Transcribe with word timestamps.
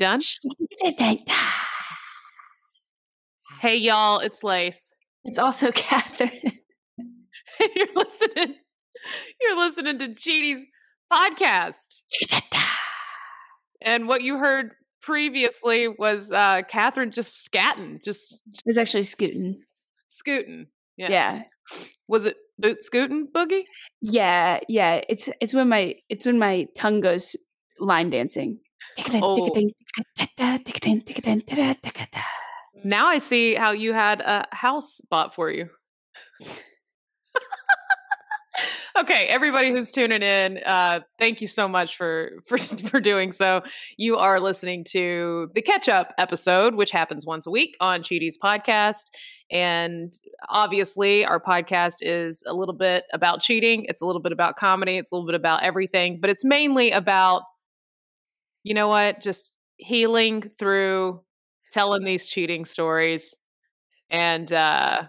Done? 0.00 0.20
Hey 3.60 3.76
y'all, 3.76 4.20
it's 4.20 4.42
Lace. 4.42 4.94
It's 5.24 5.38
also 5.38 5.70
Catherine. 5.74 6.30
you're 7.76 7.92
listening. 7.94 8.54
You're 9.42 9.58
listening 9.58 9.98
to 9.98 10.08
Cheaties 10.08 10.60
podcast. 11.12 12.00
And 13.82 14.08
what 14.08 14.22
you 14.22 14.38
heard 14.38 14.70
previously 15.02 15.88
was 15.88 16.32
uh 16.32 16.62
Catherine 16.66 17.10
just 17.10 17.46
scatting, 17.46 18.02
just 18.02 18.40
It's 18.64 18.78
actually 18.78 19.04
scooting. 19.04 19.60
scooting. 20.08 20.68
Yeah. 20.96 21.10
Yeah. 21.10 21.42
Was 22.08 22.24
it 22.24 22.36
boot 22.58 22.82
scooting 22.84 23.28
boogie? 23.34 23.64
Yeah, 24.00 24.60
yeah. 24.66 25.02
It's 25.10 25.28
it's 25.42 25.52
when 25.52 25.68
my 25.68 25.96
it's 26.08 26.24
when 26.24 26.38
my 26.38 26.68
tongue 26.74 27.02
goes 27.02 27.36
line 27.78 28.08
dancing. 28.08 28.60
Oh. 29.22 29.50
Now 32.84 33.08
I 33.08 33.18
see 33.18 33.54
how 33.54 33.72
you 33.72 33.92
had 33.92 34.20
a 34.20 34.46
house 34.52 35.00
bought 35.10 35.34
for 35.34 35.50
you. 35.50 35.68
okay, 38.96 39.26
everybody 39.26 39.70
who's 39.70 39.90
tuning 39.90 40.22
in, 40.22 40.58
uh, 40.58 41.00
thank 41.18 41.40
you 41.40 41.46
so 41.46 41.68
much 41.68 41.96
for, 41.96 42.32
for 42.46 42.58
for 42.88 43.00
doing 43.00 43.32
so. 43.32 43.62
You 43.96 44.16
are 44.16 44.40
listening 44.40 44.84
to 44.90 45.50
the 45.54 45.62
catch 45.62 45.88
up 45.88 46.14
episode, 46.18 46.74
which 46.74 46.90
happens 46.90 47.26
once 47.26 47.46
a 47.46 47.50
week 47.50 47.76
on 47.80 48.02
Cheaties 48.02 48.34
podcast. 48.42 49.10
And 49.50 50.12
obviously, 50.48 51.24
our 51.24 51.40
podcast 51.40 51.96
is 52.00 52.42
a 52.46 52.54
little 52.54 52.74
bit 52.74 53.04
about 53.12 53.40
cheating. 53.40 53.84
It's 53.88 54.00
a 54.00 54.06
little 54.06 54.22
bit 54.22 54.32
about 54.32 54.56
comedy. 54.56 54.96
It's 54.96 55.12
a 55.12 55.14
little 55.14 55.26
bit 55.26 55.34
about 55.34 55.62
everything, 55.62 56.18
but 56.20 56.30
it's 56.30 56.44
mainly 56.44 56.90
about, 56.90 57.42
you 58.62 58.74
know 58.74 58.88
what, 58.88 59.22
just 59.22 59.56
healing 59.76 60.42
through 60.58 61.20
telling 61.72 62.04
these 62.04 62.28
cheating 62.28 62.64
stories. 62.64 63.36
And 64.10 64.52
uh 64.52 65.04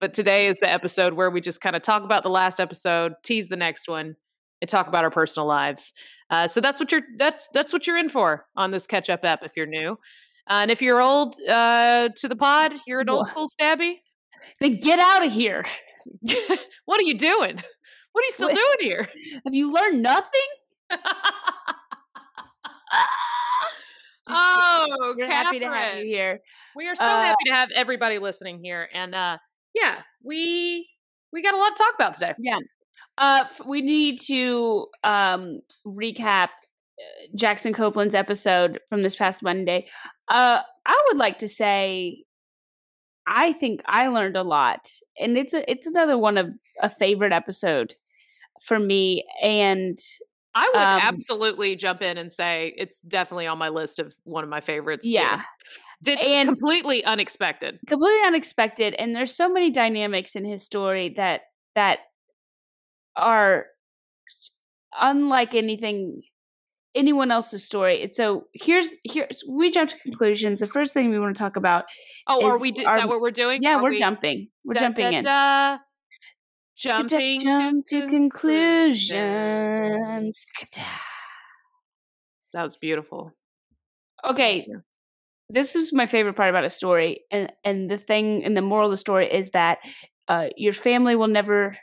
but 0.00 0.14
today 0.14 0.48
is 0.48 0.58
the 0.58 0.68
episode 0.68 1.12
where 1.12 1.30
we 1.30 1.40
just 1.40 1.60
kind 1.60 1.76
of 1.76 1.82
talk 1.82 2.02
about 2.02 2.24
the 2.24 2.28
last 2.28 2.58
episode, 2.58 3.12
tease 3.22 3.48
the 3.48 3.56
next 3.56 3.86
one, 3.86 4.16
and 4.60 4.68
talk 4.68 4.88
about 4.88 5.04
our 5.04 5.12
personal 5.12 5.46
lives. 5.46 5.92
Uh, 6.28 6.48
so 6.48 6.60
that's 6.60 6.80
what 6.80 6.90
you're 6.90 7.02
that's 7.18 7.48
that's 7.54 7.72
what 7.72 7.86
you're 7.86 7.96
in 7.96 8.08
for 8.08 8.46
on 8.56 8.72
this 8.72 8.86
catch 8.86 9.08
up 9.08 9.24
app 9.24 9.44
if 9.44 9.52
you're 9.56 9.66
new. 9.66 9.92
Uh, 10.50 10.62
and 10.62 10.70
if 10.72 10.82
you're 10.82 11.00
old 11.00 11.36
uh, 11.48 12.08
to 12.16 12.28
the 12.28 12.34
pod, 12.34 12.72
you're 12.86 13.00
an 13.00 13.08
old 13.08 13.28
school 13.28 13.48
stabby. 13.48 13.96
Then 14.60 14.80
get 14.80 14.98
out 14.98 15.24
of 15.24 15.32
here. 15.32 15.64
what 16.84 16.98
are 16.98 17.04
you 17.04 17.16
doing? 17.16 17.62
What 18.12 18.22
are 18.22 18.26
you 18.26 18.32
still 18.32 18.48
Wait. 18.48 18.56
doing 18.56 18.76
here? 18.80 19.08
Have 19.44 19.54
you 19.54 19.72
learned 19.72 20.02
nothing? 20.02 20.30
oh, 24.28 25.14
We're 25.16 25.26
happy 25.26 25.58
to 25.60 25.66
have 25.66 25.98
you 25.98 26.04
here. 26.04 26.40
We 26.76 26.88
are 26.88 26.94
so 26.94 27.04
Uh, 27.04 27.22
happy 27.22 27.44
to 27.46 27.52
have 27.54 27.70
everybody 27.74 28.18
listening 28.18 28.60
here, 28.62 28.88
and 28.92 29.14
uh, 29.14 29.38
yeah, 29.74 30.02
we 30.22 30.88
we 31.32 31.42
got 31.42 31.54
a 31.54 31.58
lot 31.58 31.76
to 31.76 31.82
talk 31.82 31.94
about 31.94 32.14
today. 32.14 32.34
Yeah. 32.38 32.58
Uh, 33.18 33.44
we 33.66 33.82
need 33.82 34.20
to 34.28 34.86
um 35.04 35.60
recap 35.86 36.48
uh, 36.48 37.26
Jackson 37.36 37.72
Copeland's 37.74 38.14
episode 38.14 38.80
from 38.88 39.02
this 39.02 39.16
past 39.16 39.42
Monday. 39.42 39.88
Uh, 40.28 40.60
I 40.86 41.04
would 41.08 41.18
like 41.18 41.38
to 41.40 41.48
say, 41.48 42.24
I 43.26 43.52
think 43.52 43.80
I 43.86 44.08
learned 44.08 44.36
a 44.36 44.42
lot, 44.42 44.90
and 45.18 45.36
it's 45.38 45.54
a 45.54 45.70
it's 45.70 45.86
another 45.86 46.18
one 46.18 46.38
of 46.38 46.48
a 46.80 46.90
favorite 46.90 47.32
episode 47.32 47.94
for 48.62 48.78
me. 48.78 49.24
And 49.42 49.98
I 50.54 50.66
would 50.68 50.76
Um, 50.82 51.00
absolutely 51.02 51.76
jump 51.76 52.02
in 52.02 52.18
and 52.18 52.32
say 52.32 52.74
it's 52.76 53.00
definitely 53.00 53.46
on 53.46 53.58
my 53.58 53.68
list 53.70 53.98
of 53.98 54.14
one 54.24 54.44
of 54.44 54.50
my 54.50 54.60
favorites. 54.60 55.04
too. 55.04 55.10
yeah, 55.12 55.42
Did 56.02 56.18
and- 56.18 56.48
completely 56.48 57.04
unexpected. 57.04 57.78
completely 57.88 58.26
unexpected 58.26 58.94
and 58.94 59.14
there's 59.16 59.34
so 59.34 59.48
many 59.48 59.70
dynamics 59.70 60.34
in 60.36 60.44
his 60.44 60.62
story 60.64 61.14
that 61.16 61.42
that 61.74 62.00
are 63.16 63.66
unlike 65.00 65.54
anything 65.54 66.22
anyone 66.94 67.30
else's 67.30 67.64
story 67.64 68.02
and 68.02 68.14
so 68.14 68.44
here's 68.52 68.90
here's 69.04 69.42
we 69.48 69.70
jump 69.70 69.88
to 69.88 69.98
conclusions 70.00 70.60
the 70.60 70.66
first 70.66 70.92
thing 70.92 71.08
we 71.10 71.18
want 71.18 71.34
to 71.34 71.42
talk 71.42 71.56
about 71.56 71.84
Oh, 72.26 72.44
are 72.44 72.58
we? 72.58 72.72
Our- 72.84 72.96
is 72.96 73.02
that 73.02 73.08
what 73.08 73.20
we're 73.20 73.30
doing? 73.30 73.62
yeah 73.62 73.76
Are 73.76 73.82
we're 73.82 73.90
we- 73.90 73.98
jumping 73.98 74.48
we're 74.64 74.74
da- 74.74 74.80
jumping 74.80 75.10
da- 75.12 75.18
in 75.18 75.24
da, 75.24 75.78
jumping 76.82 77.40
jump 77.40 77.86
to 77.86 78.02
conclusions. 78.02 79.22
conclusions 80.02 80.46
That 82.52 82.62
was 82.62 82.76
beautiful. 82.76 83.32
okay 84.24 84.66
this 85.50 85.76
is 85.76 85.92
my 85.92 86.06
favorite 86.06 86.34
part 86.36 86.50
about 86.50 86.64
a 86.64 86.70
story 86.70 87.22
and 87.30 87.52
and 87.64 87.90
the 87.90 87.98
thing 87.98 88.44
and 88.44 88.56
the 88.56 88.62
moral 88.62 88.86
of 88.86 88.92
the 88.92 88.96
story 88.96 89.32
is 89.32 89.50
that 89.50 89.78
uh, 90.28 90.48
your 90.56 90.72
family 90.72 91.16
will 91.16 91.28
never 91.28 91.76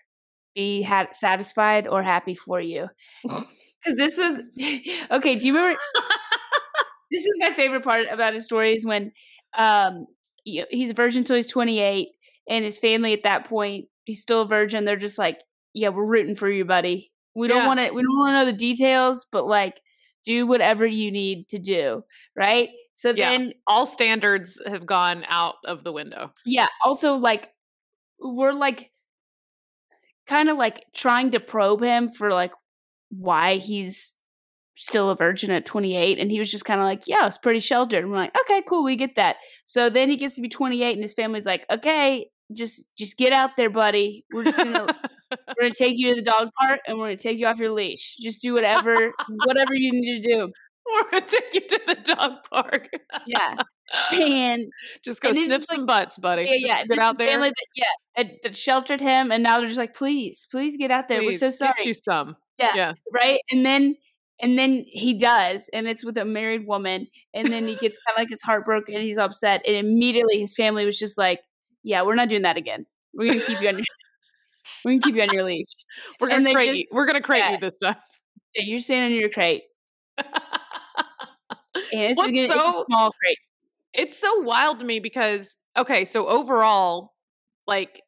be 0.55 0.81
ha- 0.83 1.07
satisfied 1.13 1.87
or 1.87 2.03
happy 2.03 2.35
for 2.35 2.59
you 2.61 2.87
because 3.23 3.97
this 3.97 4.17
was 4.17 4.37
okay 5.11 5.35
do 5.35 5.47
you 5.47 5.53
remember 5.55 5.79
this 7.11 7.25
is 7.25 7.37
my 7.39 7.51
favorite 7.53 7.83
part 7.83 8.05
about 8.11 8.33
his 8.33 8.45
story 8.45 8.75
is 8.75 8.85
when 8.85 9.11
um 9.57 10.05
he's 10.43 10.89
a 10.91 10.93
virgin 10.93 11.23
till 11.23 11.35
he's 11.35 11.47
28 11.49 12.09
and 12.49 12.65
his 12.65 12.77
family 12.79 13.13
at 13.13 13.23
that 13.23 13.45
point 13.47 13.85
he's 14.05 14.21
still 14.21 14.41
a 14.41 14.47
virgin 14.47 14.85
they're 14.85 14.95
just 14.95 15.17
like 15.17 15.37
yeah 15.73 15.89
we're 15.89 16.05
rooting 16.05 16.35
for 16.35 16.49
you 16.49 16.65
buddy. 16.65 17.11
We 17.35 17.47
don't 17.47 17.65
want 17.67 17.79
to 17.79 17.91
we 17.91 18.01
don't 18.01 18.17
want 18.17 18.31
to 18.33 18.39
know 18.39 18.45
the 18.51 18.57
details 18.57 19.25
but 19.31 19.45
like 19.45 19.75
do 20.25 20.45
whatever 20.47 20.85
you 20.85 21.11
need 21.11 21.47
to 21.49 21.59
do 21.59 22.03
right? 22.35 22.69
So 22.97 23.11
Yeah. 23.11 23.29
then 23.29 23.53
All 23.67 23.85
standards 23.85 24.61
have 24.67 24.85
gone 24.85 25.23
out 25.29 25.55
of 25.65 25.83
the 25.83 25.91
window. 25.93 26.33
yeah 26.45 26.67
also 26.83 27.13
like 27.15 27.47
we're 28.19 28.51
like 28.51 28.91
kind 30.27 30.49
of 30.49 30.57
like 30.57 30.83
trying 30.93 31.31
to 31.31 31.39
probe 31.39 31.81
him 31.81 32.09
for 32.09 32.31
like 32.31 32.51
why 33.09 33.55
he's 33.55 34.15
still 34.75 35.09
a 35.09 35.15
virgin 35.15 35.51
at 35.51 35.65
28 35.65 36.19
and 36.19 36.31
he 36.31 36.39
was 36.39 36.49
just 36.51 36.63
kind 36.65 36.79
of 36.79 36.85
like 36.85 37.03
yeah 37.07 37.25
it's 37.27 37.37
pretty 37.37 37.59
sheltered. 37.59 38.03
And 38.03 38.11
we're 38.11 38.17
like 38.17 38.33
okay 38.45 38.61
cool 38.67 38.83
we 38.83 38.95
get 38.95 39.15
that. 39.15 39.37
So 39.65 39.89
then 39.89 40.09
he 40.09 40.17
gets 40.17 40.35
to 40.35 40.41
be 40.41 40.49
28 40.49 40.93
and 40.93 41.01
his 41.01 41.13
family's 41.13 41.45
like 41.45 41.65
okay 41.71 42.29
just 42.53 42.83
just 42.97 43.17
get 43.17 43.31
out 43.31 43.51
there 43.57 43.69
buddy 43.69 44.25
we're 44.33 44.43
just 44.43 44.57
gonna 44.57 44.85
we're 45.31 45.61
gonna 45.61 45.73
take 45.73 45.93
you 45.95 46.09
to 46.09 46.15
the 46.15 46.21
dog 46.21 46.49
park 46.59 46.79
and 46.87 46.97
we're 46.97 47.07
gonna 47.07 47.17
take 47.17 47.37
you 47.37 47.45
off 47.45 47.59
your 47.59 47.71
leash 47.71 48.15
just 48.19 48.41
do 48.41 48.53
whatever 48.53 49.11
whatever 49.45 49.73
you 49.73 49.91
need 49.91 50.21
to 50.23 50.31
do 50.31 50.51
We're 50.91 51.11
gonna 51.11 51.25
take 51.27 51.53
you 51.53 51.61
to 51.67 51.81
the 51.85 52.15
dog 52.15 52.31
park. 52.49 52.89
yeah 53.27 53.57
and 54.11 54.65
Just 55.03 55.21
go 55.21 55.29
And 55.29 55.37
sniff 55.37 55.65
some 55.65 55.85
butts, 55.85 56.17
buddy. 56.17 56.43
Yeah, 56.43 56.49
Just 56.49 56.65
yeah. 56.65 56.85
Get 56.85 56.99
out 56.99 57.17
there. 57.17 57.27
Family 57.27 57.49
that, 57.49 57.65
yeah, 57.75 57.83
that, 58.23 58.31
that 58.43 58.57
sheltered 58.57 59.01
him, 59.01 59.31
and 59.31 59.43
now 59.43 59.59
they're 59.59 59.67
just 59.67 59.79
like, 59.79 59.95
please, 59.95 60.47
please 60.49 60.77
get 60.77 60.91
out 60.91 61.07
there. 61.07 61.19
Please, 61.19 61.41
We're 61.41 61.49
so 61.51 61.67
get 61.67 61.77
sorry. 61.77 61.87
you 61.87 61.93
some. 61.93 62.35
Yeah. 62.57 62.71
yeah. 62.75 62.93
Right? 63.11 63.39
And 63.51 63.65
then 63.65 63.95
and 64.41 64.57
then 64.57 64.85
he 64.87 65.15
does, 65.15 65.69
and 65.73 65.87
it's 65.87 66.05
with 66.05 66.17
a 66.17 66.25
married 66.25 66.65
woman, 66.65 67.07
and 67.33 67.51
then 67.51 67.67
he 67.67 67.75
gets 67.75 67.99
kind 68.05 68.15
of 68.15 68.21
like 68.21 68.29
his 68.29 68.41
heart 68.41 68.65
broken, 68.65 68.95
and 68.95 69.03
he's 69.03 69.17
upset, 69.17 69.61
and 69.67 69.75
immediately 69.75 70.39
his 70.39 70.55
family 70.55 70.85
was 70.85 70.97
just 70.97 71.17
like, 71.17 71.41
yeah, 71.83 72.01
we're 72.03 72.15
not 72.15 72.29
doing 72.29 72.43
that 72.43 72.57
again. 72.57 72.85
We're 73.13 73.33
gonna 73.33 73.45
keep 73.45 73.61
you 73.61 73.67
on 73.69 73.75
your 73.77 73.85
we're 74.85 74.91
gonna 74.91 75.01
keep 75.01 75.15
you 75.15 75.21
on 75.21 75.29
your 75.33 75.43
leash. 75.43 75.67
We're 76.19 76.29
gonna 76.29 76.53
crate 76.53 76.75
you. 76.75 76.85
We're 76.91 77.05
gonna 77.05 77.21
crate 77.21 77.43
yeah. 77.43 77.51
you 77.53 77.57
this 77.59 77.79
time. 77.79 77.95
Yeah, 78.55 78.63
You're 78.65 78.79
staying 78.79 79.11
in 79.11 79.19
your 79.19 79.29
crate, 79.29 79.63
and 80.17 80.25
it's, 81.91 82.17
What's 82.17 82.29
again, 82.29 82.45
it's 82.45 82.53
a 82.53 82.73
so- 82.73 82.85
small 82.87 83.11
crate. 83.11 83.37
it's 83.93 84.17
so 84.17 84.39
wild 84.41 84.79
to 84.79 84.85
me 84.85 84.99
because 84.99 85.57
okay, 85.77 86.05
so 86.05 86.27
overall, 86.27 87.13
like 87.67 88.01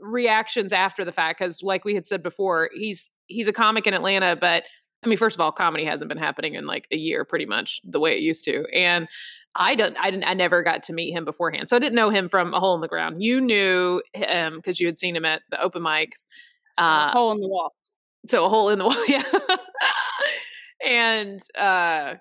reactions 0.00 0.72
after 0.72 1.04
the 1.04 1.12
fact, 1.12 1.38
because 1.38 1.62
like 1.62 1.84
we 1.84 1.94
had 1.94 2.06
said 2.06 2.22
before, 2.22 2.70
he's 2.74 3.10
he's 3.26 3.48
a 3.48 3.52
comic 3.52 3.86
in 3.86 3.94
Atlanta, 3.94 4.36
but 4.36 4.64
I 5.04 5.08
mean, 5.08 5.18
first 5.18 5.36
of 5.36 5.40
all, 5.40 5.52
comedy 5.52 5.84
hasn't 5.84 6.08
been 6.08 6.18
happening 6.18 6.54
in 6.54 6.66
like 6.66 6.86
a 6.92 6.96
year, 6.96 7.24
pretty 7.24 7.46
much 7.46 7.80
the 7.84 7.98
way 8.00 8.12
it 8.12 8.20
used 8.20 8.44
to, 8.44 8.64
and 8.72 9.08
I 9.54 9.74
don't, 9.74 9.96
I 9.98 10.10
didn't, 10.10 10.24
I 10.24 10.34
never 10.34 10.62
got 10.62 10.84
to 10.84 10.92
meet 10.92 11.12
him 11.12 11.24
beforehand, 11.24 11.68
so 11.68 11.76
I 11.76 11.78
didn't 11.78 11.94
know 11.96 12.10
him 12.10 12.28
from 12.28 12.54
a 12.54 12.60
hole 12.60 12.74
in 12.74 12.80
the 12.80 12.88
ground. 12.88 13.22
You 13.22 13.40
knew 13.40 14.02
him 14.14 14.56
because 14.56 14.80
you 14.80 14.86
had 14.86 14.98
seen 14.98 15.14
him 15.16 15.24
at 15.24 15.42
the 15.50 15.60
open 15.60 15.82
mics. 15.82 16.24
So, 16.78 16.84
Uh, 16.84 17.10
hole 17.12 17.32
in 17.32 17.40
the 17.40 17.48
wall. 17.48 17.74
So 18.28 18.44
a 18.46 18.48
hole 18.48 18.68
in 18.70 18.78
the 18.78 18.84
wall, 18.86 19.06
yeah. 19.08 19.24
and 20.86 21.40
uh 21.58 22.14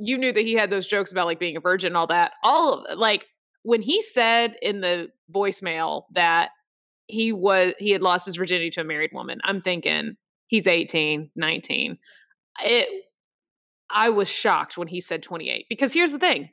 you 0.00 0.16
knew 0.16 0.32
that 0.32 0.42
he 0.42 0.54
had 0.54 0.70
those 0.70 0.86
jokes 0.86 1.10
about 1.10 1.26
like 1.26 1.40
being 1.40 1.56
a 1.56 1.60
virgin 1.60 1.88
and 1.88 1.96
all 1.96 2.06
that. 2.06 2.32
All 2.44 2.84
of 2.84 2.98
like 2.98 3.26
when 3.64 3.82
he 3.82 4.00
said 4.00 4.56
in 4.62 4.80
the 4.80 5.08
voicemail 5.34 6.04
that 6.14 6.50
he 7.08 7.32
was 7.32 7.74
he 7.78 7.90
had 7.90 8.00
lost 8.02 8.24
his 8.26 8.36
virginity 8.36 8.70
to 8.70 8.82
a 8.82 8.84
married 8.84 9.10
woman, 9.12 9.40
I'm 9.44 9.60
thinking 9.60 10.16
he's 10.46 10.66
18, 10.66 11.30
19. 11.34 11.98
It 12.64 12.88
I 13.90 14.10
was 14.10 14.28
shocked 14.28 14.76
when 14.76 14.88
he 14.88 15.00
said 15.00 15.22
28 15.22 15.66
because 15.68 15.92
here's 15.92 16.12
the 16.12 16.18
thing. 16.18 16.50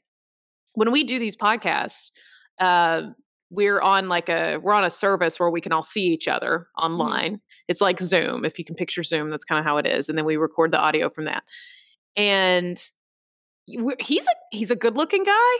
When 0.73 0.91
we 0.91 1.03
do 1.03 1.19
these 1.19 1.35
podcasts, 1.35 2.11
uh 2.59 3.09
we're 3.51 3.79
on 3.79 4.09
like 4.09 4.29
a 4.29 4.57
we're 4.57 4.73
on 4.73 4.83
a 4.83 4.89
service 4.89 5.39
where 5.39 5.49
we 5.49 5.61
can 5.61 5.71
all 5.71 5.83
see 5.83 6.05
each 6.07 6.27
other 6.27 6.67
online. 6.77 7.41
It's 7.67 7.81
like 7.81 7.99
Zoom. 7.99 8.45
If 8.45 8.59
you 8.59 8.65
can 8.65 8.75
picture 8.75 9.03
Zoom, 9.03 9.29
that's 9.29 9.45
kind 9.45 9.59
of 9.59 9.65
how 9.65 9.77
it 9.77 9.85
is. 9.85 10.09
And 10.09 10.17
then 10.17 10.25
we 10.25 10.35
record 10.35 10.71
the 10.71 10.79
audio 10.79 11.09
from 11.09 11.25
that. 11.25 11.43
And 12.15 12.81
he's 13.65 14.25
a 14.25 14.35
he's 14.51 14.71
a 14.71 14.75
good 14.75 14.95
looking 14.95 15.23
guy. 15.23 15.55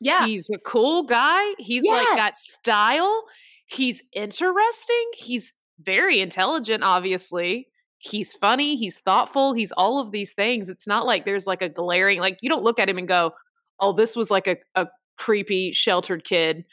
Yeah. 0.00 0.26
He's 0.26 0.48
a 0.50 0.58
cool 0.58 1.04
guy. 1.04 1.54
He's 1.58 1.84
like 1.84 2.06
got 2.16 2.34
style. 2.34 3.24
He's 3.66 4.02
interesting. 4.12 5.10
He's 5.14 5.52
very 5.80 6.20
intelligent, 6.20 6.82
obviously. 6.82 7.68
He's 8.02 8.32
funny. 8.34 8.76
He's 8.76 8.98
thoughtful. 8.98 9.52
He's 9.52 9.72
all 9.72 9.98
of 10.00 10.10
these 10.10 10.32
things. 10.32 10.68
It's 10.70 10.86
not 10.86 11.04
like 11.06 11.24
there's 11.26 11.46
like 11.46 11.60
a 11.62 11.68
glaring, 11.68 12.18
like 12.18 12.38
you 12.40 12.48
don't 12.48 12.62
look 12.62 12.78
at 12.78 12.88
him 12.88 12.96
and 12.98 13.06
go, 13.06 13.32
oh, 13.78 13.92
this 13.92 14.16
was 14.16 14.30
like 14.30 14.46
a, 14.46 14.56
a 14.74 14.86
creepy, 15.18 15.70
sheltered 15.72 16.24
kid. 16.24 16.64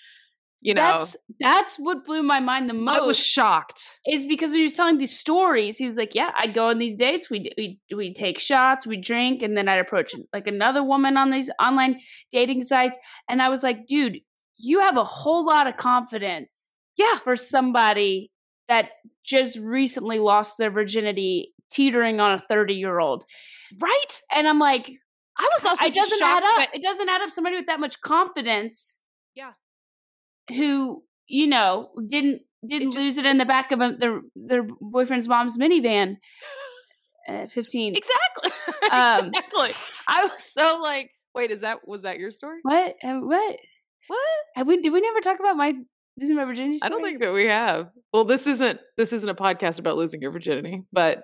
You 0.61 0.73
know, 0.73 0.81
that's 0.81 1.15
that's 1.39 1.75
what 1.75 2.03
blew 2.05 2.23
my 2.23 2.39
mind 2.39 2.67
the 2.69 2.73
most. 2.73 2.97
I 2.97 3.01
was 3.01 3.17
shocked. 3.17 3.83
is 4.07 4.25
because 4.25 4.49
when 4.49 4.59
he 4.59 4.63
was 4.63 4.73
telling 4.73 4.97
these 4.97 5.17
stories, 5.17 5.77
he 5.77 5.85
was 5.85 5.97
like, 5.97 6.15
"Yeah, 6.15 6.31
I'd 6.35 6.55
go 6.55 6.69
on 6.69 6.79
these 6.79 6.97
dates. 6.97 7.29
We 7.29 7.51
we 7.57 7.79
we 7.95 8.13
take 8.13 8.39
shots, 8.39 8.87
we 8.87 8.97
drink, 8.97 9.43
and 9.43 9.55
then 9.55 9.67
I'd 9.67 9.77
approach 9.79 10.15
like 10.33 10.47
another 10.47 10.83
woman 10.83 11.15
on 11.15 11.29
these 11.29 11.51
online 11.61 11.99
dating 12.31 12.63
sites." 12.63 12.97
And 13.29 13.41
I 13.41 13.49
was 13.49 13.61
like, 13.61 13.85
"Dude, 13.85 14.17
you 14.57 14.79
have 14.79 14.97
a 14.97 15.03
whole 15.03 15.45
lot 15.45 15.67
of 15.67 15.77
confidence 15.77 16.69
Yeah. 16.97 17.19
for 17.19 17.35
somebody 17.35 18.31
that 18.69 18.89
just 19.25 19.57
recently 19.59 20.19
lost 20.19 20.57
their 20.57 20.71
virginity, 20.71 21.53
teetering 21.71 22.19
on 22.19 22.33
a 22.33 22.41
thirty 22.41 22.75
year 22.75 22.99
old." 22.99 23.23
Right? 23.79 24.21
And 24.33 24.47
I'm 24.47 24.59
like, 24.59 24.89
I 25.37 25.49
was 25.57 25.65
also 25.65 25.85
it 25.85 25.93
doesn't 25.93 26.21
add 26.21 26.43
up. 26.43 26.55
that- 26.57 26.71
It 26.75 26.81
doesn't 26.81 27.09
add 27.09 27.21
up. 27.21 27.29
Somebody 27.31 27.55
with 27.57 27.67
that 27.67 27.79
much 27.79 27.99
confidence, 28.01 28.97
Yeah. 29.35 29.51
who 30.49 31.03
you 31.27 31.47
know 31.47 31.89
didn't 32.07 32.41
didn't 32.67 32.91
just- 32.91 32.97
lose 32.97 33.17
it 33.17 33.25
in 33.25 33.37
the 33.37 33.45
back 33.45 33.71
of 33.71 33.81
a, 33.81 33.95
their 33.99 34.21
their 34.35 34.63
boyfriend's 34.81 35.27
mom's 35.27 35.57
minivan 35.57 36.17
at 37.27 37.51
15. 37.51 37.95
Exactly. 37.95 38.51
Um, 38.91 39.27
exactly. 39.33 39.71
I 40.07 40.25
was 40.25 40.41
so 40.43 40.79
like, 40.81 41.11
wait, 41.35 41.51
is 41.51 41.61
that 41.61 41.87
was 41.87 42.03
that 42.03 42.19
your 42.19 42.31
story? 42.31 42.59
What? 42.63 42.95
What? 43.03 43.57
What? 44.07 44.29
Have 44.55 44.67
we? 44.67 44.81
Did 44.81 44.91
we 44.93 45.01
never 45.01 45.19
talk 45.19 45.39
about 45.39 45.57
my 45.57 45.73
losing 46.19 46.35
my 46.35 46.45
virginity? 46.45 46.79
I 46.81 46.89
don't 46.89 47.03
think 47.03 47.19
that 47.21 47.33
we 47.33 47.45
have. 47.45 47.89
Well, 48.13 48.25
this 48.25 48.47
isn't 48.47 48.79
this 48.97 49.13
isn't 49.13 49.29
a 49.29 49.35
podcast 49.35 49.79
about 49.79 49.97
losing 49.97 50.21
your 50.21 50.31
virginity, 50.31 50.83
but 50.91 51.23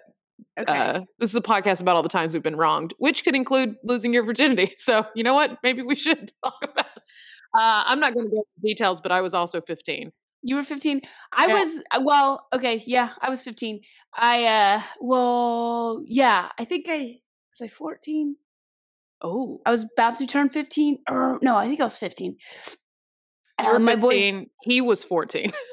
Okay. 0.59 0.77
uh, 0.77 0.99
this 1.19 1.29
is 1.29 1.35
a 1.35 1.41
podcast 1.41 1.79
about 1.81 1.95
all 1.95 2.03
the 2.03 2.09
times 2.09 2.33
we've 2.33 2.41
been 2.43 2.55
wronged, 2.55 2.93
which 2.97 3.23
could 3.23 3.35
include 3.35 3.75
losing 3.83 4.13
your 4.13 4.25
virginity. 4.25 4.73
So 4.77 5.05
you 5.15 5.23
know 5.23 5.33
what? 5.33 5.57
Maybe 5.63 5.81
we 5.83 5.95
should 5.95 6.31
talk 6.43 6.55
about. 6.63 6.85
Uh, 7.55 7.83
I'm 7.85 7.99
not 7.99 8.13
going 8.13 8.25
to 8.25 8.31
go 8.31 8.37
into 8.39 8.67
details, 8.67 8.99
but 8.99 9.11
I 9.11 9.21
was 9.21 9.33
also 9.35 9.61
15. 9.61 10.11
you 10.41 10.55
were 10.55 10.63
15. 10.63 11.01
I 11.31 11.47
Yeah. 11.47 11.53
was. 11.53 11.81
uh, 11.91 12.01
Well, 12.03 12.47
okay. 12.53 12.83
Yeah, 12.85 13.09
I 13.21 13.29
was 13.29 13.43
15. 13.43 13.79
I. 14.15 14.43
uh 14.45 14.81
Well, 14.99 16.01
yeah. 16.05 16.49
I 16.57 16.65
think 16.65 16.87
I 16.89 17.19
was 17.59 17.61
I 17.61 17.67
14. 17.67 18.35
Oh, 19.21 19.61
I 19.65 19.71
was 19.71 19.83
about 19.97 20.17
to 20.17 20.25
turn 20.27 20.49
15. 20.49 20.97
Or 21.09 21.39
no, 21.41 21.55
I 21.55 21.67
think 21.67 21.79
I 21.79 21.83
was 21.83 21.97
15. 21.97 22.35
Uh, 23.59 23.79
my 23.79 23.95
boy. 23.95 24.45
He 24.63 24.81
was 24.81 25.03
14. 25.03 25.51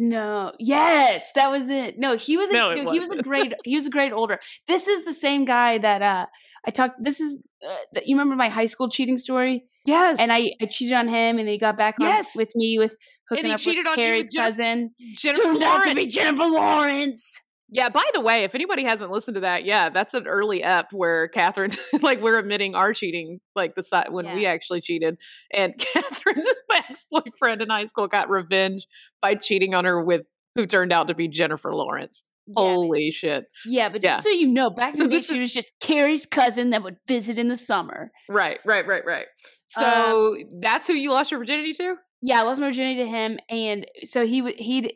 No. 0.00 0.52
Yes, 0.60 1.28
that 1.34 1.50
was 1.50 1.68
it. 1.68 1.98
No, 1.98 2.16
he 2.16 2.36
was 2.36 2.50
a 2.50 2.52
No, 2.52 2.72
no, 2.72 2.92
he 2.92 3.00
was 3.00 3.10
a 3.10 3.20
grade 3.20 3.56
he 3.64 3.74
was 3.74 3.86
a 3.86 3.90
grade 3.90 4.12
older. 4.12 4.38
This 4.68 4.86
is 4.86 5.04
the 5.04 5.12
same 5.12 5.44
guy 5.44 5.78
that 5.78 6.02
uh 6.02 6.26
I 6.66 6.70
talked 6.70 7.02
this 7.02 7.18
is 7.20 7.42
uh, 7.68 7.74
that 7.94 8.06
you 8.06 8.14
remember 8.14 8.36
my 8.36 8.48
high 8.48 8.66
school 8.66 8.88
cheating 8.88 9.18
story? 9.18 9.64
yes, 9.86 10.18
And 10.20 10.30
I 10.30 10.52
I 10.62 10.66
cheated 10.66 10.94
on 10.94 11.08
him 11.08 11.38
and 11.38 11.48
he 11.48 11.58
got 11.58 11.76
back 11.76 11.96
on 11.98 12.06
Yes. 12.06 12.36
with 12.36 12.54
me 12.54 12.78
with 12.78 12.96
hooking 13.28 13.46
he 13.46 13.52
up 13.52 13.58
cheated 13.58 13.86
with 13.86 13.88
on 13.88 13.96
Carrie's 13.96 14.30
cousin. 14.30 14.90
Jennifer 15.16 15.42
Turned 15.42 15.62
out 15.64 15.84
to 15.84 15.94
be 15.96 16.06
Jennifer 16.06 16.44
Lawrence. 16.44 17.40
Yeah, 17.70 17.88
by 17.90 18.04
the 18.14 18.20
way, 18.20 18.44
if 18.44 18.54
anybody 18.54 18.82
hasn't 18.84 19.10
listened 19.10 19.34
to 19.34 19.40
that, 19.42 19.64
yeah, 19.64 19.90
that's 19.90 20.14
an 20.14 20.26
early 20.26 20.62
ep 20.62 20.86
where 20.92 21.28
Catherine, 21.28 21.72
like, 22.00 22.20
we're 22.22 22.38
admitting 22.38 22.74
our 22.74 22.94
cheating, 22.94 23.40
like 23.54 23.74
the 23.74 23.82
side 23.84 24.06
when 24.10 24.32
we 24.34 24.46
actually 24.46 24.80
cheated, 24.80 25.18
and 25.52 25.74
Catherine's 25.94 26.46
ex 26.74 27.04
boyfriend 27.10 27.60
in 27.60 27.68
high 27.68 27.84
school 27.84 28.06
got 28.08 28.30
revenge 28.30 28.86
by 29.20 29.34
cheating 29.34 29.74
on 29.74 29.84
her 29.84 30.02
with 30.02 30.22
who 30.54 30.66
turned 30.66 30.92
out 30.92 31.08
to 31.08 31.14
be 31.14 31.28
Jennifer 31.28 31.74
Lawrence. 31.74 32.24
Yeah, 32.46 32.54
Holy 32.56 33.10
shit! 33.10 33.44
yeah, 33.66 33.90
but 33.90 34.02
Yeah. 34.02 34.14
just 34.14 34.22
so 34.24 34.30
you 34.30 34.46
know, 34.46 34.70
back 34.70 34.94
in 34.94 34.96
So 34.96 35.04
the 35.04 35.10
day, 35.10 35.20
she 35.20 35.34
is- 35.34 35.40
was 35.42 35.52
just 35.52 35.72
Carrie's 35.80 36.24
cousin 36.24 36.70
that 36.70 36.82
would 36.82 36.96
visit 37.06 37.38
in 37.38 37.48
the 37.48 37.56
summer. 37.58 38.10
Right, 38.30 38.58
right, 38.64 38.86
right, 38.86 39.04
right. 39.04 39.26
So 39.66 39.84
Um, 39.84 40.44
that's 40.62 40.86
who 40.86 40.94
you 40.94 41.10
lost 41.10 41.30
your 41.30 41.38
virginity 41.40 41.74
to. 41.74 41.96
yeah, 42.22 42.40
I 42.40 42.44
lost 42.44 42.58
my 42.62 42.68
virginity 42.68 43.02
to 43.02 43.06
him, 43.06 43.38
and 43.50 43.86
so 44.04 44.24
he 44.26 44.40
would 44.40 44.54
he'd 44.54 44.94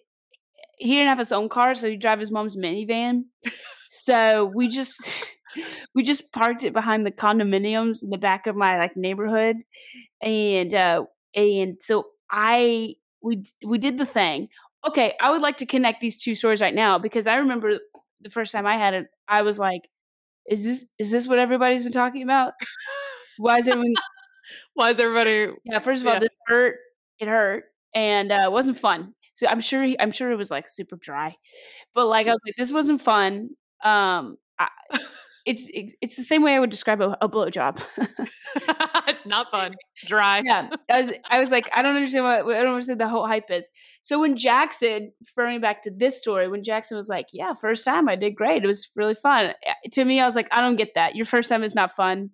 he 0.83 0.95
didn't 0.97 1.09
have 1.09 1.19
his 1.19 1.33
own 1.33 1.49
car, 1.49 1.75
so 1.75 1.89
he'd 1.89 2.01
drive 2.01 2.19
his 2.21 2.31
mom's 2.31 2.57
minivan. 2.57 3.25
so 3.87 4.47
we 4.55 4.69
just 4.69 5.01
we 5.95 6.03
just 6.03 6.33
parked 6.33 6.65
it 6.65 6.73
behind 6.73 7.07
the 7.07 7.11
condominiums 7.13 8.03
in 8.03 8.11
the 8.11 8.19
back 8.19 8.47
of 8.47 8.57
my 8.57 8.79
like 8.79 8.97
neighborhood, 8.97 9.57
and 10.23 10.75
uh 10.75 11.05
and 11.35 11.77
so 11.83 12.07
I 12.31 12.95
we 13.23 13.45
we 13.65 13.79
did 13.79 13.99
the 13.99 14.07
thing. 14.07 14.49
Okay, 14.89 15.15
I 15.21 15.31
would 15.31 15.43
like 15.43 15.59
to 15.59 15.67
connect 15.67 16.01
these 16.01 16.19
two 16.21 16.35
stories 16.35 16.61
right 16.61 16.75
now 16.75 16.99
because 16.99 17.27
I 17.27 17.37
remember 17.37 17.79
the 18.21 18.31
first 18.31 18.53
time 18.53 18.67
I 18.67 18.77
had 18.77 18.95
it, 18.95 19.07
I 19.29 19.43
was 19.43 19.59
like, 19.59 19.83
"Is 20.51 20.65
this 20.65 20.87
is 20.99 21.11
this 21.11 21.29
what 21.29 21.39
everybody's 21.39 21.85
been 21.85 21.93
talking 21.93 22.23
about? 22.23 22.55
Why 23.39 23.59
is 23.59 23.69
everyone 23.69 23.95
Why 24.75 24.91
is 24.91 25.01
everybody? 25.01 25.53
yeah, 25.65 25.79
first 25.81 26.03
of 26.03 26.09
all, 26.09 26.15
Yeah. 26.15 26.21
this 26.21 26.31
hurt. 26.47 26.77
It 27.21 27.29
hurt, 27.29 27.65
and 27.95 28.33
uh, 28.33 28.43
it 28.47 28.53
wasn't 28.53 28.79
fun. 28.79 29.15
So 29.37 29.47
I'm 29.49 29.61
sure. 29.61 29.83
He, 29.83 29.99
I'm 29.99 30.13
sure 30.13 30.31
it 30.31 30.37
was 30.37 30.51
like 30.51 30.69
super 30.69 30.97
dry, 30.97 31.37
but 31.95 32.07
like 32.07 32.27
I 32.27 32.31
was 32.31 32.41
like, 32.47 32.55
this 32.59 32.73
wasn't 32.73 33.01
fun. 33.01 33.51
Um, 33.85 34.37
I, 34.59 34.69
it's 35.47 35.69
it's 36.01 36.17
the 36.17 36.23
same 36.23 36.43
way 36.43 36.55
I 36.55 36.61
would 36.61 36.71
describe 36.71 37.01
a, 37.01 37.17
a 37.21 37.29
blowjob. 37.29 37.81
Not 39.27 39.51
fun. 39.51 39.75
Dry. 40.07 40.43
yeah, 40.45 40.69
I 40.91 41.03
was 41.03 41.11
I 41.31 41.41
was 41.41 41.51
like, 41.51 41.69
I 41.75 41.83
don't 41.83 41.97
understand 41.97 42.25
what 42.25 42.57
I 42.57 42.63
don't 42.63 42.73
understand 42.75 43.01
the 43.01 43.09
whole 43.09 43.27
hype 43.27 43.51
is. 43.51 43.69
So 44.05 44.21
when 44.21 44.37
Jackson, 44.37 45.13
referring 45.21 45.61
back 45.61 45.83
to 45.85 45.91
this 45.91 46.19
story, 46.19 46.49
when 46.49 46.63
Jackson 46.65 46.97
was 46.97 47.09
like, 47.09 47.27
"Yeah, 47.33 47.55
first 47.55 47.85
time 47.85 48.09
I 48.09 48.17
did 48.17 48.35
great. 48.37 48.63
It 48.65 48.67
was 48.67 48.89
really 48.97 49.15
fun." 49.15 49.53
eh, 49.65 49.73
To 49.93 50.05
me, 50.05 50.21
I 50.21 50.27
was 50.27 50.35
like, 50.37 50.49
I 50.53 50.61
don't 50.61 50.77
get 50.77 50.95
that. 50.95 51.15
Your 51.17 51.27
first 51.27 51.49
time 51.49 51.63
is 51.63 51.75
not 51.75 51.93
fun. 51.93 52.31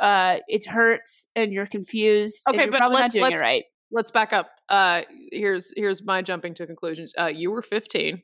Uh, 0.00 0.36
it 0.48 0.66
hurts, 0.66 1.28
and 1.36 1.52
you're 1.52 1.66
confused. 1.66 2.42
and 2.46 2.54
Okay, 2.56 2.64
you're 2.64 2.72
but 2.72 2.78
probably 2.78 2.96
let's- 3.00 3.14
not 3.14 3.20
doing 3.20 3.30
let's- 3.32 3.40
it 3.40 3.44
right. 3.44 3.64
Let's 3.90 4.10
back 4.12 4.32
up. 4.32 4.50
Uh, 4.68 5.02
here's 5.32 5.72
here's 5.76 6.02
my 6.02 6.20
jumping 6.22 6.54
to 6.56 6.66
conclusions. 6.66 7.12
Uh, 7.18 7.26
you 7.26 7.50
were 7.50 7.62
15, 7.62 8.22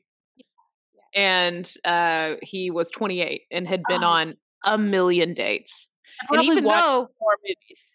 and 1.15 1.71
uh, 1.85 2.35
he 2.41 2.69
was 2.71 2.91
28 2.91 3.41
and 3.51 3.67
had 3.67 3.81
been 3.87 4.03
Oh. 4.03 4.07
on 4.07 4.37
a 4.63 4.77
million 4.77 5.33
dates. 5.33 5.89
I 6.21 6.25
And 6.29 6.35
probably 6.37 6.51
even 6.51 6.63
watched 6.63 6.85
though 6.87 7.07
more 7.19 7.35
movies. 7.43 7.87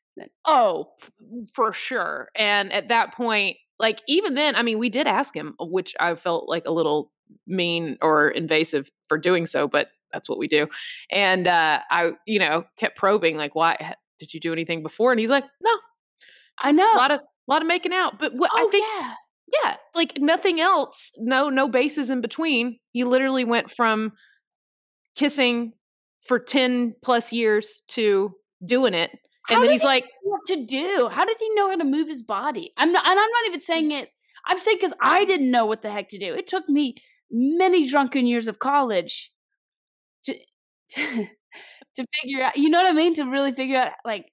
Oh, 0.47 0.91
for 1.55 1.73
sure. 1.73 2.29
And 2.37 2.73
at 2.73 2.89
that 2.89 3.15
point, 3.15 3.57
like 3.79 4.03
even 4.09 4.35
then, 4.35 4.57
I 4.57 4.63
mean, 4.63 4.79
we 4.79 4.91
did 4.91 5.07
ask 5.07 5.35
him, 5.35 5.55
which 5.59 5.95
I 6.01 6.15
felt 6.17 6.49
like 6.49 6.65
a 6.67 6.73
little 6.73 7.13
mean 7.47 7.97
or 8.03 8.29
invasive 8.29 8.91
for 9.09 9.17
doing 9.17 9.47
so, 9.47 9.67
but 9.69 9.89
that's 10.13 10.29
what 10.29 10.39
we 10.39 10.49
do. 10.49 10.67
And 11.11 11.47
uh, 11.47 11.81
I, 11.91 12.11
you 12.27 12.39
know, 12.41 12.65
kept 12.79 12.99
probing, 12.99 13.37
like, 13.37 13.55
why 13.55 13.95
did 14.19 14.35
you 14.35 14.41
do 14.41 14.53
anything 14.53 14.83
before? 14.83 15.13
And 15.13 15.21
he's 15.21 15.31
like, 15.31 15.45
no, 15.63 15.71
I 16.59 16.73
know. 16.73 16.93
a 16.93 16.97
lot 16.97 17.13
of, 17.13 17.21
a 17.49 17.51
lot 17.51 17.63
of 17.63 17.69
making 17.69 17.93
out. 17.93 18.19
But 18.19 18.35
what 18.35 18.51
oh 18.55 18.67
I 18.67 18.71
think, 18.71 18.87
yeah. 19.01 19.15
yeah, 19.63 19.77
like 19.95 20.19
nothing 20.19 20.61
else, 20.61 21.13
no, 21.19 21.51
no 21.51 21.69
bases 21.69 22.11
in 22.11 22.21
between. 22.21 22.79
He 22.93 23.05
literally 23.05 23.45
went 23.45 23.71
from 23.71 24.13
kissing 25.17 25.73
for 26.27 26.39
10 26.39 26.95
plus 27.03 27.33
years 27.33 27.83
to 27.89 28.33
doing 28.65 28.95
it. 28.95 29.11
And 29.49 29.57
How 29.57 29.63
then 29.63 29.71
he's 29.71 29.81
he 29.81 29.87
like, 29.87 30.05
what 30.23 30.41
to 30.47 30.65
do? 30.65 31.09
How 31.11 31.25
did 31.25 31.37
he 31.41 31.55
know 31.55 31.71
how 31.71 31.77
to 31.77 31.85
move 31.85 32.09
his 32.09 32.23
body? 32.23 32.73
I'm 32.77 32.93
not, 32.93 33.07
and 33.07 33.19
I'm 33.19 33.31
not 33.31 33.47
even 33.49 33.61
mm. 33.61 33.65
saying 33.65 33.91
it. 33.91 34.09
I'm 34.47 34.59
saying 34.59 34.79
because 34.81 34.97
I 35.01 35.25
didn't 35.25 35.51
know 35.51 35.67
what 35.67 35.83
the 35.83 35.91
heck 35.91 36.09
to 36.11 36.19
do. 36.19 36.35
It 36.35 36.49
took 36.49 36.69
me 36.69 36.95
many 37.31 37.89
drunken 37.89 38.27
years 38.27 38.49
of 38.49 38.59
college 38.59 39.31
to 40.25 40.35
to, 40.93 41.01
to 41.97 42.07
figure 42.23 42.45
out. 42.45 42.57
You 42.57 42.71
know 42.71 42.83
what 42.83 42.91
I 42.91 42.95
mean? 42.95 43.15
To 43.15 43.25
really 43.25 43.53
figure 43.53 43.79
out, 43.79 43.93
like, 44.05 44.27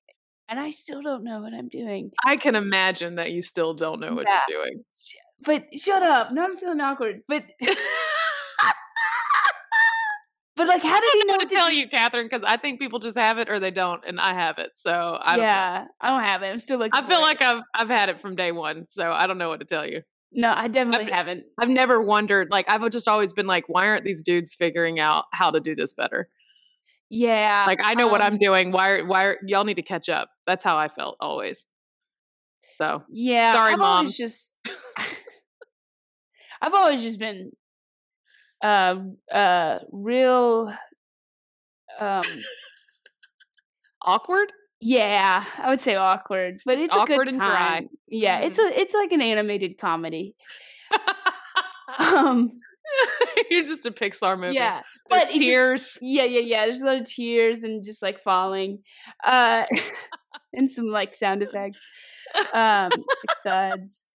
and 0.50 0.60
I 0.60 0.72
still 0.72 1.02
don't 1.02 1.24
know 1.24 1.42
what 1.42 1.54
I'm 1.54 1.68
doing. 1.70 2.12
I 2.26 2.38
can 2.38 2.56
imagine 2.56 3.16
that 3.16 3.32
you 3.32 3.42
still 3.42 3.74
don't 3.74 4.00
know 4.00 4.14
what 4.14 4.26
Yeah. 4.28 4.42
you're 4.50 4.64
doing. 4.64 4.84
But 5.44 5.66
shut 5.80 6.02
up. 6.04 6.32
Now 6.32 6.46
I'm 6.46 6.56
feeling 6.56 6.82
awkward. 6.82 7.22
But 7.28 7.44
But 10.56 10.68
like, 10.68 10.82
how 10.82 11.00
did 11.00 11.10
he 11.14 11.22
I 11.22 11.24
know 11.28 11.38
to 11.38 11.46
tell 11.46 11.72
you, 11.72 11.88
Catherine, 11.88 12.26
because 12.26 12.42
I 12.44 12.58
think 12.58 12.80
people 12.80 12.98
just 12.98 13.16
have 13.16 13.38
it 13.38 13.48
or 13.48 13.60
they 13.60 13.70
don't, 13.70 14.04
and 14.08 14.20
I 14.20 14.34
have 14.34 14.58
it. 14.58 14.72
So 14.74 15.20
I 15.22 15.36
don't 15.36 15.46
know. 15.46 15.52
yeah, 15.54 15.86
I 16.02 16.08
don't 16.10 16.24
have 16.26 16.42
it. 16.42 16.48
I'm 16.48 16.60
still 16.60 16.80
looking. 16.80 16.94
I 16.96 17.08
feel 17.08 17.20
it. 17.20 17.22
like 17.22 17.44
I've 17.44 17.62
I've 17.76 17.90
had 17.90 18.10
it 18.10 18.20
from 18.20 18.36
day 18.36 18.52
one, 18.52 18.84
so 18.88 19.12
I 19.12 19.28
don't 19.28 19.38
know 19.38 19.50
what 19.50 19.60
to 19.60 19.68
tell 19.68 19.86
you. 19.88 20.02
no, 20.32 20.52
I 20.52 20.68
definitely 20.68 21.06
I've- 21.12 21.16
haven't. 21.16 21.44
I've 21.60 21.70
never 21.70 22.02
wondered, 22.02 22.48
like 22.50 22.66
I've 22.68 22.90
just 22.90 23.08
always 23.08 23.34
been 23.34 23.46
like, 23.46 23.66
why 23.70 23.86
aren't 23.86 24.04
these 24.04 24.24
dudes 24.24 24.56
figuring 24.56 25.00
out 25.00 25.26
how 25.32 25.52
to 25.52 25.60
do 25.60 25.76
this 25.76 25.94
better? 25.94 26.28
Yeah, 27.10 27.64
Like 27.68 27.80
I 27.84 27.94
know 27.96 28.08
what 28.08 28.22
I'm 28.22 28.34
um, 28.34 28.40
doing. 28.40 28.72
Why 28.72 29.02
why 29.02 29.24
are 29.26 29.38
y'all 29.46 29.64
need 29.64 29.76
to 29.76 29.82
catch 29.82 30.10
up? 30.10 30.30
That's 30.46 30.64
how 30.64 30.78
I 30.78 30.88
felt 30.90 31.18
always. 31.20 31.66
So 32.76 33.04
Yeah, 33.10 33.54
Sorry, 33.54 33.74
I've 33.74 33.80
Mom. 33.80 33.98
always 34.00 34.18
just, 34.18 34.56
I've 36.62 36.74
always 36.74 37.02
just 37.02 37.20
been, 37.20 37.52
uh, 38.64 38.96
uh, 39.34 39.80
real, 39.92 40.74
um, 42.00 42.24
awkward. 44.02 44.52
yeah, 44.80 45.46
I 45.58 45.70
would 45.70 45.82
say 45.82 45.96
awkward, 45.96 46.60
but 46.66 46.78
it's 46.78 46.94
a 46.94 46.98
awkward 47.00 47.28
good 47.28 47.34
and 47.34 47.42
dry. 47.42 47.80
time. 47.80 47.90
Yeah, 48.08 48.40
it's 48.40 48.60
a, 48.60 48.80
it's 48.80 48.94
like 48.94 49.12
an 49.12 49.22
animated 49.22 49.78
comedy. 49.80 50.36
Um, 52.00 52.52
You're 53.50 53.64
just 53.64 53.86
a 53.86 53.92
Pixar 53.92 54.40
movie. 54.40 54.56
yeah, 54.56 54.82
There's 55.10 55.28
but 55.28 55.34
tears. 55.34 55.98
yeah, 56.02 56.24
yeah, 56.24 56.40
yeah. 56.40 56.66
There's 56.66 56.82
a 56.82 56.86
lot 56.86 56.98
of 56.98 57.06
tears 57.06 57.64
and 57.64 57.84
just 57.84 58.02
like 58.02 58.20
falling, 58.20 58.80
uh, 59.24 59.64
and 60.54 60.72
some 60.72 60.88
like 60.88 61.16
sound 61.16 61.44
effects, 61.44 61.82
um, 62.54 62.90
like 62.92 63.38
thuds. 63.46 64.06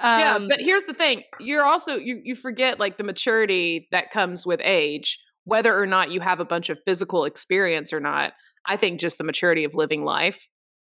yeah, 0.00 0.34
Um, 0.34 0.48
but 0.48 0.60
here's 0.60 0.84
the 0.84 0.94
thing: 0.94 1.22
you're 1.40 1.64
also 1.64 1.96
you 1.96 2.20
you 2.22 2.34
forget 2.34 2.78
like 2.78 2.98
the 2.98 3.04
maturity 3.04 3.88
that 3.90 4.10
comes 4.10 4.46
with 4.46 4.60
age, 4.62 5.18
whether 5.44 5.78
or 5.78 5.86
not 5.86 6.10
you 6.10 6.20
have 6.20 6.40
a 6.40 6.44
bunch 6.44 6.68
of 6.70 6.78
physical 6.84 7.24
experience 7.24 7.92
or 7.92 8.00
not. 8.00 8.32
I 8.66 8.76
think 8.76 9.00
just 9.00 9.18
the 9.18 9.24
maturity 9.24 9.64
of 9.64 9.74
living 9.74 10.04
life, 10.04 10.46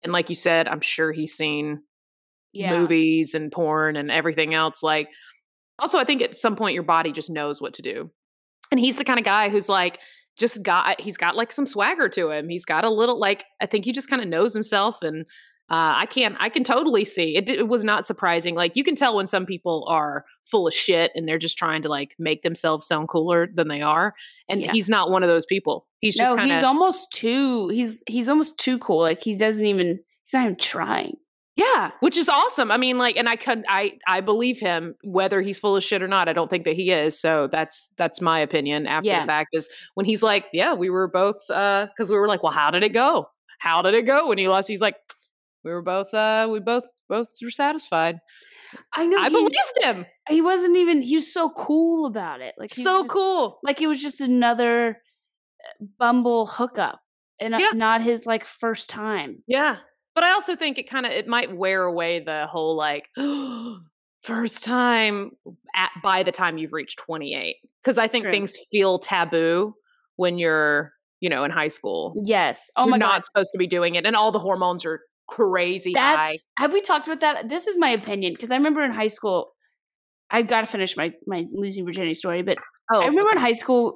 and 0.03 0.13
like 0.13 0.29
you 0.29 0.37
said, 0.37 0.67
I'm 0.69 0.81
sure 0.81 1.13
he's 1.13 1.35
seen 1.35 1.83
yeah. 2.53 2.77
movies 2.79 3.35
and 3.35 3.53
porn 3.53 3.97
and 3.97 4.11
everything 4.11 4.55
else. 4.55 4.83
Like, 4.83 5.09
also, 5.81 5.99
I 5.99 6.05
think 6.05 6.23
at 6.23 6.37
some 6.37 6.57
point 6.57 6.75
your 6.75 6.83
body 6.83 7.13
just 7.13 7.31
knows 7.31 7.61
what 7.61 7.75
to 7.75 7.83
do. 7.83 8.11
And 8.71 8.79
he's 8.79 8.97
the 8.97 9.05
kind 9.05 9.19
of 9.19 9.25
guy 9.25 9.49
who's 9.49 9.69
like, 9.69 9.99
just 10.39 10.63
got, 10.63 11.01
he's 11.01 11.17
got 11.17 11.37
like 11.37 11.53
some 11.53 11.67
swagger 11.67 12.09
to 12.11 12.31
him. 12.31 12.49
He's 12.49 12.65
got 12.65 12.85
a 12.85 12.91
little, 12.91 13.19
like, 13.19 13.45
I 13.61 13.67
think 13.67 13.85
he 13.85 13.93
just 13.93 14.09
kind 14.09 14.23
of 14.23 14.29
knows 14.29 14.55
himself. 14.55 15.03
And 15.03 15.27
uh, 15.71 15.95
I 15.99 16.07
can't. 16.07 16.35
I 16.41 16.49
can 16.49 16.65
totally 16.65 17.05
see 17.05 17.37
it, 17.37 17.49
it 17.49 17.69
was 17.69 17.85
not 17.85 18.05
surprising. 18.05 18.57
Like, 18.57 18.75
you 18.75 18.83
can 18.83 18.97
tell 18.97 19.15
when 19.15 19.29
some 19.29 19.47
people 19.47 19.87
are 19.89 20.25
full 20.45 20.67
of 20.67 20.75
shit 20.75 21.13
and 21.15 21.29
they're 21.29 21.39
just 21.39 21.57
trying 21.57 21.83
to 21.83 21.89
like 21.89 22.17
make 22.19 22.43
themselves 22.43 22.89
sound 22.89 23.09
cooler 23.09 23.49
than 23.55 23.69
they 23.69 23.81
are. 23.81 24.15
And 24.49 24.61
Yeah. 24.61 24.73
he's 24.73 24.89
not 24.89 25.13
one 25.13 25.23
of 25.23 25.29
those 25.29 25.47
people. 25.47 25.87
He's 26.01 26.17
just 26.17 26.31
no, 26.33 26.37
kind 26.37 26.51
he's 26.51 26.65
almost 26.65 27.13
too. 27.13 27.69
He's 27.69 28.03
he's 28.09 28.29
almost 28.29 28.59
too 28.59 28.79
cool. 28.79 29.01
Like 29.01 29.23
he 29.23 29.37
doesn't 29.37 29.65
even. 29.65 30.01
He's 30.25 30.35
not 30.35 30.45
even 30.45 30.57
trying. 30.57 31.17
Yeah, 31.57 31.91
which 32.01 32.17
is 32.17 32.29
awesome. 32.29 32.71
I 32.71 32.77
mean, 32.79 32.97
like, 32.97 33.17
and 33.17 33.29
I 33.29 33.37
could, 33.37 33.65
I, 33.69 33.99
I 34.07 34.21
believe 34.21 34.59
him 34.61 34.95
whether 35.05 35.43
he's 35.43 35.59
full 35.59 35.77
of 35.77 35.83
shit 35.83 36.01
or 36.01 36.09
not. 36.09 36.29
I 36.29 36.33
don't 36.33 36.49
think 36.49 36.65
that 36.65 36.75
he 36.77 36.91
is. 36.91 37.19
So 37.21 37.49
that's 37.51 37.91
that's 37.99 38.21
my 38.21 38.39
opinion. 38.41 38.87
After 38.87 39.09
Yeah. 39.09 39.21
the 39.23 39.27
fact 39.27 39.51
is 39.53 39.69
when 39.95 40.07
he's 40.07 40.23
like, 40.23 40.47
yeah, 40.53 40.73
we 40.75 40.89
were 40.91 41.09
both, 41.09 41.49
uh, 41.51 41.87
because 41.87 42.09
we 42.11 42.17
were 42.17 42.29
like, 42.29 42.43
well, 42.43 42.53
how 42.53 42.71
did 42.71 42.83
it 42.83 42.93
go? 42.95 43.29
How 43.59 43.83
did 43.83 43.95
it 43.95 44.07
go 44.07 44.29
when 44.29 44.39
he 44.39 44.49
lost? 44.49 44.69
He's 44.69 44.81
like, 44.81 44.97
we 45.65 45.71
were 45.71 45.83
both, 45.83 46.15
uh, 46.15 46.49
we 46.51 46.61
both 46.61 46.85
both 47.09 47.29
were 47.43 47.51
satisfied. 47.51 48.21
I 48.95 49.05
know. 49.07 49.19
I 49.19 49.25
he, 49.29 49.35
believed 49.35 49.79
him. 49.83 50.07
he 50.29 50.41
wasn't 50.41 50.77
even. 50.77 51.03
He 51.03 51.17
was 51.17 51.31
so 51.35 51.51
cool 51.51 52.07
about 52.07 52.41
it. 52.41 52.55
Like 52.57 52.71
So 52.71 53.01
just- 53.01 53.11
cool. 53.11 53.59
Like 53.65 53.83
it 53.83 53.89
was 53.89 54.01
just 54.01 54.21
another 54.21 54.91
uh, 55.81 55.85
Bumble 55.99 56.47
hookup, 56.47 57.01
and 57.41 57.55
uh, 57.55 57.59
Yeah. 57.59 57.71
not 57.75 58.01
his 58.03 58.25
like 58.25 58.45
first 58.45 58.89
time. 58.89 59.43
Yeah, 59.49 59.77
but 60.15 60.25
I 60.25 60.33
also 60.33 60.57
think 60.57 60.79
it 60.79 60.89
kind 60.89 61.07
of 61.07 61.13
it 61.13 61.27
might 61.29 61.55
wear 61.57 61.83
away 61.85 62.21
the 62.21 62.47
whole 62.51 62.77
like 62.77 63.09
first 64.23 64.63
time 64.65 65.31
at 65.75 65.91
by 66.03 66.23
the 66.23 66.33
time 66.33 66.59
you've 66.59 66.73
reached 66.73 66.99
28 66.99 67.57
because 67.83 67.99
I 67.99 68.09
think 68.09 68.25
True. 68.25 68.33
things 68.33 68.57
feel 68.71 68.99
taboo 68.99 69.75
when 70.17 70.39
you're 70.39 70.93
you 71.21 71.29
know 71.29 71.45
in 71.45 71.51
high 71.51 71.69
school. 71.69 72.15
Yes. 72.25 72.71
Oh 72.77 72.85
you're 72.85 72.93
my 72.93 72.97
not 72.97 73.13
god. 73.13 73.25
supposed 73.27 73.51
to 73.53 73.59
be 73.59 73.67
doing 73.67 73.95
it, 73.95 74.07
and 74.07 74.17
all 74.17 74.33
the 74.33 74.39
hormones 74.39 74.85
are 74.85 75.01
crazy 75.29 75.93
high. 75.97 76.37
Have 76.59 76.73
we 76.73 76.81
talked 76.81 77.07
about 77.07 77.21
that? 77.21 77.49
This 77.49 77.67
is 77.67 77.79
my 77.79 77.91
opinion 77.91 78.33
because 78.35 78.51
I 78.51 78.57
remember 78.57 78.83
in 78.83 78.93
high 78.93 79.09
school. 79.09 79.53
I've 80.33 80.47
got 80.47 80.61
to 80.61 80.67
finish 80.67 80.97
my 80.97 81.13
my 81.27 81.45
losing 81.53 81.85
virginity 81.85 82.15
story, 82.15 82.43
but 82.43 82.57
Oh, 82.93 83.01
I 83.01 83.07
remember 83.07 83.31
in 83.33 83.39
high 83.39 83.53
school. 83.53 83.95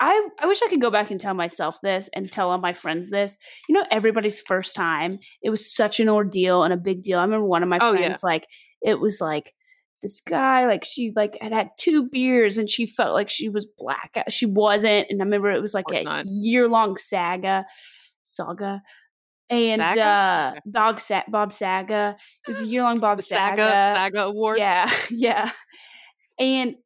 I 0.00 0.28
I 0.40 0.46
wish 0.46 0.60
I 0.62 0.68
could 0.68 0.80
go 0.80 0.90
back 0.90 1.10
and 1.10 1.20
tell 1.20 1.34
myself 1.34 1.78
this 1.82 2.08
and 2.14 2.30
tell 2.30 2.50
all 2.50 2.58
my 2.58 2.72
friends 2.72 3.10
this. 3.10 3.36
You 3.68 3.74
know, 3.74 3.84
everybody's 3.90 4.40
first 4.40 4.76
time. 4.76 5.18
It 5.42 5.50
was 5.50 5.74
such 5.74 5.98
an 6.00 6.08
ordeal 6.08 6.62
and 6.62 6.72
a 6.72 6.76
big 6.76 7.02
deal. 7.02 7.18
I 7.18 7.22
remember 7.22 7.46
one 7.46 7.62
of 7.62 7.68
my 7.68 7.78
Oh, 7.80 7.92
yeah. 7.92 7.98
friends 8.06 8.22
like 8.22 8.46
it 8.82 9.00
was 9.00 9.20
like 9.20 9.54
this 10.02 10.20
guy 10.20 10.66
like 10.66 10.84
she 10.84 11.12
like 11.16 11.36
had 11.40 11.52
had 11.52 11.70
two 11.78 12.08
beers 12.08 12.56
and 12.58 12.70
she 12.70 12.86
felt 12.86 13.14
like 13.14 13.28
she 13.28 13.48
was 13.48 13.66
black. 13.78 14.22
She 14.28 14.46
wasn't, 14.46 15.08
and 15.10 15.20
I 15.20 15.24
remember 15.24 15.50
it 15.50 15.60
was 15.60 15.74
like 15.74 15.86
a 15.90 16.22
year 16.26 16.68
long 16.68 16.96
saga, 16.98 17.66
saga. 18.24 18.82
And 19.50 19.80
Saga? 19.80 20.02
uh 20.02 20.60
Bob 20.66 21.00
Sa- 21.00 21.22
Bob 21.26 21.52
Saga. 21.54 22.16
It 22.46 22.48
was 22.48 22.60
a 22.60 22.66
year 22.66 22.82
long 22.82 23.00
Bob 23.00 23.20
Saga. 23.22 23.62
Saga 23.62 23.92
Saga 23.96 24.22
Award. 24.24 24.58
Yeah, 24.58 24.92
yeah. 25.10 25.50
And 26.38 26.76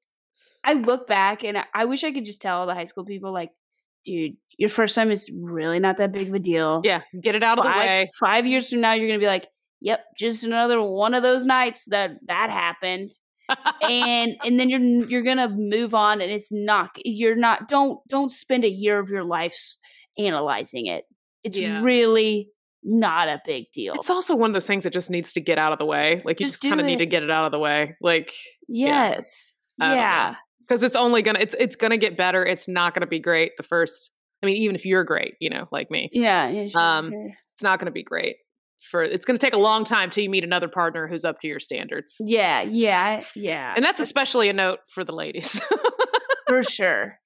I 0.64 0.74
look 0.74 1.06
back 1.06 1.44
and 1.44 1.58
I- 1.74 1.84
wish 1.86 2.04
I 2.04 2.12
could 2.12 2.24
just 2.24 2.40
tell 2.42 2.58
all 2.60 2.66
the 2.66 2.74
high 2.74 2.84
school 2.84 3.04
people, 3.04 3.32
like, 3.32 3.50
dude, 4.04 4.36
your 4.58 4.70
first 4.70 4.94
time 4.94 5.10
is 5.10 5.30
really 5.42 5.78
not 5.78 5.98
that 5.98 6.12
big 6.12 6.28
of 6.28 6.34
a 6.34 6.38
deal. 6.38 6.80
yeah, 6.84 7.02
get 7.20 7.34
it 7.34 7.42
out 7.42 7.58
of 7.58 7.64
the 7.64 7.70
way. 7.70 8.08
Five 8.20 8.46
years 8.46 8.68
from 8.70 8.80
now, 8.80 8.92
you're 8.92 9.08
gonna 9.08 9.18
be 9.18 9.26
like, 9.26 9.46
yep, 9.80 10.04
just 10.18 10.44
another 10.44 10.80
one 10.82 11.14
of 11.14 11.22
those 11.22 11.44
nights 11.44 11.84
that 11.88 12.12
that 12.26 12.50
happened. 12.50 13.10
and 13.82 14.36
and 14.44 14.58
then 14.58 14.70
you're 14.70 14.80
you're 14.80 15.22
gonna 15.24 15.48
move 15.48 15.94
on 15.94 16.20
and 16.20 16.30
it's 16.30 16.50
not 16.52 16.90
you're 17.04 17.34
not 17.34 17.68
don't 17.68 17.98
don't 18.08 18.30
spend 18.30 18.64
a 18.64 18.68
year 18.68 18.98
of 19.00 19.08
your 19.08 19.24
life 19.24 19.56
analyzing 20.16 20.86
it 20.86 21.04
it's 21.42 21.56
Yeah. 21.56 21.82
really 21.82 22.48
not 22.84 23.28
a 23.28 23.42
big 23.44 23.64
deal 23.74 23.94
It's 23.94 24.08
also 24.10 24.36
one 24.36 24.50
of 24.50 24.54
those 24.54 24.66
things 24.66 24.84
that 24.84 24.92
just 24.92 25.10
needs 25.10 25.32
to 25.34 25.40
get 25.40 25.58
out 25.58 25.72
of 25.72 25.78
the 25.78 25.84
way. 25.84 26.22
Like 26.24 26.38
you 26.40 26.46
Just 26.46 26.62
just, 26.62 26.68
kind 26.70 26.80
of 26.80 26.86
need 26.86 26.98
to 26.98 27.06
get 27.06 27.22
it 27.24 27.30
out 27.30 27.44
of 27.46 27.52
the 27.52 27.58
way. 27.58 27.94
Like 28.00 28.32
yes 28.68 29.52
I 29.80 29.94
yeah 29.96 30.34
because 30.66 30.82
it's 30.82 30.96
only 30.96 31.22
gonna 31.22 31.40
it's 31.40 31.54
it's 31.58 31.76
gonna 31.76 31.96
get 31.98 32.16
better. 32.16 32.44
It's 32.44 32.68
not 32.68 32.94
gonna 32.94 33.06
be 33.06 33.20
great 33.20 33.52
the 33.56 33.62
first. 33.62 34.10
I 34.42 34.46
mean, 34.46 34.56
even 34.56 34.74
if 34.74 34.84
you're 34.84 35.04
great, 35.04 35.34
you 35.40 35.50
know, 35.50 35.68
like 35.70 35.90
me, 35.90 36.10
yeah 36.12 36.48
yeah 36.48 36.66
sure, 36.68 36.80
Um, 36.80 37.10
sure. 37.10 37.26
it's 37.54 37.62
not 37.62 37.78
gonna 37.78 37.90
be 37.92 38.02
great. 38.02 38.36
For 38.90 39.02
it's 39.04 39.24
gonna 39.24 39.38
take 39.38 39.54
a 39.54 39.58
long 39.58 39.84
time 39.84 40.10
till 40.10 40.24
you 40.24 40.30
meet 40.30 40.42
another 40.44 40.68
partner 40.68 41.06
who's 41.06 41.24
up 41.24 41.38
to 41.40 41.46
your 41.48 41.60
standards. 41.60 42.16
yeah 42.20 42.62
yeah 42.62 43.22
yeah 43.36 43.72
And 43.76 43.84
that's 43.84 44.00
especially 44.00 44.48
a 44.48 44.52
note 44.52 44.80
for 44.92 45.04
the 45.04 45.12
ladies. 45.12 45.60
for 46.48 46.62
sure 46.68 47.18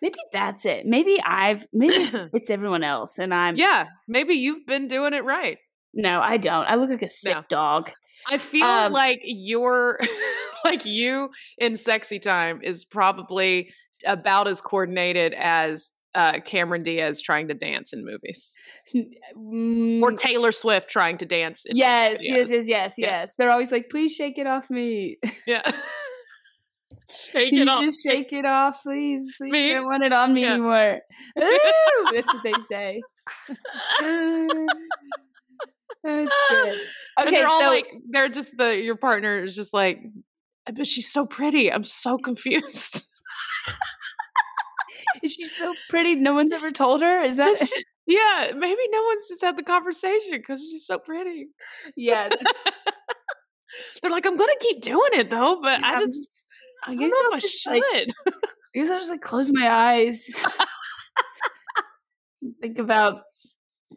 maybe 0.00 0.14
that's 0.32 0.64
it 0.64 0.86
maybe 0.86 1.20
i've 1.22 1.66
maybe 1.72 1.94
it's, 1.96 2.14
it's 2.32 2.48
everyone 2.50 2.82
else 2.82 3.18
and 3.18 3.34
i'm 3.34 3.56
yeah, 3.56 3.86
maybe 4.08 4.34
you've 4.34 4.64
been 4.66 4.88
doing 4.88 5.12
it 5.12 5.24
right. 5.24 5.58
no 5.92 6.20
i 6.20 6.38
don't 6.38 6.64
i 6.64 6.76
look 6.76 6.88
like 6.88 7.02
a 7.02 7.08
sick 7.08 7.34
No. 7.34 7.42
dog 7.50 7.90
I 8.28 8.38
feel 8.38 8.66
Um, 8.66 8.92
like 8.92 9.20
your 9.24 9.98
like 10.66 10.84
you 10.84 11.30
in 11.58 11.76
sexy 11.76 12.18
time 12.18 12.60
is 12.62 12.84
probably 12.84 13.70
about 14.04 14.46
as 14.48 14.60
coordinated 14.60 15.34
as 15.34 15.92
uh, 16.14 16.40
Cameron 16.44 16.82
Diaz 16.82 17.20
trying 17.20 17.48
to 17.48 17.54
dance 17.54 17.92
in 17.92 18.04
movies, 18.04 18.54
or 18.94 20.12
Mm, 20.12 20.18
Taylor 20.18 20.50
Swift 20.52 20.88
trying 20.88 21.18
to 21.18 21.26
dance. 21.26 21.64
In 21.66 21.76
yes, 21.76 22.18
yes, 22.22 22.48
yes, 22.48 22.50
yes, 22.50 22.66
yes, 22.68 22.94
Yes. 22.98 23.34
They're 23.36 23.50
always 23.50 23.70
like, 23.70 23.90
"Please 23.90 24.14
shake 24.14 24.38
it 24.38 24.46
off 24.46 24.70
me. 24.70 25.16
yeah. 25.46 25.62
Shake 27.08 27.52
it 27.52 27.68
off. 27.68 27.82
just 27.84 27.98
shake 28.04 28.32
it 28.32 28.44
off, 28.44 28.82
please? 28.82 29.22
Please, 29.38 29.52
Me? 29.52 29.70
I 29.70 29.74
don't 29.74 29.84
want 29.86 30.02
it 30.02 30.12
on 30.12 30.34
me 30.34 30.42
Yeah. 30.42 30.54
anymore." 30.54 31.00
Ooh, 31.38 32.06
that's 32.12 32.32
what 32.32 32.42
they 32.42 32.52
say. 32.68 33.00
That's 36.04 36.30
good. 36.50 36.78
Okay, 37.20 37.30
they're 37.30 37.48
all 37.48 37.60
so 37.60 37.66
like 37.68 37.86
they're 38.10 38.28
just 38.28 38.56
the 38.56 38.76
your 38.80 38.96
partner 38.96 39.42
is 39.42 39.56
just 39.56 39.74
like, 39.74 40.00
I 40.68 40.72
bet 40.72 40.86
she's 40.86 41.10
so 41.10 41.26
pretty. 41.26 41.72
I'm 41.72 41.84
so 41.84 42.18
confused. 42.18 43.04
is 45.22 45.32
she 45.32 45.46
so 45.46 45.74
pretty? 45.88 46.14
No 46.16 46.34
one's 46.34 46.52
ever 46.52 46.70
told 46.72 47.02
her. 47.02 47.22
Is 47.22 47.36
that? 47.36 47.56
Shit- 47.58 47.84
yeah, 48.08 48.52
maybe 48.56 48.80
no 48.90 49.02
one's 49.02 49.28
just 49.28 49.42
had 49.42 49.56
the 49.58 49.62
conversation 49.64 50.32
because 50.32 50.60
she's 50.60 50.86
so 50.86 50.98
pretty. 50.98 51.48
yeah, 51.96 52.28
They're 54.00 54.10
like, 54.10 54.26
I'm 54.26 54.36
gonna 54.36 54.52
keep 54.60 54.82
doing 54.82 55.10
it 55.14 55.28
though, 55.28 55.58
but 55.62 55.80
Yeah, 55.80 55.86
I 55.98 56.04
just 56.04 56.46
I 56.86 56.92
I 56.92 56.94
guess 56.96 57.10
don't 57.10 57.24
know 57.24 57.30
I'll 57.30 57.32
if 57.32 57.36
I 57.36 57.40
just 57.40 57.66
like, 57.66 57.82
should. 57.94 58.12
I 58.28 58.78
guess 58.78 58.90
I'll 58.90 58.98
just 58.98 59.10
like 59.10 59.20
close 59.22 59.50
my 59.52 59.68
eyes, 59.68 60.24
think 62.60 62.78
about 62.78 63.22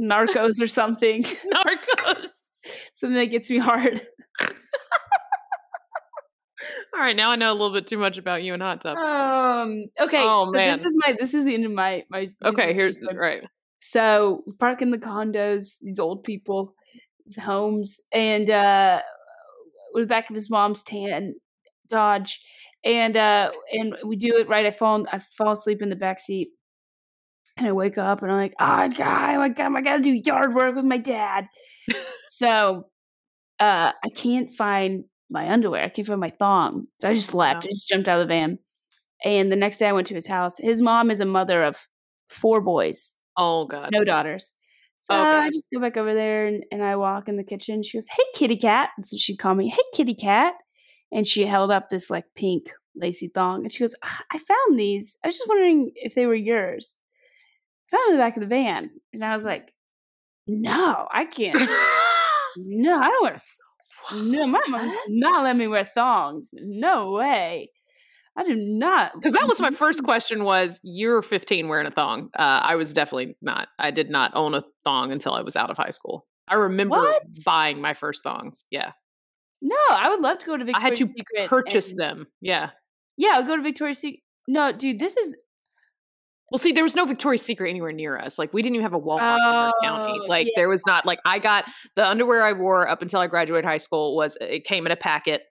Narcos 0.01 0.61
or 0.61 0.67
something, 0.67 1.23
Narcos. 1.23 2.29
something 2.95 3.15
that 3.17 3.25
gets 3.25 3.49
me 3.49 3.57
hard. 3.59 4.01
All 6.93 6.99
right, 6.99 7.15
now 7.15 7.31
I 7.31 7.35
know 7.35 7.51
a 7.51 7.53
little 7.53 7.73
bit 7.73 7.87
too 7.87 7.97
much 7.97 8.17
about 8.17 8.43
you 8.43 8.53
and 8.53 8.61
hot 8.61 8.81
tub. 8.81 8.97
Um. 8.97 9.85
Okay. 9.99 10.23
Oh, 10.23 10.45
so 10.45 10.51
man. 10.51 10.73
this 10.73 10.85
is 10.85 10.95
my. 11.05 11.15
This 11.19 11.33
is 11.33 11.45
the 11.45 11.53
end 11.53 11.65
of 11.65 11.71
my 11.71 12.03
my. 12.09 12.29
okay, 12.43 12.73
here's 12.73 12.97
my- 13.01 13.13
right. 13.13 13.43
So 13.79 14.43
we 14.45 14.53
park 14.53 14.81
in 14.81 14.91
the 14.91 14.97
condos, 14.97 15.77
these 15.81 15.99
old 15.99 16.23
people, 16.23 16.73
these 17.25 17.37
homes, 17.37 18.01
and 18.11 18.49
uh 18.49 19.01
with 19.93 20.03
the 20.03 20.07
back 20.07 20.29
of 20.29 20.35
his 20.35 20.49
mom's 20.49 20.83
tan 20.83 21.35
Dodge, 21.89 22.41
and 22.83 23.15
uh 23.15 23.51
and 23.71 23.95
we 24.05 24.15
do 24.15 24.37
it 24.37 24.49
right. 24.49 24.65
I 24.65 24.71
fall 24.71 25.05
I 25.11 25.19
fall 25.19 25.53
asleep 25.53 25.81
in 25.81 25.89
the 25.89 25.95
back 25.95 26.19
seat, 26.19 26.49
and 27.57 27.67
I 27.67 27.71
wake 27.71 27.97
up 27.97 28.21
and 28.21 28.31
I'm 28.31 28.37
like, 28.37 28.53
oh 28.59 28.89
god, 28.89 29.37
my 29.37 29.49
god, 29.49 29.75
I 29.75 29.81
gotta 29.81 30.03
do 30.03 30.11
yard 30.11 30.53
work 30.53 30.75
with 30.75 30.85
my 30.85 30.97
dad. 30.97 31.47
so 32.29 32.87
uh 33.59 33.91
I 34.03 34.09
can't 34.15 34.53
find 34.53 35.05
my 35.29 35.49
underwear. 35.51 35.83
I 35.83 35.89
can't 35.89 36.07
find 36.07 36.19
my 36.19 36.29
thong. 36.31 36.87
So 37.01 37.09
I 37.09 37.13
just 37.13 37.33
left. 37.33 37.63
Wow. 37.65 37.69
I 37.69 37.73
just 37.73 37.87
jumped 37.87 38.07
out 38.07 38.19
of 38.21 38.27
the 38.27 38.33
van. 38.33 38.59
And 39.23 39.51
the 39.51 39.55
next 39.55 39.77
day 39.79 39.87
I 39.87 39.91
went 39.93 40.07
to 40.07 40.15
his 40.15 40.27
house. 40.27 40.57
His 40.57 40.81
mom 40.81 41.11
is 41.11 41.19
a 41.19 41.25
mother 41.25 41.63
of 41.63 41.87
four 42.29 42.61
boys 42.61 43.13
Oh 43.37 43.65
god. 43.65 43.89
no 43.91 44.03
daughters. 44.03 44.53
So 44.97 45.13
Okay. 45.15 45.37
I 45.45 45.49
just 45.49 45.65
go 45.73 45.79
back 45.79 45.97
over 45.97 46.13
there 46.13 46.45
and, 46.47 46.63
and 46.71 46.83
I 46.83 46.95
walk 46.95 47.27
in 47.29 47.37
the 47.37 47.43
kitchen. 47.43 47.83
She 47.83 47.97
goes, 47.97 48.07
Hey, 48.07 48.23
kitty 48.35 48.57
cat. 48.57 48.89
And 48.97 49.07
so 49.07 49.17
she 49.17 49.35
called 49.35 49.57
me, 49.57 49.69
Hey, 49.69 49.81
kitty 49.93 50.15
cat. 50.15 50.53
And 51.11 51.25
she 51.27 51.45
held 51.45 51.71
up 51.71 51.89
this 51.89 52.09
like 52.09 52.25
pink 52.35 52.71
lacy 52.95 53.29
thong. 53.33 53.63
And 53.63 53.71
she 53.73 53.79
goes, 53.79 53.95
"Ah, 54.03 54.23
I 54.31 54.37
found 54.37 54.77
these. 54.79 55.17
I 55.23 55.27
was 55.27 55.37
just 55.37 55.47
wondering 55.47 55.91
if 55.95 56.15
they 56.15 56.25
were 56.25 56.35
yours. 56.35 56.95
I 57.87 57.95
found 57.97 58.03
them 58.07 58.13
in 58.13 58.17
the 58.19 58.23
back 58.23 58.37
of 58.37 58.41
the 58.41 58.47
van. 58.47 58.89
And 59.13 59.23
I 59.25 59.33
was 59.33 59.43
like, 59.45 59.73
No, 60.47 61.07
I 61.11 61.25
can't. 61.25 61.57
no, 62.57 62.99
I 62.99 63.07
don't 63.07 63.23
want 63.23 63.35
th- 63.35 63.43
No, 64.15 64.47
my 64.47 64.61
mom 64.67 64.89
does 64.89 64.97
not 65.09 65.43
let 65.43 65.55
me 65.55 65.67
wear 65.67 65.85
thongs. 65.85 66.51
No 66.53 67.11
way. 67.11 67.71
I 68.37 68.43
do 68.43 68.55
not. 68.55 69.11
Because 69.15 69.33
that 69.33 69.47
was 69.47 69.59
my 69.59 69.71
first 69.71 70.03
question 70.05 70.43
was 70.43 70.79
you're 70.83 71.21
15 71.21 71.67
wearing 71.67 71.87
a 71.87 71.91
thong. 71.91 72.29
Uh, 72.37 72.41
I 72.63 72.75
was 72.75 72.93
definitely 72.93 73.35
not. 73.41 73.67
I 73.77 73.91
did 73.91 74.09
not 74.09 74.31
own 74.35 74.53
a 74.55 74.63
thong 74.85 75.11
until 75.11 75.33
I 75.33 75.41
was 75.41 75.55
out 75.55 75.69
of 75.69 75.77
high 75.77 75.89
school. 75.91 76.25
I 76.47 76.55
remember 76.55 76.95
What? 76.97 77.23
buying 77.45 77.81
my 77.81 77.93
first 77.93 78.23
thongs. 78.23 78.63
Yeah. 78.71 78.91
No, 79.61 79.75
I 79.89 80.09
would 80.09 80.21
love 80.21 80.39
to 80.39 80.45
go 80.45 80.55
to 80.57 80.63
I 80.63 80.65
Victoria's 80.65 80.99
had 80.99 81.07
to 81.07 81.13
Secret. 81.17 81.49
purchase 81.49 81.89
and- 81.91 81.99
them. 81.99 82.27
Yeah. 82.41 82.69
Yeah, 83.17 83.31
I'll 83.33 83.43
go 83.45 83.57
to 83.57 83.61
Victoria's 83.61 83.99
Secret. 83.99 84.21
No, 84.47 84.71
dude, 84.71 84.99
this 84.99 85.17
is 85.17 85.35
Well, 86.51 86.59
see, 86.59 86.71
there 86.71 86.83
was 86.83 86.95
no 86.95 87.05
Victoria's 87.05 87.41
Secret 87.41 87.69
anywhere 87.69 87.91
near 87.91 88.17
us. 88.17 88.39
Like, 88.39 88.53
we 88.53 88.61
didn't 88.61 88.75
even 88.75 88.83
have 88.83 88.93
a 88.93 88.99
Walmart 88.99 89.37
in 89.37 89.43
our 89.43 89.73
county. 89.83 90.19
Oh, 90.21 90.25
Like, 90.27 90.47
yeah. 90.47 90.53
there 90.55 90.69
was 90.69 90.81
not, 90.87 91.05
like, 91.05 91.19
I 91.25 91.39
got 91.39 91.65
the 91.95 92.05
underwear 92.07 92.43
I 92.43 92.53
wore 92.53 92.87
up 92.87 93.01
until 93.01 93.19
I 93.19 93.27
graduated 93.27 93.65
high 93.65 93.77
school 93.77 94.15
was, 94.15 94.37
uh, 94.41 94.45
it 94.45 94.65
came 94.65 94.85
in 94.85 94.91
a 94.91 94.95
packet 94.95 95.43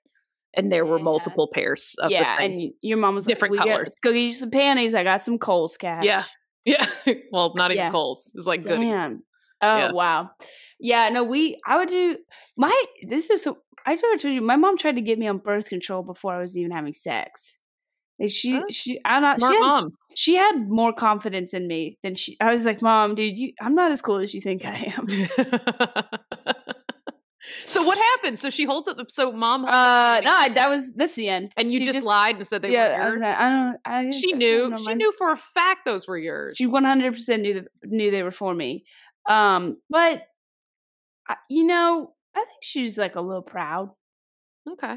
and 0.54 0.72
there 0.72 0.84
were 0.86 0.98
multiple 0.98 1.48
pairs 1.52 1.94
of 2.00 2.08
the 2.08 2.14
yeah, 2.14 2.40
and 2.40 2.72
your 2.80 2.96
mom 2.98 3.14
was 3.14 3.26
different 3.26 3.54
like, 3.54 3.64
"We 3.64 3.70
got- 3.70 3.74
colors. 3.76 3.86
Let's 3.86 4.00
go 4.00 4.12
get 4.12 4.18
you 4.18 4.32
some 4.32 4.50
panties. 4.50 4.94
I 4.94 5.04
got 5.04 5.22
some 5.22 5.38
Kohl's 5.38 5.76
cash. 5.76 6.04
yeah. 6.04 6.24
Yeah. 6.64 6.86
well, 7.32 7.52
not 7.54 7.70
even 7.70 7.84
Yeah. 7.84 7.90
Kohl's. 7.90 8.26
It 8.26 8.38
was 8.38 8.46
like 8.46 8.62
Goody's. 8.62 8.90
Damn. 8.92 9.22
Oh 9.62 9.76
Yeah. 9.76 9.92
wow. 9.92 10.30
Yeah, 10.80 11.08
no, 11.08 11.22
we. 11.24 11.58
I 11.66 11.76
would 11.78 11.88
do 11.88 12.16
my. 12.56 12.84
This 13.08 13.30
is. 13.30 13.42
so 13.42 13.58
I 13.86 13.96
told 13.96 14.22
you. 14.22 14.40
My 14.42 14.56
mom 14.56 14.76
tried 14.76 14.96
to 14.96 15.00
get 15.00 15.18
me 15.18 15.26
on 15.28 15.38
birth 15.38 15.68
control 15.68 16.02
before 16.02 16.34
I 16.34 16.40
was 16.40 16.56
even 16.58 16.70
having 16.72 16.94
sex. 16.94 17.56
Like 18.20 18.30
she, 18.30 18.52
Huh? 18.52 18.62
she, 18.70 19.00
I'm 19.04 19.22
not. 19.22 19.40
She 19.40 19.46
had, 19.46 19.60
mom. 19.60 19.90
she 20.14 20.34
had 20.34 20.68
more 20.68 20.92
confidence 20.92 21.54
in 21.54 21.66
me 21.68 21.98
than 22.02 22.14
she. 22.16 22.36
I 22.40 22.52
was 22.52 22.64
like, 22.64 22.82
Mom, 22.82 23.14
dude, 23.14 23.38
you, 23.38 23.52
I'm 23.60 23.74
not 23.74 23.90
as 23.92 24.02
cool 24.02 24.16
as 24.16 24.34
you 24.34 24.40
think 24.40 24.62
I 24.64 24.92
am. 24.96 25.06
so 27.64 27.82
what 27.82 27.96
happened? 27.96 28.38
So 28.38 28.50
she 28.50 28.64
holds 28.64 28.88
it. 28.88 28.96
So 29.10 29.32
mom, 29.32 29.64
Uh, 29.64 30.20
no, 30.24 30.32
I- 30.32 30.48
that 30.54 30.68
was 30.68 30.94
that's 30.94 31.14
the 31.14 31.28
end. 31.28 31.52
and 31.56 31.72
you 31.72 31.78
She 31.80 31.92
just, 31.92 32.04
lied 32.06 32.36
and 32.36 32.46
said 32.46 32.62
they 32.62 32.72
yeah, 32.72 33.10
were 33.10 33.14
I, 33.14 33.16
like, 33.16 33.38
I 33.38 33.50
don't. 33.50 33.76
I, 33.84 34.10
she 34.10 34.32
I 34.32 34.36
knew. 34.36 34.70
don't 34.70 34.78
She 34.78 34.94
knew 34.94 35.12
for 35.16 35.30
a 35.32 35.36
fact 35.36 35.84
those 35.84 36.06
were 36.08 36.18
yours. 36.18 36.56
She 36.56 36.66
100% 36.66 37.40
knew 37.40 37.54
that 37.54 37.68
knew 37.84 38.10
they 38.10 38.22
were 38.22 38.30
for 38.32 38.54
me. 38.54 38.84
Um, 39.28 39.76
but 39.90 40.22
I, 41.28 41.36
you 41.48 41.64
know, 41.64 42.14
I 42.34 42.40
think 42.40 42.62
she 42.62 42.82
was 42.82 42.96
like 42.98 43.14
a 43.16 43.20
little 43.20 43.42
proud. 43.42 43.90
okay. 44.72 44.96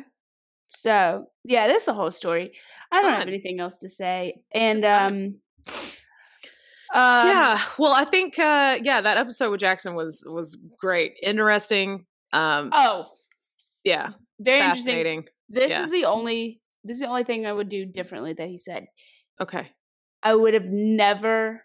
So 0.74 1.26
yeah, 1.44 1.68
that's 1.68 1.86
the 1.86 1.94
whole 1.94 2.12
story. 2.12 2.54
I 2.92 3.02
don't 3.02 3.12
have 3.14 3.28
anything 3.28 3.60
else 3.60 3.78
to 3.80 3.90
say. 3.90 4.42
And 4.54 4.84
um, 4.86 5.36
um, 6.94 7.28
yeah. 7.28 7.62
Well, 7.78 7.92
I 7.94 8.06
think 8.06 8.40
uh 8.40 8.80
yeah, 8.82 9.02
that 9.02 9.18
episode 9.18 9.52
with 9.52 9.60
Jackson 9.60 9.96
was 9.96 10.24
was 10.26 10.58
great. 10.80 11.14
Interesting. 11.22 12.06
Um 12.34 12.72
Oh, 12.74 13.10
yeah, 13.84 14.12
very 14.40 14.60
interesting. 14.60 14.86
fascinating. 14.86 15.26
This 15.50 15.70
Yeah. 15.70 15.84
is 15.84 15.92
the 15.92 16.06
only. 16.06 16.62
This 16.84 16.96
is 16.96 17.02
the 17.02 17.08
only 17.10 17.26
thing 17.26 17.46
I 17.46 17.54
would 17.54 17.70
do 17.70 17.86
differently 17.86 18.34
that 18.34 18.48
he 18.48 18.58
said. 18.58 18.88
Okay. 19.40 19.70
I 20.24 20.34
would 20.34 20.54
have 20.56 20.66
never, 20.66 21.64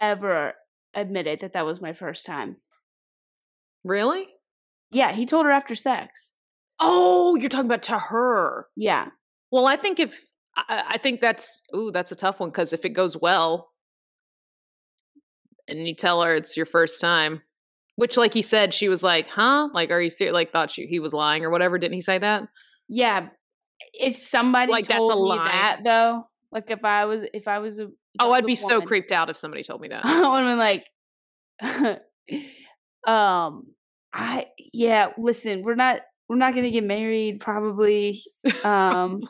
ever 0.00 0.52
admitted 0.94 1.40
that 1.40 1.54
that 1.54 1.64
was 1.66 1.80
my 1.80 1.92
first 1.92 2.24
time. 2.26 2.56
Really? 3.84 4.26
Yeah, 4.92 5.12
he 5.12 5.26
told 5.26 5.46
her 5.46 5.50
after 5.52 5.74
sex. 5.74 6.30
Oh, 6.80 7.36
you're 7.36 7.48
talking 7.50 7.66
about 7.66 7.82
to 7.84 7.98
her. 7.98 8.66
Yeah, 8.76 9.08
Well, 9.52 9.66
I 9.66 9.76
think 9.76 10.00
if 10.00 10.18
I, 10.56 10.84
I 10.90 10.98
think 10.98 11.20
that's 11.20 11.62
ooh, 11.76 11.90
that's 11.92 12.10
a 12.12 12.16
tough 12.16 12.40
one 12.40 12.50
because 12.50 12.72
if 12.72 12.84
it 12.84 12.90
goes 12.90 13.16
well, 13.16 13.70
and 15.68 15.86
you 15.86 15.94
tell 15.94 16.22
her 16.22 16.34
it's 16.34 16.56
your 16.56 16.66
first 16.66 17.00
time, 17.00 17.42
which, 17.96 18.16
like 18.16 18.32
he 18.34 18.42
said, 18.42 18.72
she 18.74 18.88
was 18.88 19.02
like, 19.02 19.28
"Huh? 19.28 19.68
Like, 19.74 19.90
are 19.90 20.00
you 20.00 20.10
serious?" 20.10 20.32
Like, 20.34 20.52
thought 20.52 20.70
she, 20.70 20.86
he 20.86 20.98
was 21.00 21.12
lying 21.12 21.44
or 21.44 21.50
whatever. 21.50 21.78
Didn't 21.78 21.94
he 21.94 22.00
say 22.00 22.18
that? 22.18 22.44
yeah. 22.88 23.28
If 23.94 24.16
somebody 24.16 24.70
Like, 24.70 24.86
that's 24.88 24.98
told 24.98 25.12
a 25.12 25.14
me 25.16 25.20
lie. 25.38 25.48
that 25.50 25.80
though, 25.84 26.28
like 26.52 26.70
if 26.70 26.84
I 26.84 27.06
was, 27.06 27.22
if 27.32 27.48
I 27.48 27.58
was 27.60 27.78
a, 27.80 27.88
Oh, 28.18 28.30
I'd 28.32 28.44
be 28.44 28.54
so 28.54 28.80
creeped 28.82 29.10
out 29.10 29.30
if 29.30 29.36
somebody 29.38 29.62
told 29.62 29.80
me 29.80 29.88
that. 29.90 30.04
I 30.04 30.28
would 30.28 30.44
have 31.60 31.80
been 31.88 31.88
like, 31.88 32.00
um, 33.10 33.66
I 34.12 34.46
yeah. 34.72 35.08
Listen, 35.18 35.62
we're 35.62 35.74
not 35.76 36.00
we're 36.30 36.36
not 36.36 36.54
gonna 36.54 36.70
get 36.70 36.84
married 36.84 37.40
probably. 37.48 38.22
Um, 38.62 39.28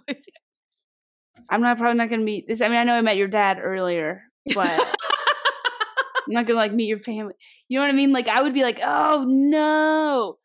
I'm 1.48 1.62
not 1.62 1.78
probably 1.78 1.96
not 1.96 2.10
gonna 2.10 2.22
meet 2.22 2.46
this. 2.46 2.60
I 2.60 2.68
mean, 2.68 2.76
I 2.76 2.84
know 2.84 2.92
I 2.92 3.00
met 3.00 3.16
your 3.16 3.26
dad 3.28 3.58
earlier, 3.60 4.22
but 4.54 4.68
I'm 4.68 6.34
not 6.34 6.46
gonna 6.46 6.58
like 6.58 6.72
meet 6.74 6.86
your 6.88 6.98
family. 6.98 7.34
You 7.68 7.78
know 7.78 7.84
what 7.84 7.88
I 7.90 7.96
mean? 7.96 8.12
Like 8.12 8.28
I 8.28 8.42
would 8.42 8.52
be 8.54 8.62
like, 8.62 8.80
oh 8.84 9.24
no, 9.26 10.38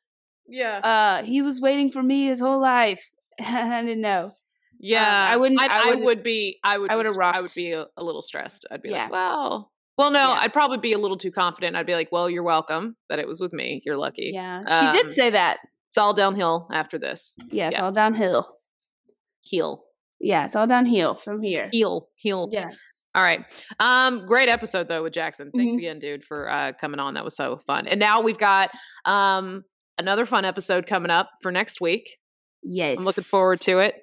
yeah. 0.48 0.78
uh, 1.22 1.24
he 1.26 1.42
was 1.42 1.60
waiting 1.60 1.92
for 1.92 2.02
me 2.02 2.28
his 2.28 2.40
whole 2.40 2.62
life, 2.62 3.04
and 3.38 3.48
I 3.74 3.82
didn't 3.82 4.02
know. 4.02 4.32
Yeah, 4.80 5.06
I 5.30 5.38
wouldn't- 5.38 5.60
I'd- 5.62 5.74
I 5.74 5.92
I, 5.92 5.96
would 5.96 6.22
be. 6.24 6.58
I 6.64 6.78
would. 6.78 6.92
I 6.92 6.96
would've 6.96 7.16
st- 7.16 7.36
I 7.36 7.42
would 7.42 7.52
be 7.56 7.72
a, 7.72 7.86
a 7.98 8.04
little 8.04 8.22
stressed. 8.22 8.66
I'd 8.72 8.82
be 8.82 8.90
Yeah. 8.90 9.04
like, 9.04 9.12
"Well, 9.12 9.72
well, 9.98 10.12
no." 10.12 10.20
Yeah. 10.20 10.40
I'd 10.42 10.54
probably 10.54 10.78
be 10.80 10.94
a 10.94 10.98
little 10.98 11.18
too 11.18 11.32
confident. 11.32 11.76
I'd 11.76 11.86
be 11.86 11.94
like, 11.96 12.12
"Well, 12.12 12.30
you're 12.30 12.44
welcome 12.44 12.96
that 13.10 13.20
it 13.20 13.28
was 13.28 13.40
with 13.42 13.54
me. 13.54 13.82
You're 13.86 13.98
lucky. 13.98 14.32
Yeah, 14.34 14.62
she 14.68 14.86
Um, 14.88 14.92
did 14.94 15.12
say 15.12 15.30
that. 15.32 15.60
It's 15.96 16.00
all 16.02 16.14
downhill 16.14 16.68
after 16.74 16.98
this. 17.00 17.34
Yeah, 17.52 17.70
it's 17.70 17.78
yeah. 17.78 17.86
all 17.86 17.94
downhill. 17.94 18.58
Heel, 19.40 19.86
Yeah, 20.20 20.44
it's 20.46 20.54
all 20.54 20.68
downhill 20.68 21.16
from 21.16 21.42
here. 21.42 21.70
heel, 21.72 22.10
heel. 22.16 22.50
Yeah. 22.52 22.72
All 23.16 23.24
right. 23.24 23.46
Um, 23.80 24.26
great 24.26 24.50
episode 24.50 24.90
though 24.90 25.04
with 25.04 25.14
Jackson. 25.14 25.52
Thanks 25.56 25.72
Mhm. 25.74 25.78
again, 25.78 26.00
dude, 26.00 26.26
for 26.26 26.50
uh 26.52 26.74
coming 26.82 27.00
on. 27.00 27.14
That 27.14 27.24
was 27.24 27.38
so 27.38 27.56
fun. 27.66 27.88
And 27.88 27.98
now 27.98 28.20
we've 28.22 28.38
got 28.38 28.72
um 29.06 29.64
another 29.98 30.26
fun 30.26 30.44
episode 30.44 30.86
coming 30.86 31.12
up 31.12 31.30
for 31.42 31.50
next 31.50 31.80
week. 31.80 32.18
Yes. 32.62 32.98
I'm 33.00 33.06
looking 33.06 33.24
forward 33.24 33.62
to 33.62 33.80
it. 33.80 33.96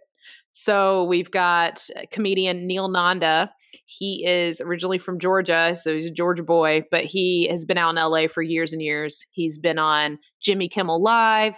So 0.52 1.04
we've 1.04 1.30
got 1.30 1.86
comedian 2.10 2.66
Neil 2.66 2.88
Nanda. 2.88 3.52
He 3.84 4.24
is 4.26 4.62
originally 4.62 4.96
from 4.98 5.18
Georgia, 5.18 5.76
so 5.76 5.92
he's 5.92 6.06
a 6.06 6.10
Georgia 6.10 6.42
boy, 6.42 6.84
but 6.90 7.04
he 7.04 7.48
has 7.50 7.66
been 7.66 7.76
out 7.76 7.90
in 7.90 7.96
LA 7.96 8.28
for 8.28 8.40
years 8.42 8.72
and 8.72 8.80
years. 8.80 9.26
He's 9.32 9.58
been 9.58 9.78
on 9.78 10.18
Jimmy 10.40 10.70
Kimmel 10.70 11.02
Live. 11.02 11.56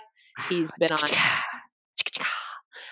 He's 0.48 0.72
been 0.78 0.92
on 0.92 0.98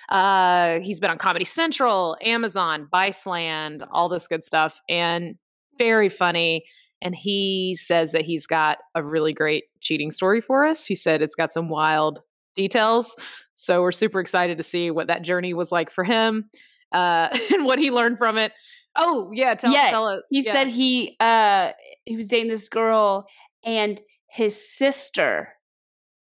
uh 0.09 0.81
he's 0.81 1.01
been 1.01 1.11
on 1.11 1.19
Comedy 1.19 1.45
Central, 1.45 2.17
Amazon, 2.23 2.89
Viceland, 2.93 3.87
all 3.93 4.09
this 4.09 4.29
good 4.29 4.45
stuff 4.45 4.81
and 4.89 5.37
very 5.79 6.09
funny 6.09 6.65
and 7.03 7.15
he 7.17 7.77
says 7.79 8.13
that 8.13 8.25
he's 8.25 8.47
got 8.47 8.79
a 8.95 9.03
really 9.03 9.33
great 9.33 9.65
cheating 9.81 10.13
story 10.13 10.41
for 10.41 10.65
us. 10.65 10.87
He 10.87 10.95
said 10.95 11.21
it's 11.21 11.35
got 11.35 11.53
some 11.53 11.69
wild 11.69 12.21
details. 12.55 13.17
So 13.55 13.83
we're 13.83 13.93
super 13.93 14.21
excited 14.21 14.57
to 14.59 14.65
see 14.65 14.91
what 14.91 15.09
that 15.09 15.23
journey 15.23 15.53
was 15.53 15.73
like 15.73 15.91
for 15.91 16.05
him 16.05 16.49
uh, 16.93 17.29
and 17.53 17.65
what 17.65 17.81
he 17.81 17.91
learned 17.91 18.19
from 18.19 18.39
it. 18.39 18.53
Oh, 18.95 19.31
yeah. 19.33 19.55
Tell, 19.55 19.73
Yeah, 19.73 19.91
tell 19.91 20.09
it. 20.09 20.23
He 20.31 20.43
yeah. 20.43 20.53
said 20.53 20.69
he 20.69 21.17
uh 21.19 21.73
he 22.05 22.17
was 22.17 22.29
dating 22.29 22.51
this 22.51 22.69
girl 22.69 23.27
and 23.65 24.01
his 24.29 24.57
sister 24.71 25.49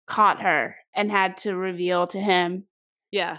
caught 0.05 0.41
her 0.41 0.75
and 0.97 1.09
had 1.11 1.37
to 1.37 1.55
reveal 1.55 2.07
to 2.07 2.19
him 2.19 2.65
yeah. 3.11 3.37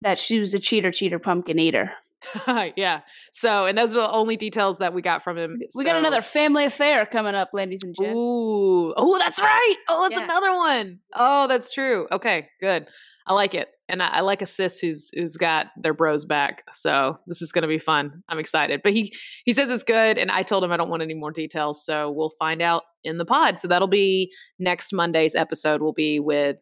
that 0.00 0.18
she 0.18 0.38
was 0.38 0.54
a 0.54 0.58
cheater, 0.58 0.90
cheater, 0.90 1.18
pumpkin 1.18 1.58
eater. 1.58 1.92
yeah. 2.76 3.00
So, 3.32 3.66
and 3.66 3.76
those 3.76 3.94
are 3.96 4.02
the 4.02 4.10
only 4.12 4.36
details 4.36 4.78
that 4.78 4.94
we 4.94 5.02
got 5.02 5.24
from 5.24 5.36
him. 5.36 5.60
We 5.74 5.84
got 5.84 5.96
another 5.96 6.22
family 6.22 6.64
affair 6.64 7.04
coming 7.04 7.34
up, 7.34 7.50
ladies 7.52 7.82
and 7.82 7.94
gents. 8.00 8.14
Ooh. 8.16 8.94
Oh, 8.96 9.18
that's 9.18 9.40
right. 9.40 9.76
Oh, 9.88 10.02
that's 10.08 10.18
Yeah. 10.18 10.24
another 10.24 10.54
one. 10.54 11.00
Oh, 11.14 11.48
that's 11.48 11.72
true. 11.72 12.06
Okay, 12.12 12.48
good. 12.60 12.86
I 13.26 13.34
like 13.34 13.54
it. 13.54 13.68
and 13.88 14.02
I, 14.02 14.08
I 14.08 14.20
like 14.20 14.40
a 14.42 14.46
sis 14.46 14.78
who's 14.80 15.10
who's 15.14 15.36
got 15.36 15.66
their 15.76 15.94
bros 15.94 16.24
back. 16.24 16.64
So 16.72 17.18
this 17.26 17.42
is 17.42 17.52
going 17.52 17.62
to 17.62 17.68
be 17.68 17.78
fun. 17.78 18.22
I'm 18.28 18.38
excited. 18.38 18.80
But 18.82 18.92
he 18.92 19.12
he 19.44 19.52
says 19.52 19.70
it's 19.70 19.84
good, 19.84 20.18
and 20.18 20.30
I 20.30 20.42
told 20.42 20.64
him 20.64 20.72
I 20.72 20.76
don't 20.76 20.88
want 20.90 21.02
any 21.02 21.14
more 21.14 21.30
details. 21.30 21.84
So 21.84 22.10
we'll 22.10 22.32
find 22.38 22.62
out 22.62 22.82
in 23.04 23.18
the 23.18 23.24
pod. 23.24 23.60
So 23.60 23.68
that'll 23.68 23.88
be 23.88 24.32
next 24.58 24.92
Monday's 24.92 25.34
episode. 25.34 25.82
Will 25.82 25.92
be 25.92 26.18
with 26.20 26.56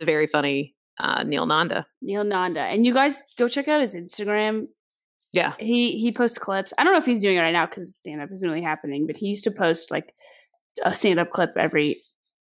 the 0.00 0.06
very 0.06 0.26
funny 0.26 0.74
uh, 0.98 1.22
Neil 1.24 1.46
Nanda. 1.46 1.86
Neil 2.02 2.24
Nanda. 2.24 2.60
And 2.60 2.84
you 2.86 2.94
guys 2.94 3.22
go 3.38 3.48
check 3.48 3.68
out 3.68 3.80
his 3.80 3.94
Instagram. 3.94 4.66
Yeah, 5.32 5.52
He 5.58 5.98
he 5.98 6.12
posts 6.12 6.38
clips. 6.38 6.72
I 6.78 6.84
don't 6.84 6.92
know 6.94 6.98
if 6.98 7.04
he's 7.04 7.20
doing 7.20 7.36
it 7.36 7.40
right 7.40 7.52
now 7.52 7.66
because 7.66 7.94
stand 7.96 8.22
up 8.22 8.30
isn't 8.32 8.48
really 8.48 8.62
happening, 8.62 9.06
but 9.06 9.16
he 9.16 9.26
used 9.26 9.44
to 9.44 9.50
post 9.50 9.90
like 9.90 10.14
a 10.82 10.96
stand 10.96 11.20
up 11.20 11.30
clip 11.30 11.50
every 11.58 11.96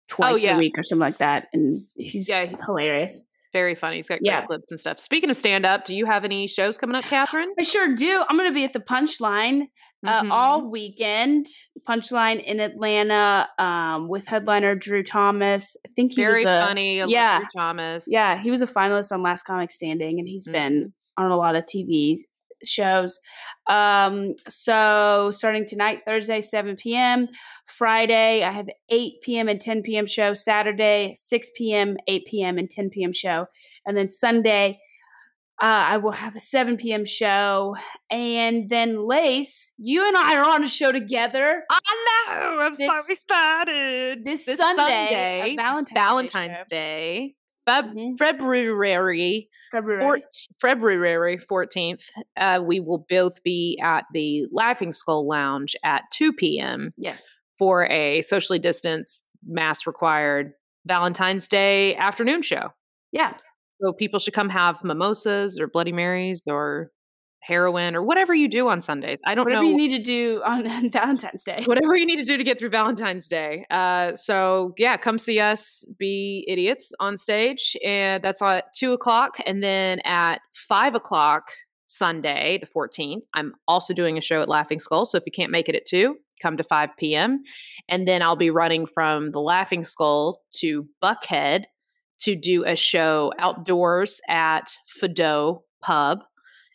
twice 0.07 0.43
yeah. 0.43 0.55
a 0.55 0.57
week 0.57 0.77
or 0.77 0.83
something 0.83 1.01
like 1.01 1.17
that. 1.17 1.47
And 1.51 1.81
he's, 1.95 2.29
Yeah, 2.29 2.45
he's- 2.45 2.61
hilarious. 2.65 3.29
very 3.51 3.75
funny. 3.75 3.97
He's 3.97 4.07
got 4.07 4.19
great 4.19 4.27
Yeah. 4.31 4.45
clips 4.45 4.71
and 4.71 4.79
stuff. 4.79 4.99
Speaking 5.01 5.29
of 5.29 5.35
stand 5.37 5.65
up, 5.65 5.85
do 5.85 5.95
you 5.95 6.05
have 6.05 6.23
any 6.23 6.47
shows 6.47 6.77
coming 6.77 6.95
up, 6.95 7.03
Catherine? 7.05 7.53
I 7.59 7.63
sure 7.63 7.95
do. 7.95 8.23
I'm 8.29 8.37
going 8.37 8.49
to 8.49 8.53
be 8.53 8.63
at 8.65 8.73
the 8.73 8.79
Punchline 8.79 9.63
uh, 10.07 10.21
Mhm. 10.23 10.31
all 10.31 10.69
weekend. 10.69 11.47
Punchline 11.87 12.43
in 12.43 12.59
Atlanta 12.59 13.47
um, 13.59 14.07
with 14.07 14.25
headliner 14.27 14.75
Drew 14.75 15.03
Thomas. 15.03 15.77
I 15.85 15.89
think 15.95 16.13
he 16.13 16.21
very 16.21 16.45
was 16.45 16.51
a, 16.51 16.65
funny. 16.67 16.97
Yeah. 16.99 17.37
Drew 17.39 17.47
Thomas. 17.55 18.05
Yeah, 18.07 18.41
he 18.41 18.51
was 18.51 18.61
a 18.61 18.67
finalist 18.67 19.11
on 19.11 19.21
Last 19.21 19.43
Comic 19.43 19.71
Standing, 19.71 20.19
and 20.19 20.27
he's 20.27 20.47
Mhm. 20.47 20.51
been 20.51 20.93
on 21.17 21.31
a 21.31 21.37
lot 21.37 21.55
of 21.55 21.65
TV 21.65 22.17
shows. 22.63 23.19
Um, 23.67 24.35
so 24.47 25.31
starting 25.33 25.67
tonight, 25.67 26.01
Thursday, 26.05 26.41
7 26.41 26.75
p.m. 26.77 27.27
Friday, 27.67 28.43
I 28.43 28.51
have 28.51 28.69
8 28.89 29.13
p.m. 29.23 29.47
and 29.49 29.61
10 29.61 29.81
p.m. 29.83 30.07
show. 30.07 30.33
Saturday, 30.33 31.13
6 31.15 31.51
p.m., 31.57 31.97
8 32.07 32.25
p.m., 32.27 32.57
and 32.57 32.69
10 32.71 32.89
p.m. 32.89 33.13
show. 33.13 33.47
And 33.85 33.97
then 33.97 34.09
Sunday, 34.09 34.79
uh, 35.61 35.65
I 35.65 35.97
will 35.97 36.11
have 36.11 36.35
a 36.35 36.39
7 36.39 36.77
p.m. 36.77 37.05
show. 37.05 37.75
And 38.09 38.69
then 38.69 39.07
Lace, 39.07 39.71
you 39.77 40.05
and 40.07 40.15
I 40.17 40.37
are 40.37 40.45
on 40.45 40.63
a 40.63 40.67
show 40.67 40.91
together 40.91 41.63
I 41.69 41.79
know. 42.27 42.59
I'm 42.61 42.73
This- 42.73 42.89
so 42.89 43.11
excited. 43.13 44.25
this, 44.25 44.45
Sunday, 44.45 45.53
a 45.53 45.55
Valentine's, 45.55 45.89
Day 45.89 45.93
Valentine's. 45.95 46.67
Day, 46.67 47.35
Feb- 47.67 47.93
Mhm. 47.93 48.17
February 48.19 49.49
February. 49.71 50.23
February 50.61 51.37
fourteenth. 51.37 52.09
Uh, 52.37 52.61
we 52.63 52.79
will 52.79 53.05
both 53.09 53.41
be 53.43 53.79
at 53.83 54.05
the 54.13 54.45
Laughing 54.51 54.93
Skull 54.93 55.27
Lounge 55.27 55.75
at 55.83 56.03
two 56.11 56.31
p.m. 56.31 56.93
yes. 56.97 57.23
for 57.57 57.85
a 57.87 58.21
socially 58.21 58.59
distanced, 58.59 59.25
mask 59.47 59.87
required 59.87 60.51
Valentine's 60.85 61.47
Day 61.47 61.95
afternoon 61.95 62.41
show. 62.41 62.69
Yeah. 63.11 63.33
So 63.81 63.93
people 63.93 64.19
should 64.19 64.33
come 64.33 64.49
have 64.49 64.83
mimosas 64.83 65.59
or 65.59 65.67
Bloody 65.67 65.91
Marys 65.91 66.41
or 66.47 66.91
heroin 67.45 67.95
or 67.95 68.01
whatever 68.01 68.33
you 68.33 68.47
do 68.47 68.67
on 68.67 68.81
Sundays. 68.81 69.21
I 69.25 69.35
don't 69.35 69.45
Whatever 69.45 69.63
know 69.63 69.67
Whatever 69.71 69.81
you 69.81 69.89
need 69.89 69.97
to 69.97 70.03
do 70.03 70.41
on 70.45 70.89
Valentine's 70.89 71.43
Day. 71.43 71.63
whatever 71.65 71.95
you 71.95 72.05
need 72.05 72.17
to 72.17 72.25
do 72.25 72.37
to 72.37 72.43
get 72.43 72.57
through 72.59 72.69
Valentine's 72.69 73.27
Day. 73.27 73.65
Uh, 73.69 74.15
so 74.15 74.73
yeah, 74.77 74.97
come 74.97 75.19
see 75.19 75.39
us 75.39 75.85
be 75.99 76.45
idiots 76.47 76.91
on 76.99 77.17
stage, 77.17 77.77
and 77.85 78.23
that's 78.23 78.41
at 78.41 78.65
two 78.75 78.93
o'clock, 78.93 79.37
and 79.45 79.61
then 79.63 79.99
at 80.05 80.39
five 80.53 80.95
o'clock 80.95 81.51
Sunday, 81.87 82.57
the 82.59 82.65
fourteenth, 82.65 83.23
I'm 83.35 83.53
also 83.67 83.93
doing 83.93 84.17
a 84.17 84.21
show 84.21 84.41
at 84.41 84.49
Laughing 84.49 84.79
Skull. 84.79 85.05
So 85.05 85.17
if 85.17 85.23
you 85.25 85.31
can't 85.31 85.51
make 85.51 85.69
it 85.69 85.75
at 85.75 85.85
two, 85.87 86.15
come 86.41 86.57
to 86.57 86.63
five 86.63 86.89
p.m., 86.97 87.41
and 87.87 88.07
then 88.07 88.21
I'll 88.23 88.35
be 88.35 88.49
running 88.49 88.87
from 88.87 89.31
the 89.31 89.39
Laughing 89.39 89.83
Skull 89.83 90.41
to 90.55 90.87
Buckhead 91.03 91.65
to 92.21 92.35
do 92.35 92.63
a 92.65 92.75
show 92.75 93.31
outdoors 93.39 94.21
at 94.29 94.75
Fado 95.01 95.61
Pub. 95.81 96.19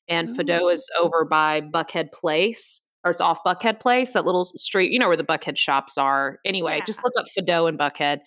And 0.08 0.36
Fado 0.36 0.72
is 0.72 0.88
over 1.00 1.24
by 1.24 1.60
Buckhead 1.60 2.10
Place, 2.12 2.82
or 3.04 3.12
it's 3.12 3.20
off 3.20 3.44
Buckhead 3.44 3.78
Place, 3.80 4.12
that 4.12 4.24
little 4.24 4.44
street, 4.44 4.90
you 4.92 4.98
know 4.98 5.06
where 5.08 5.16
the 5.16 5.24
Buckhead 5.24 5.56
shops 5.56 5.96
are. 5.96 6.38
Anyway, 6.44 6.78
Yeah. 6.78 6.84
just 6.84 7.02
look 7.04 7.12
up 7.18 7.26
Fado 7.36 7.68
and 7.68 7.78
Buckhead. 7.78 8.18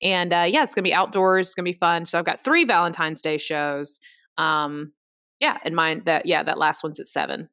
And 0.00 0.32
uh, 0.32 0.46
yeah, 0.48 0.62
it's 0.62 0.74
going 0.74 0.84
to 0.84 0.88
be 0.88 0.94
outdoors. 0.94 1.48
It's 1.48 1.54
going 1.54 1.64
to 1.64 1.72
be 1.72 1.78
fun. 1.78 2.06
So 2.06 2.18
I've 2.18 2.24
got 2.24 2.42
three 2.44 2.64
Valentine's 2.64 3.20
Day 3.22 3.38
shows. 3.38 3.98
Um, 4.38 4.92
yeah, 5.40 5.58
and 5.64 5.74
mine 5.74 6.02
that, 6.06 6.26
yeah, 6.26 6.42
that 6.44 6.58
last 6.58 6.84
one's 6.84 7.00
at 7.00 7.06
seven. 7.08 7.48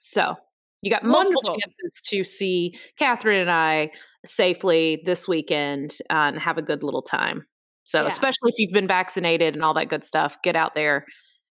So 0.00 0.34
you 0.82 0.90
got 0.90 1.04
multiple 1.04 1.42
Wonderful. 1.44 1.58
chances 1.60 2.00
to 2.08 2.24
see 2.24 2.74
Catherine 2.98 3.40
and 3.40 3.50
I 3.50 3.90
safely 4.24 5.02
this 5.04 5.28
weekend 5.28 5.98
uh, 6.10 6.14
and 6.32 6.38
have 6.38 6.56
a 6.58 6.62
good 6.62 6.82
little 6.82 7.02
time. 7.02 7.46
So, 7.86 8.02
Yeah. 8.02 8.08
especially 8.08 8.52
if 8.52 8.58
you've 8.58 8.72
been 8.72 8.86
vaccinated 8.86 9.54
and 9.54 9.64
all 9.64 9.74
that 9.74 9.88
good 9.88 10.04
stuff, 10.04 10.36
get 10.42 10.56
out 10.56 10.74
there 10.74 11.06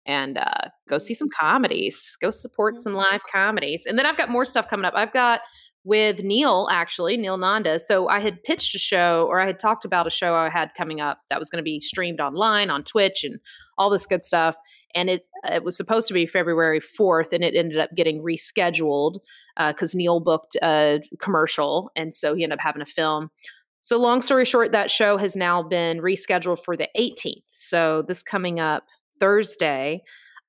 and 0.06 0.38
uh, 0.38 0.70
go 0.88 0.98
see 0.98 1.14
mm-hmm. 1.14 1.20
some 1.20 1.30
comedies. 1.38 2.18
Go 2.22 2.30
support 2.30 2.76
mm-hmm. 2.76 2.82
some 2.82 2.94
live 2.94 3.22
comedies. 3.32 3.86
And 3.86 3.98
then 3.98 4.06
I've 4.06 4.18
got 4.18 4.30
more 4.30 4.46
stuff 4.46 4.68
coming 4.70 4.86
up. 4.86 4.94
I've 4.96 5.14
got 5.14 5.42
with 5.84 6.22
Neil, 6.22 6.68
actually, 6.70 7.16
Neil 7.16 7.38
Nanda. 7.38 7.80
So 7.80 8.10
I 8.10 8.20
had 8.20 8.44
pitched 8.44 8.76
a 8.76 8.80
show 8.80 9.26
or 9.30 9.40
I 9.40 9.48
had 9.48 9.60
talked 9.60 9.86
about 9.86 10.06
a 10.06 10.10
show 10.10 10.36
I 10.36 10.50
had 10.50 10.70
coming 10.78 11.00
up 11.00 11.20
that 11.30 11.40
was 11.40 11.50
going 11.50 11.60
to 11.60 11.64
be 11.64 11.80
streamed 11.80 12.20
online 12.20 12.70
on 12.70 12.84
Twitch 12.84 13.24
and 13.24 13.40
all 13.78 13.90
this 13.90 14.06
good 14.06 14.24
stuff. 14.24 14.58
And 14.94 15.10
it 15.10 15.24
uh, 15.48 15.54
it 15.56 15.64
was 15.64 15.78
supposed 15.78 16.08
to 16.10 16.14
be 16.14 16.26
February 16.26 16.82
4th, 16.82 17.32
and 17.32 17.44
it 17.44 17.56
ended 17.56 17.78
up 17.78 17.92
getting 17.96 18.22
rescheduled 18.22 19.20
uh, 19.56 19.72
because 19.72 19.96
Neil 19.96 20.20
booked 20.20 20.58
a 20.62 21.02
commercial. 21.22 21.92
And 21.96 22.14
so 22.16 22.34
he 22.34 22.44
ended 22.44 22.60
up 22.60 22.64
having 22.64 22.82
a 22.82 22.86
film. 22.86 23.30
So, 23.88 23.98
long 23.98 24.22
story 24.22 24.44
short, 24.44 24.74
that 24.74 24.92
show 24.92 25.16
has 25.16 25.38
now 25.38 25.64
been 25.64 26.00
rescheduled 26.00 26.62
for 26.66 26.76
the 26.76 26.90
18th. 27.00 27.46
So, 27.48 28.04
this 28.06 28.22
coming 28.22 28.60
up 28.60 28.84
Thursday 29.18 30.02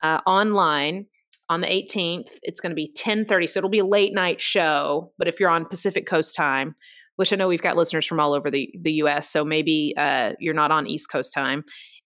uh, 0.03 0.18
online 0.27 1.07
on 1.48 1.61
the 1.61 1.68
18th, 1.68 2.31
it's 2.42 2.61
going 2.61 2.70
to 2.70 2.74
be 2.74 2.92
10:30. 2.98 3.48
So, 3.48 3.59
it'll 3.59 3.70
be 3.70 3.79
a 3.79 3.85
late 3.85 4.12
night 4.12 4.40
show. 4.40 5.12
But 5.18 5.29
if 5.29 5.38
you're 5.38 5.51
on 5.51 5.66
Pacific 5.66 6.05
Coast 6.05 6.35
time, 6.35 6.74
which 7.14 7.33
I 7.33 7.37
know 7.37 7.46
we've 7.46 7.62
got 7.62 7.77
listeners 7.77 8.05
from 8.05 8.18
all 8.18 8.35
over 8.35 8.51
the 8.51 8.72
the 8.83 8.94
U.S., 8.94 9.31
so 9.31 9.44
maybe 9.44 9.94
uh, 9.96 10.33
you're 10.40 10.53
not 10.53 10.72
on 10.72 10.88
East 10.88 11.09
Coast 11.09 11.33
time, 11.33 11.62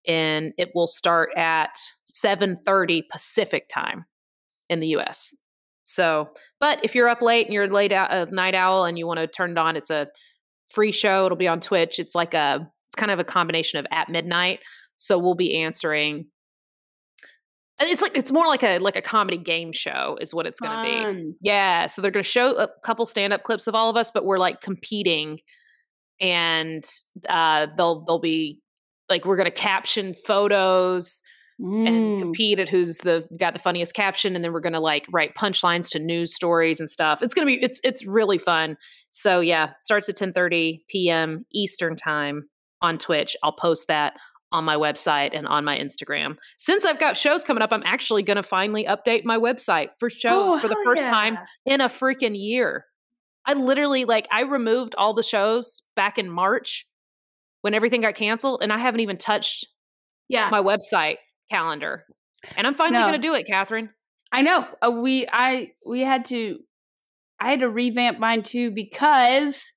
and 0.07 0.53
it 0.59 0.69
will 0.75 0.87
start 0.87 1.31
at 1.35 1.79
7:30 2.13 3.05
Pacific 3.11 3.71
time 3.71 4.05
in 4.69 4.81
the 4.81 4.89
U.S. 4.89 5.35
So, 5.87 6.29
but 6.61 6.85
if 6.85 6.95
you're 6.95 7.09
up 7.09 7.23
late 7.23 7.47
and 7.47 7.55
you're 7.55 7.69
late 7.69 7.93
a 7.93 8.27
night 8.31 8.55
owl 8.55 8.85
and 8.85 8.99
you 8.99 9.07
want 9.07 9.21
to 9.21 9.27
turn 9.27 9.53
it 9.53 9.59
on, 9.59 9.77
it's 9.77 9.89
a 9.91 10.09
free 10.73 10.93
show. 10.93 11.27
It'll 11.27 11.37
be 11.37 11.49
on 11.49 11.61
Twitch. 11.61 11.99
It's 11.99 12.15
like 12.15 12.35
a, 12.35 12.69
it's 12.89 12.97
kind 12.97 13.11
of 13.11 13.19
a 13.19 13.25
combination 13.25 13.79
of 13.79 13.87
at 13.91 14.09
midnight. 14.09 14.61
So 14.97 15.19
we'll 15.19 15.35
be 15.35 15.57
answering. 15.63 16.27
and 17.79 17.91
It's 17.91 18.03
like 18.03 18.17
it's 18.17 18.31
more 18.31 18.47
like 18.47 18.63
a 18.63 18.79
like 18.79 18.97
a 18.97 19.03
comedy 19.03 19.39
game 19.39 19.73
show 19.73 20.17
is 20.21 20.33
what 20.33 20.47
it's 20.47 20.61
going 20.61 20.71
to 20.71 20.83
be. 20.85 21.35
Yeah, 21.41 21.87
so 21.87 22.01
they're 22.03 22.11
going 22.13 22.23
to 22.23 22.29
show 22.29 22.57
a 22.57 22.69
couple 22.85 23.05
stand-up 23.07 23.43
clips 23.43 23.67
of 23.67 23.75
all 23.75 23.91
of 23.91 23.97
us, 23.97 24.11
but 24.13 24.25
we're 24.25 24.39
like 24.39 24.61
competing, 24.61 25.41
and 26.21 26.85
uh, 27.29 27.67
they'll 27.77 28.05
they'll 28.05 28.21
be 28.21 28.61
like 29.09 29.25
we're 29.25 29.37
going 29.37 29.51
to 29.51 29.57
caption 29.57 30.15
photos 30.27 31.23
and 31.59 31.87
Mm. 31.87 32.19
compete 32.19 32.59
at 32.59 32.69
who's 32.69 32.99
the 32.99 33.27
got 33.39 33.53
the 33.53 33.59
funniest 33.59 33.95
caption, 33.95 34.35
and 34.35 34.45
then 34.45 34.53
we're 34.53 34.61
going 34.61 34.73
to 34.73 34.81
like 34.81 35.07
write 35.13 35.35
punchlines 35.35 35.89
to 35.91 35.99
news 35.99 36.35
stories 36.35 36.81
and 36.81 36.91
stuff. 36.91 37.23
It's 37.23 37.35
going 37.35 37.47
to 37.47 37.51
be 37.57 37.63
it's 37.63 37.81
it's 37.85 38.05
really 38.07 38.39
fun. 38.39 38.77
So 39.11 39.41
yeah, 39.41 39.71
starts 39.81 40.09
at 40.09 40.17
ten 40.17 40.33
thirty 40.33 40.85
p.m. 40.89 41.45
Eastern 41.53 41.97
time 41.97 42.49
on 42.81 42.99
Twitch. 42.99 43.37
I'll 43.43 43.53
post 43.53 43.87
that 43.89 44.15
on 44.51 44.65
my 44.65 44.77
website 44.77 45.31
and 45.33 45.47
on 45.47 45.65
my 45.65 45.79
Instagram. 45.79 46.37
Since 46.59 46.85
I've 46.85 47.01
got 47.01 47.17
shows 47.17 47.43
coming 47.45 47.63
up, 47.63 47.73
I'm 47.73 47.83
actually 47.87 48.23
going 48.23 48.37
to 48.37 48.43
finally 48.43 48.85
update 48.85 49.25
my 49.25 49.39
website 49.39 49.89
for 49.99 50.11
shows 50.11 50.59
Oh, 50.59 50.61
for 50.61 50.69
the 50.69 50.77
first 50.85 51.03
time 51.03 51.39
in 51.65 51.81
a 51.81 51.89
freaking 51.89 52.35
year. 52.35 52.85
I 53.47 53.55
literally 53.55 54.05
like 54.05 54.27
I 54.31 54.43
removed 54.43 54.95
all 54.99 55.15
the 55.15 55.23
shows 55.23 55.83
back 55.97 56.19
in 56.19 56.29
March 56.31 56.87
when 57.63 57.73
everything 57.73 58.03
got 58.03 58.15
canceled 58.15 58.61
and 58.63 58.73
I 58.73 58.79
haven't 58.79 59.01
even 59.01 59.17
touched 59.17 59.67
Yeah, 60.29 60.51
my 60.51 60.61
website 60.61 61.17
calendar. 61.53 62.05
And 62.57 62.67
I'm 62.67 62.75
finally 62.75 63.01
No. 63.01 63.09
going 63.09 63.21
to 63.21 63.29
do 63.29 63.35
it, 63.35 63.47
Catherine. 63.47 63.91
I 64.33 64.43
know. 64.43 64.67
Uh, 64.85 64.91
we 64.91 65.27
I 65.31 65.73
we 65.87 66.01
had 66.01 66.25
to 66.27 66.59
I 67.39 67.51
had 67.51 67.61
to 67.61 67.69
revamp 67.69 68.19
mine 68.19 68.43
too 68.43 68.71
because 68.71 69.71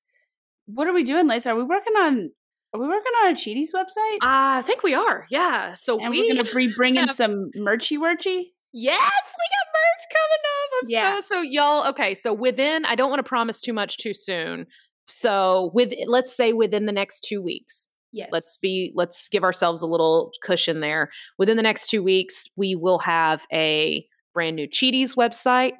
what 0.66 0.88
are 0.88 0.92
we 0.94 1.04
doing, 1.04 1.28
Lisa? 1.28 1.50
Are 1.50 1.56
we 1.56 1.62
working 1.62 1.92
on 1.94 2.30
are 2.74 2.80
we 2.80 2.88
working 2.88 3.12
on 3.22 3.30
a 3.32 3.34
Cheaties 3.34 3.72
website? 3.74 4.16
Uh, 4.22 4.58
I 4.58 4.62
think 4.62 4.82
we 4.82 4.94
are. 4.94 5.26
Yeah. 5.30 5.74
So 5.74 5.98
and 6.00 6.10
we 6.10 6.22
are 6.30 6.34
gonna 6.34 6.52
be 6.54 6.72
bringing 6.74 7.06
some 7.08 7.50
merchy 7.56 7.98
worchy. 8.00 8.54
Yes, 8.72 8.98
we 9.38 9.46
got 9.56 9.68
merch 9.78 10.04
coming 10.12 10.42
up. 10.54 10.70
I'm 10.82 10.88
Yeah. 10.88 11.14
so 11.16 11.20
so 11.36 11.40
y'all. 11.42 11.88
Okay, 11.90 12.14
so 12.14 12.32
within 12.32 12.84
I 12.86 12.94
don't 12.94 13.10
want 13.10 13.20
to 13.20 13.28
promise 13.28 13.60
too 13.60 13.72
much 13.74 13.98
too 13.98 14.14
soon. 14.14 14.66
So 15.08 15.70
with 15.74 15.92
let's 16.06 16.34
say 16.34 16.52
within 16.52 16.86
the 16.86 16.92
next 16.92 17.20
2 17.28 17.42
weeks. 17.42 17.88
Yes. 18.16 18.30
Let's 18.32 18.56
be 18.56 18.92
let's 18.94 19.28
give 19.28 19.44
ourselves 19.44 19.82
a 19.82 19.86
little 19.86 20.32
cushion 20.42 20.80
there. 20.80 21.10
Within 21.38 21.56
the 21.56 21.62
next 21.62 21.88
2 21.88 22.02
weeks, 22.02 22.48
we 22.56 22.74
will 22.74 22.98
have 23.00 23.46
a 23.52 24.06
brand 24.32 24.56
new 24.56 24.66
Cheaties 24.66 25.16
website 25.16 25.72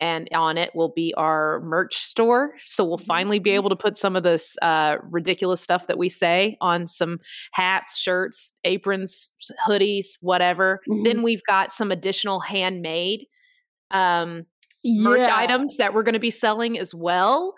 and 0.00 0.28
on 0.32 0.56
it 0.58 0.74
will 0.74 0.88
be 0.94 1.12
our 1.16 1.60
merch 1.60 1.96
store. 1.98 2.54
So 2.66 2.84
we'll 2.84 2.98
finally 2.98 3.38
be 3.38 3.50
able 3.50 3.68
to 3.70 3.76
put 3.76 3.98
some 3.98 4.16
of 4.16 4.22
this 4.22 4.56
uh, 4.62 4.96
ridiculous 5.10 5.60
stuff 5.60 5.86
that 5.88 5.98
we 5.98 6.08
say 6.08 6.56
on 6.60 6.86
some 6.86 7.18
hats, 7.52 7.98
shirts, 7.98 8.54
aprons, 8.64 9.32
hoodies, 9.66 10.06
whatever. 10.20 10.80
Mhm. 10.88 11.04
Then 11.04 11.22
we've 11.22 11.42
got 11.48 11.72
some 11.72 11.90
additional 11.90 12.40
handmade 12.40 13.26
um, 13.90 14.46
merch 14.84 15.26
items 15.28 15.76
that 15.78 15.94
we're 15.94 16.02
going 16.02 16.12
to 16.12 16.18
be 16.20 16.30
selling 16.30 16.78
as 16.78 16.94
well. 16.94 17.54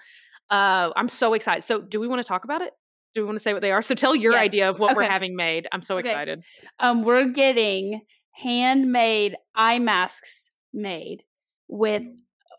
Uh, 0.50 0.90
I'm 0.96 1.08
so 1.08 1.34
excited. 1.34 1.64
So, 1.64 1.80
do 1.80 2.00
we 2.00 2.08
want 2.08 2.20
to 2.20 2.26
talk 2.26 2.44
about 2.44 2.62
it? 2.62 2.72
Do 3.14 3.22
we 3.22 3.26
want 3.26 3.36
to 3.36 3.42
say 3.42 3.52
what 3.52 3.62
they 3.62 3.72
are? 3.72 3.82
So, 3.82 3.94
tell 3.94 4.14
your 4.14 4.32
Yes. 4.32 4.42
idea 4.42 4.70
of 4.70 4.78
what 4.78 4.94
we're 4.96 5.02
having 5.08 5.34
made. 5.36 5.66
I'm 5.72 5.82
so 5.82 5.98
Okay. 5.98 6.08
excited. 6.10 6.42
Um, 6.78 7.02
we're 7.02 7.26
getting 7.26 8.02
handmade 8.32 9.36
eye 9.54 9.78
masks 9.80 10.50
made 10.72 11.22
with 11.68 12.02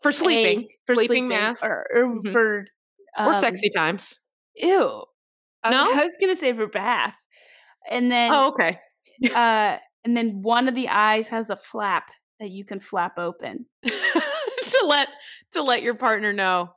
For 0.02 0.10
a- 0.10 0.12
sleeping 0.12 0.68
for 0.86 0.94
sleeping 0.94 1.08
sleeping 1.08 1.28
masks. 1.28 1.64
or, 1.64 1.86
or 1.94 2.04
Mhm. 2.20 2.32
for 2.32 2.66
or 3.18 3.34
um, 3.34 3.34
sexy 3.36 3.68
times. 3.74 4.20
Ew. 4.56 4.68
No? 4.68 5.04
I 5.64 6.02
was 6.02 6.16
gonna 6.20 6.34
say 6.36 6.52
for 6.52 6.66
bath, 6.66 7.16
and 7.90 8.10
then 8.10 8.30
Oh, 8.32 8.48
okay. 8.48 8.78
uh, 9.34 9.78
and 10.04 10.16
then 10.16 10.42
one 10.42 10.68
of 10.68 10.74
the 10.74 10.88
eyes 10.88 11.28
has 11.28 11.48
a 11.50 11.56
flap 11.56 12.04
that 12.40 12.50
you 12.50 12.64
can 12.64 12.80
flap 12.80 13.18
open. 13.18 13.66
to 13.84 14.84
let 14.84 15.08
to 15.52 15.62
let 15.62 15.82
your 15.82 15.94
partner 15.94 16.32
know 16.32 16.70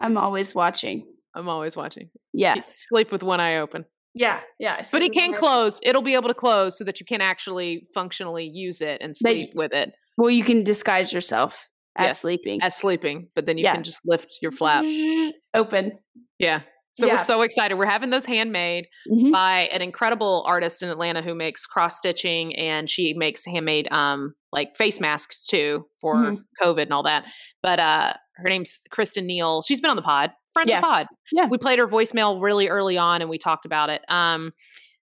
I'm 0.00 0.16
always 0.16 0.54
watching. 0.54 1.06
I'm 1.34 1.48
always 1.48 1.76
watching. 1.76 2.10
Yes. 2.32 2.86
Sleep 2.88 3.12
with 3.12 3.22
one 3.22 3.40
eye 3.40 3.58
open. 3.58 3.84
Yeah. 4.14 4.40
Yeah. 4.58 4.82
But 4.90 5.02
it 5.02 5.12
can 5.12 5.34
close. 5.34 5.78
It'll 5.84 6.02
be 6.02 6.14
able 6.14 6.28
to 6.28 6.34
close 6.34 6.76
so 6.76 6.84
that 6.84 6.98
you 6.98 7.06
can 7.06 7.20
actually 7.20 7.86
functionally 7.94 8.50
use 8.52 8.80
it 8.80 9.00
and 9.00 9.16
sleep 9.16 9.50
with 9.54 9.72
it 9.72 9.92
Well, 10.18 10.30
you 10.30 10.42
can 10.44 10.64
disguise 10.64 11.12
yourself 11.12 11.68
as 11.96 12.06
Yes, 12.06 12.20
sleeping. 12.20 12.60
as 12.62 12.76
sleeping, 12.76 13.28
but 13.36 13.46
then 13.46 13.56
you 13.58 13.64
Yeah. 13.64 13.74
can 13.74 13.84
just 13.84 14.00
lift 14.04 14.26
your 14.42 14.50
flap. 14.52 14.84
Open. 15.54 15.92
Yeah. 16.38 16.62
So 16.94 17.06
Yeah. 17.06 17.14
we're 17.14 17.20
so 17.20 17.42
excited. 17.42 17.76
We're 17.76 17.86
having 17.86 18.10
those 18.10 18.26
handmade 18.26 18.86
Mhm. 19.10 19.30
by 19.32 19.68
an 19.72 19.80
incredible 19.80 20.44
artist 20.46 20.82
in 20.82 20.88
Atlanta 20.88 21.22
who 21.22 21.34
makes 21.34 21.64
cross 21.64 21.96
stitching 21.98 22.54
and 22.56 22.90
she 22.90 23.14
makes 23.14 23.44
handmade 23.46 23.90
um 23.92 24.34
like 24.52 24.76
face 24.76 24.98
masks 25.00 25.46
too 25.46 25.86
for 26.00 26.16
Mhm. 26.16 26.42
COVID 26.60 26.82
and 26.82 26.92
all 26.92 27.04
that. 27.04 27.26
But 27.62 27.78
uh 27.78 28.14
her 28.36 28.48
name's 28.48 28.80
Kristen 28.90 29.26
Neal. 29.26 29.62
She's 29.62 29.80
been 29.80 29.90
on 29.90 29.96
the 29.96 30.02
pod, 30.02 30.32
friend 30.52 30.68
Yeah. 30.68 30.78
of 30.78 30.82
the 30.82 30.86
pod. 30.86 31.06
Yeah. 31.32 31.46
We 31.50 31.58
played 31.58 31.78
her 31.78 31.86
voicemail 31.88 32.40
really 32.40 32.68
early 32.68 32.98
on 32.98 33.20
and 33.20 33.30
we 33.30 33.38
talked 33.38 33.64
about 33.66 33.90
it. 33.90 34.02
Um 34.08 34.52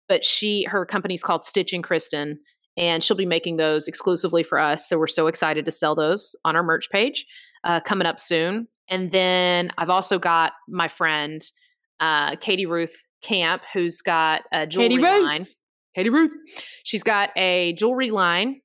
but 0.08 0.24
she 0.24 0.66
her 0.70 0.86
company's 0.86 1.24
called 1.24 1.44
Stitching 1.44 1.82
Kristen 1.82 2.40
and 2.78 3.04
she'll 3.04 3.18
be 3.18 3.26
making 3.26 3.58
those 3.58 3.88
exclusively 3.88 4.44
for 4.44 4.60
us. 4.60 4.88
So 4.88 5.00
we're 5.00 5.08
so 5.08 5.28
excited 5.28 5.66
to 5.66 5.72
sell 5.72 5.96
those 5.96 6.36
on 6.44 6.56
our 6.56 6.64
merch 6.64 6.90
page 6.92 7.26
uh, 7.64 7.80
coming 7.80 8.06
up 8.06 8.20
soon. 8.20 8.68
And 8.90 9.12
then 9.12 9.72
I've 9.78 9.90
also 9.90 10.20
got 10.20 10.52
my 10.68 10.88
friend 10.90 11.42
uh, 12.02 12.36
Katie 12.36 12.66
Ruth 12.66 12.94
Camp, 13.24 13.64
who's 13.74 14.02
got 14.02 14.42
a 14.52 14.68
jewelry 14.68 14.90
Katie 14.90 15.02
Ruth. 15.04 15.24
line. 15.24 15.48
Katie 15.96 16.10
Ruth. 16.10 16.32
She's 16.84 17.02
got 17.02 17.30
a 17.38 17.74
jewelry 17.80 18.12
line 18.12 18.60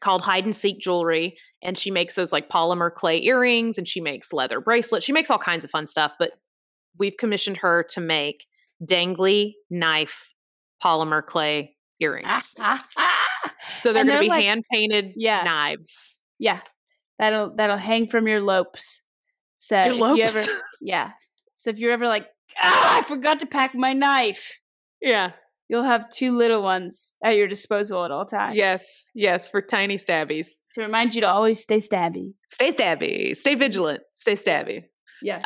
called 0.00 0.22
Hide 0.22 0.44
and 0.44 0.54
Seek 0.56 0.80
Jewelry, 0.80 1.38
and 1.62 1.76
she 1.78 1.90
makes 1.90 2.14
those 2.14 2.32
like 2.32 2.48
polymer 2.48 2.92
clay 2.92 3.22
earrings, 3.22 3.78
and 3.78 3.86
she 3.88 4.00
makes 4.00 4.32
leather 4.32 4.60
bracelets. 4.60 5.04
She 5.04 5.12
makes 5.12 5.30
all 5.30 5.38
kinds 5.38 5.64
of 5.64 5.70
fun 5.70 5.86
stuff. 5.86 6.14
But 6.18 6.32
we've 6.98 7.16
commissioned 7.16 7.58
her 7.58 7.84
to 7.90 8.00
make 8.00 8.46
dangly 8.84 9.54
knife 9.70 10.34
polymer 10.82 11.24
clay 11.24 11.76
earrings. 12.00 12.26
Ah, 12.28 12.78
ah, 12.96 13.14
ah. 13.44 13.54
So 13.82 13.92
they're 13.92 14.04
going 14.04 14.16
to 14.16 14.20
be 14.20 14.28
like- 14.28 14.44
hand 14.44 14.64
painted 14.72 15.12
Yeah. 15.16 15.42
knives. 15.42 16.18
Yeah. 16.38 16.60
That'll 17.18 17.54
that'll 17.56 17.76
hang 17.76 18.08
from 18.08 18.28
your 18.28 18.40
lopes. 18.40 19.02
So 19.58 19.76
Your 19.84 19.94
if 19.94 20.00
lopes. 20.00 20.18
you 20.18 20.24
ever 20.24 20.52
yeah. 20.80 21.10
So 21.56 21.70
if 21.70 21.78
you're 21.80 21.90
ever 21.92 22.06
like, 22.06 22.26
ah, 22.62 22.98
I 22.98 23.02
forgot 23.02 23.40
to 23.40 23.46
pack 23.46 23.74
my 23.74 23.92
knife, 23.92 24.60
yeah. 25.02 25.32
You'll 25.68 25.84
have 25.84 26.10
two 26.10 26.36
little 26.36 26.62
ones 26.62 27.14
at 27.24 27.36
your 27.36 27.48
disposal 27.48 28.04
at 28.04 28.10
all 28.10 28.26
times. 28.26 28.56
Yes. 28.56 29.10
Yes. 29.14 29.48
For 29.48 29.60
tiny 29.62 29.96
stabbies. 29.96 30.48
To 30.74 30.82
remind 30.82 31.14
you 31.14 31.20
to 31.22 31.28
always 31.28 31.60
stay 31.62 31.78
stabby. 31.78 32.34
Stay 32.50 32.70
stabby. 32.72 33.36
Stay 33.36 33.54
vigilant. 33.54 34.00
Stay 34.14 34.32
stabby. 34.34 34.82
Yeah. 35.22 35.38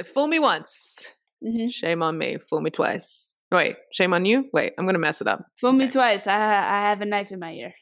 Uh, 0.00 0.02
fool 0.02 0.26
me 0.26 0.38
once. 0.38 0.98
hmm 1.42 1.68
Shame 1.68 2.02
on 2.02 2.18
me. 2.18 2.38
Fool 2.48 2.60
me 2.60 2.70
twice. 2.70 3.34
Wait, 3.52 3.76
shame 3.92 4.12
on 4.14 4.24
you? 4.24 4.44
Wait, 4.52 4.72
I'm 4.78 4.84
going 4.84 4.94
to 4.94 5.00
mess 5.00 5.20
it 5.20 5.26
up. 5.26 5.44
Fool 5.60 5.72
me 5.72 5.88
twice. 5.90 6.26
I 6.28 6.34
I 6.36 6.88
have 6.88 7.00
a 7.00 7.04
knife 7.06 7.32
in 7.32 7.40
my 7.40 7.52
ear. 7.52 7.72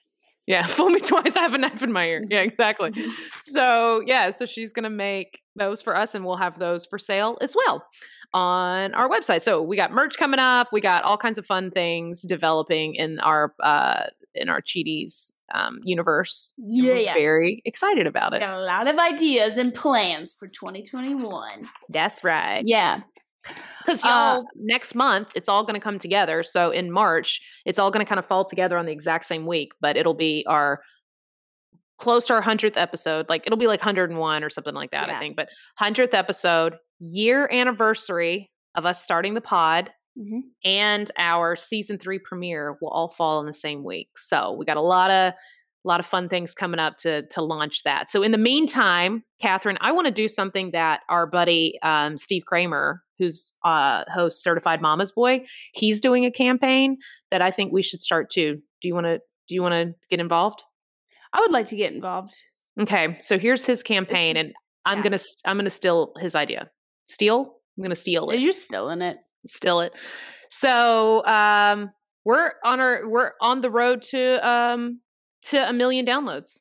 Yeah, 0.47 0.65
fool 0.77 0.89
me 0.89 1.01
twice. 1.01 1.37
I 1.37 1.43
have 1.43 1.53
a 1.53 1.59
knife 1.59 1.83
in 1.83 1.93
my 1.93 2.07
ear. 2.07 2.23
Yeah, 2.31 2.41
exactly. 2.41 2.93
so, 3.43 4.03
yeah, 4.07 4.31
so 4.31 4.47
she's 4.47 4.73
going 4.73 4.85
to 4.85 4.91
make 4.91 5.41
those 5.57 5.83
for 5.83 5.95
us 5.95 6.15
and 6.15 6.25
we'll 6.25 6.37
have 6.39 6.59
those 6.59 6.87
for 6.87 6.99
sale 6.99 7.37
as 7.43 7.55
well 7.55 7.85
on 8.35 8.95
our 8.95 9.09
website. 9.09 9.43
So, 9.43 9.63
we 9.63 9.77
got 9.77 9.93
merch 9.93 10.17
coming 10.19 10.41
up. 10.41 10.69
We 10.73 10.81
got 10.81 11.05
all 11.05 11.17
kinds 11.19 11.39
of 11.39 11.47
fun 11.47 11.71
things 11.71 12.23
developing 12.23 12.95
in 12.95 13.21
our 13.21 13.55
uh 13.63 14.05
in 14.35 14.49
our 14.49 14.61
Cheaties 14.61 15.33
um 15.55 15.79
universe. 15.83 16.55
Yeah, 16.59 16.95
yeah. 16.95 17.15
Very 17.15 17.63
excited 17.65 18.07
about 18.07 18.35
it. 18.35 18.41
Got 18.41 18.59
a 18.59 18.63
lot 18.63 18.87
of 18.87 18.99
ideas 18.99 19.57
and 19.57 19.75
plans 19.75 20.35
for 20.35 20.47
2021. 20.49 21.69
That's 21.89 22.23
right. 22.23 22.63
Yeah. 22.67 23.01
Because 23.81 24.05
Uh, 24.05 24.09
y'all, 24.09 24.47
next 24.57 24.95
month, 24.95 25.33
it's 25.35 25.49
all 25.49 25.63
going 25.65 25.75
to 25.75 25.81
come 25.81 25.99
together. 25.99 26.43
So 26.43 26.71
in 26.71 26.91
March, 26.91 27.41
it's 27.65 27.79
all 27.79 27.91
going 27.91 28.05
to 28.05 28.09
kind 28.09 28.19
of 28.19 28.27
fall 28.27 28.45
together 28.45 28.77
on 28.77 28.85
the 28.85 28.93
exact 28.93 29.25
same 29.25 29.47
week, 29.47 29.73
but 29.81 29.97
it'll 29.97 30.13
be 30.13 30.45
our 30.47 30.81
close 31.99 32.27
to 32.27 32.35
our 32.35 32.43
100th 32.43 32.77
episode. 32.77 33.29
Like 33.29 33.45
it'll 33.47 33.59
be 33.59 33.67
like 33.67 33.81
101 33.81 34.45
or 34.45 34.51
something 34.51 34.75
like 34.75 34.91
that, 34.93 35.09
I 35.11 35.19
think. 35.19 35.37
But 35.37 35.49
100th 35.81 36.15
episode, 36.15 36.77
year 37.01 37.49
anniversary 37.53 38.51
of 38.75 38.87
us 38.87 39.03
starting 39.03 39.35
the 39.35 39.41
pod 39.41 39.91
Mhm. 40.19 40.41
and 40.65 41.11
our 41.17 41.55
season 41.55 41.97
three 41.99 42.19
premiere 42.19 42.77
will 42.81 42.89
all 42.89 43.09
fall 43.09 43.39
in 43.41 43.47
the 43.47 43.53
same 43.53 43.85
week. 43.85 44.09
So 44.17 44.53
we 44.53 44.65
got 44.65 44.77
a 44.77 44.81
lot 44.83 45.11
of 45.11 45.33
a 45.85 45.89
lot 45.89 46.01
of 46.01 46.07
fun 46.07 46.29
things 46.29 46.55
coming 46.55 46.81
up 46.81 46.99
to 46.99 47.23
to 47.29 47.41
launch 47.41 47.85
that. 47.85 48.11
So 48.11 48.23
in 48.25 48.33
the 48.33 48.39
meantime, 48.39 49.23
Catherine, 49.41 49.79
I 49.81 49.93
want 49.93 50.07
to 50.07 50.13
do 50.13 50.27
something 50.27 50.73
that 50.73 51.01
our 51.09 51.25
buddy 51.27 51.79
um, 51.85 52.19
Steve 52.19 52.43
Kramer, 52.47 53.01
who's 53.19 53.55
uh, 53.65 54.03
host 54.13 54.43
Certified 54.43 54.83
Mama's 54.83 55.13
Boy, 55.13 55.47
he's 55.73 56.01
doing 56.01 56.25
a 56.25 56.33
campaign 56.33 56.97
that 57.31 57.41
I 57.41 57.53
think 57.53 57.73
we 57.73 57.83
should 57.83 58.01
start 58.03 58.29
too. 58.31 58.57
Do 58.83 58.89
you 58.89 58.95
want 58.95 59.07
to 59.07 59.19
do 59.49 59.55
you 59.55 59.63
want 59.63 59.73
to 59.75 59.95
get 60.11 60.19
involved? 60.21 60.63
I 61.33 61.41
would 61.41 61.51
like 61.51 61.67
to 61.69 61.77
get 61.77 61.93
involved. 61.93 62.35
Okay, 62.81 63.17
so 63.21 63.39
here's 63.39 63.67
his 63.67 63.83
campaign, 63.83 64.37
is- 64.37 64.45
and 64.45 64.53
I'm 64.85 64.99
yeah. 64.99 65.05
gonna 65.05 65.19
I'm 65.45 65.57
gonna 65.57 65.71
steal 65.71 66.13
his 66.21 66.35
idea. 66.35 66.71
Steal? 67.05 67.55
I'm 67.77 67.83
gonna 67.83 67.97
steal 67.97 68.31
it. 68.31 68.41
You're 68.41 68.53
still 68.53 68.91
in 68.91 69.03
it. 69.03 69.19
Steal 69.47 69.81
it. 69.81 69.93
So 70.49 71.25
um, 71.25 71.91
we're 72.25 72.53
on 72.65 72.81
our 72.81 73.09
we're 73.09 73.33
on 73.41 73.61
the 73.61 73.71
road 73.71 74.03
to 74.11 74.49
um 74.49 75.01
to 75.45 75.69
a 75.69 75.73
million 75.73 76.07
downloads. 76.07 76.59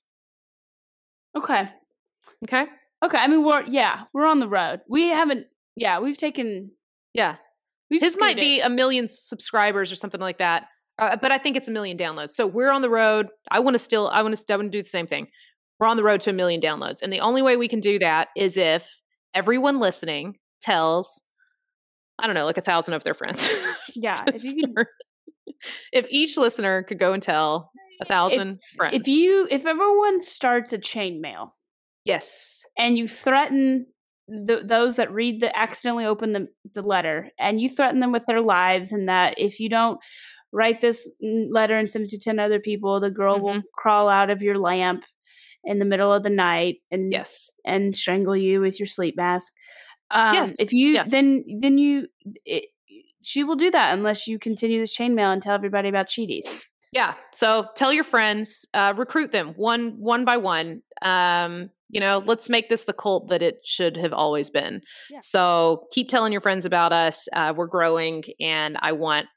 Okay. 1.36 1.70
Okay. 2.46 2.66
Okay. 3.04 3.18
I 3.18 3.28
mean, 3.28 3.44
we're 3.44 3.64
yeah, 3.68 4.04
we're 4.14 4.26
on 4.26 4.40
the 4.40 4.48
road. 4.48 4.82
We 4.90 5.08
haven't. 5.08 5.48
Yeah, 5.76 6.00
we've 6.00 6.18
taken. 6.18 6.72
Yeah. 7.14 7.36
We've 7.90 8.02
His 8.02 8.18
might 8.20 8.36
be 8.36 8.60
a 8.60 8.70
million 8.70 9.08
subscribers 9.10 9.92
or 9.92 9.96
something 9.96 10.20
like 10.20 10.40
that. 10.40 10.64
Uh, 11.00 11.16
but 11.16 11.32
I 11.32 11.38
think 11.38 11.56
it's 11.56 11.70
a 11.70 11.72
million 11.72 11.98
downloads. 11.98 12.32
So 12.32 12.48
we're 12.48 12.72
on 12.72 12.82
the 12.82 12.90
road. 12.90 13.28
I 13.52 13.60
want 13.60 13.76
to 13.76 13.80
still, 13.80 14.08
I 14.08 14.22
want 14.22 14.36
to, 14.36 14.54
I 14.54 14.58
want 14.58 14.72
to 14.72 14.78
do 14.78 14.84
the 14.84 14.90
same 14.90 15.08
thing. 15.08 15.28
We're 15.80 15.88
on 15.88 15.98
the 15.98 16.04
road 16.04 16.22
to 16.22 16.32
a 16.32 16.34
million 16.34 16.60
downloads. 16.60 17.04
And 17.04 17.14
the 17.14 17.20
only 17.20 17.42
way 17.42 17.56
we 17.56 17.68
can 17.68 17.80
do 17.80 18.00
that 18.00 18.30
is 18.36 18.58
if 18.58 18.90
everyone 19.34 19.80
listening 19.80 20.38
tells, 20.62 21.22
I 22.18 22.26
don't 22.26 22.34
know, 22.36 22.46
like 22.46 22.58
a 22.58 22.62
thousand 22.62 22.96
of 22.96 23.04
their 23.04 23.14
friends. 23.14 23.50
Yeah. 23.96 24.24
If 24.28 24.44
could, 24.44 24.86
if 25.92 26.06
each 26.12 26.38
listener 26.38 26.84
could 26.84 27.00
go 27.00 27.14
and 27.14 27.24
tell 27.24 27.72
a 28.00 28.06
thousand 28.06 28.60
friends. 28.76 28.96
if 28.96 29.08
you 29.08 29.48
if 29.50 29.66
everyone 29.66 30.22
starts 30.22 30.72
a 30.72 30.78
chain 30.78 31.20
mail. 31.20 31.56
yes. 32.06 32.62
and 32.78 32.96
you 32.96 33.08
threaten 33.08 33.88
the, 34.28 34.62
those 34.64 34.98
that 34.98 35.12
read 35.12 35.42
the 35.42 35.58
accidentally 35.58 36.06
open 36.06 36.34
the, 36.34 36.48
the 36.76 36.82
letter 36.82 37.32
and 37.40 37.60
you 37.60 37.70
threaten 37.70 38.00
them 38.00 38.12
with 38.12 38.26
their 38.28 38.42
lives 38.42 38.92
and 38.92 39.08
that 39.10 39.36
if 39.40 39.60
you 39.60 39.70
don't 39.70 40.00
write 40.54 40.82
this 40.82 41.08
letter 41.22 41.78
and 41.78 41.90
send 41.90 42.06
it 42.06 42.10
to 42.12 42.20
10 42.20 42.40
other 42.40 42.60
people 42.60 43.00
the 43.00 43.10
girl 43.12 43.40
will 43.40 43.56
Mhm. 43.56 43.64
crawl 43.74 44.08
out 44.10 44.30
of 44.30 44.42
your 44.42 44.58
lamp 44.58 45.04
in 45.64 45.80
the 45.80 45.86
middle 45.86 46.14
of 46.14 46.24
the 46.24 46.30
night 46.30 46.78
and 46.92 47.12
Yes. 47.12 47.52
and 47.66 47.96
strangle 47.96 48.36
you 48.36 48.62
with 48.62 48.80
your 48.80 48.88
sleep 48.88 49.16
mask 49.18 49.54
um, 50.12 50.34
Yes, 50.34 50.56
if 50.60 50.72
you 50.72 50.90
yes. 50.94 51.12
then 51.12 51.44
then 51.62 51.78
you 51.78 52.08
it, 52.46 52.66
she 53.22 53.44
will 53.44 53.58
do 53.58 53.70
that 53.72 53.94
unless 53.94 54.26
you 54.28 54.40
continue 54.40 54.80
this 54.80 54.96
chainmail 54.98 55.34
and 55.34 55.44
tell 55.44 55.54
everybody 55.56 55.90
about 55.90 56.08
cheaties 56.08 56.46
Yeah. 56.94 57.16
So 57.34 57.68
tell 57.76 57.92
your 57.92 58.06
friends, 58.06 58.66
uh, 58.74 58.94
recruit 58.96 59.34
them 59.34 59.54
one 59.58 59.98
one 60.00 60.24
by 60.24 60.38
one. 60.38 60.82
Um, 61.02 61.70
you 61.90 62.00
know, 62.00 62.20
let's 62.26 62.50
make 62.50 62.70
this 62.70 62.86
the 62.86 62.94
cult 62.94 63.28
that 63.30 63.42
it 63.42 63.60
should 63.66 63.98
have 63.98 64.14
always 64.14 64.50
been. 64.50 64.82
Yeah. 65.10 65.20
So 65.22 65.88
keep 65.92 66.08
telling 66.10 66.32
your 66.32 66.40
friends 66.42 66.64
about 66.66 66.94
us. 66.94 67.28
Uh, 67.34 67.54
we're 67.56 67.68
growing, 67.68 68.24
and 68.40 68.78
I 68.82 68.94
want 68.94 69.28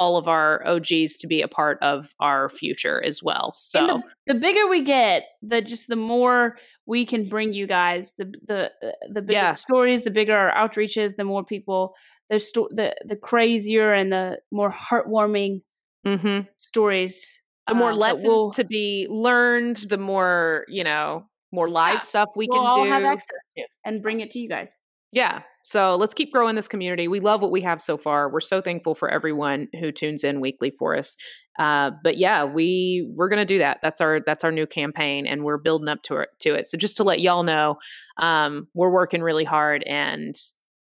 all 0.00 0.16
of 0.16 0.26
our 0.26 0.66
OGs 0.66 1.18
to 1.18 1.26
be 1.28 1.42
a 1.42 1.48
part 1.48 1.78
of 1.82 2.14
our 2.18 2.48
future 2.48 3.00
as 3.04 3.22
well. 3.22 3.52
So 3.54 3.86
the, 3.86 4.34
the 4.34 4.40
bigger 4.40 4.66
we 4.66 4.82
get, 4.82 5.24
the 5.42 5.60
just 5.60 5.86
the 5.88 5.96
more 5.96 6.56
we 6.86 7.04
can 7.06 7.28
bring 7.28 7.52
you 7.52 7.66
guys. 7.66 8.14
The 8.18 8.32
the 8.48 8.60
uh, 8.82 8.92
the 9.12 9.20
bigger 9.22 9.32
Yeah. 9.32 9.52
stories, 9.54 10.02
the 10.02 10.10
bigger 10.10 10.34
our 10.36 10.52
outreaches, 10.52 11.14
the 11.16 11.24
more 11.24 11.44
people, 11.44 11.94
the 12.30 12.38
sto- 12.40 12.70
the 12.74 12.96
the 13.06 13.16
crazier 13.16 13.92
and 13.92 14.10
the 14.10 14.38
more 14.50 14.72
heartwarming 14.72 15.60
mhm. 16.06 16.48
stories. 16.56 17.36
the 17.68 17.74
more 17.74 17.92
uh, 17.92 17.96
lessons 17.96 18.24
we'll, 18.26 18.50
to 18.50 18.64
be 18.64 19.06
learned, 19.10 19.76
the 19.90 19.98
more, 19.98 20.64
you 20.68 20.82
know, 20.82 21.24
more 21.52 21.68
live 21.70 21.94
Yeah. 21.96 22.00
stuff 22.00 22.28
we 22.34 22.48
we'll 22.50 22.58
can 22.62 22.66
all 22.66 22.84
do. 22.84 22.90
have 22.90 23.04
access 23.04 23.38
to 23.56 23.64
and 23.84 24.02
bring 24.02 24.20
it 24.20 24.30
to 24.32 24.38
you 24.40 24.48
guys. 24.48 24.74
Yeah. 25.12 25.42
So 25.62 25.96
let's 25.96 26.14
keep 26.14 26.32
growing 26.32 26.56
this 26.56 26.68
community. 26.68 27.08
We 27.08 27.20
love 27.20 27.42
what 27.42 27.50
we 27.50 27.60
have 27.62 27.82
so 27.82 27.96
far. 27.96 28.30
We're 28.30 28.40
so 28.40 28.60
thankful 28.62 28.94
for 28.94 29.10
everyone 29.10 29.68
who 29.78 29.92
tunes 29.92 30.24
in 30.24 30.40
weekly 30.40 30.70
for 30.70 30.96
us. 30.96 31.16
Uh, 31.58 31.90
but 32.02 32.16
yeah, 32.16 32.44
we 32.44 33.12
we're 33.14 33.28
gonna 33.28 33.44
do 33.44 33.58
that. 33.58 33.78
That's 33.82 34.00
our 34.00 34.20
that's 34.24 34.44
our 34.44 34.52
new 34.52 34.66
campaign, 34.66 35.26
and 35.26 35.44
we're 35.44 35.58
building 35.58 35.88
up 35.88 36.02
to 36.04 36.16
it. 36.16 36.28
To 36.40 36.54
it. 36.54 36.68
So 36.68 36.78
just 36.78 36.96
to 36.96 37.04
let 37.04 37.20
y'all 37.20 37.42
know, 37.42 37.76
um, 38.18 38.68
we're 38.74 38.90
working 38.90 39.22
really 39.22 39.44
hard, 39.44 39.82
and 39.84 40.34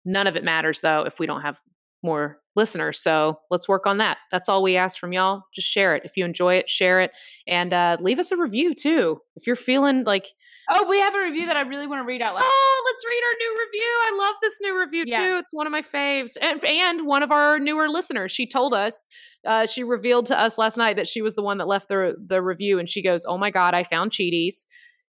none 0.05 0.27
of 0.27 0.35
it 0.35 0.43
matters 0.43 0.81
though 0.81 1.01
if 1.01 1.19
we 1.19 1.27
don't 1.27 1.41
have 1.41 1.59
more 2.01 2.39
listeners. 2.55 2.99
So 2.99 3.39
let's 3.49 3.67
work 3.67 3.85
on 3.87 3.99
that. 3.99 4.17
That's 4.31 4.49
all 4.49 4.63
we 4.63 4.75
ask 4.75 4.97
from 4.97 5.13
y'all. 5.13 5.43
Just 5.55 5.67
share 5.67 5.95
it 5.95 6.03
if 6.05 6.17
you 6.17 6.25
enjoy 6.25 6.55
it. 6.55 6.69
Share 6.69 7.01
it, 7.01 7.11
and 7.47 7.73
uh, 7.73 7.97
leave 7.99 8.19
us 8.19 8.31
a 8.31 8.37
review 8.37 8.73
too 8.73 9.19
if 9.35 9.45
you're 9.45 9.55
feeling 9.55 10.03
like 10.03 10.27
Oh, 10.69 10.87
we 10.87 10.99
have 10.99 11.13
a 11.15 11.19
review 11.19 11.45
that 11.47 11.57
I 11.57 11.61
really 11.61 11.87
want 11.87 12.01
to 12.01 12.05
read 12.05 12.21
out 12.21 12.35
loud. 12.35 12.43
Oh, 12.45 12.83
let's 12.85 13.03
read 13.05 13.21
our 13.25 13.33
new 13.37 13.65
review. 13.65 13.89
I 14.05 14.17
love 14.17 14.35
this 14.41 14.59
new 14.61 14.79
review 14.79 15.03
Yeah. 15.07 15.27
too. 15.27 15.37
It's 15.37 15.53
one 15.53 15.67
of 15.67 15.71
my 15.71 15.81
faves. 15.81 16.37
And, 16.41 16.63
and 16.63 17.05
one 17.05 17.23
of 17.23 17.31
our 17.31 17.59
newer 17.59 17.89
listeners. 17.89 18.31
She 18.31 18.47
told 18.47 18.73
us, 18.73 19.07
uh, 19.45 19.67
she 19.67 19.83
revealed 19.83 20.27
to 20.27 20.39
us 20.39 20.57
last 20.57 20.77
night 20.77 20.95
that 20.95 21.07
she 21.07 21.21
was 21.21 21.35
the 21.35 21.43
one 21.43 21.57
that 21.57 21.67
left 21.67 21.89
the 21.89 22.15
the 22.25 22.41
review. 22.41 22.79
And 22.79 22.87
she 22.89 23.01
goes, 23.01 23.25
Oh 23.25 23.37
my 23.37 23.51
God, 23.51 23.73
I 23.73 23.83
found 23.83 24.11
Cheaties. 24.11 24.65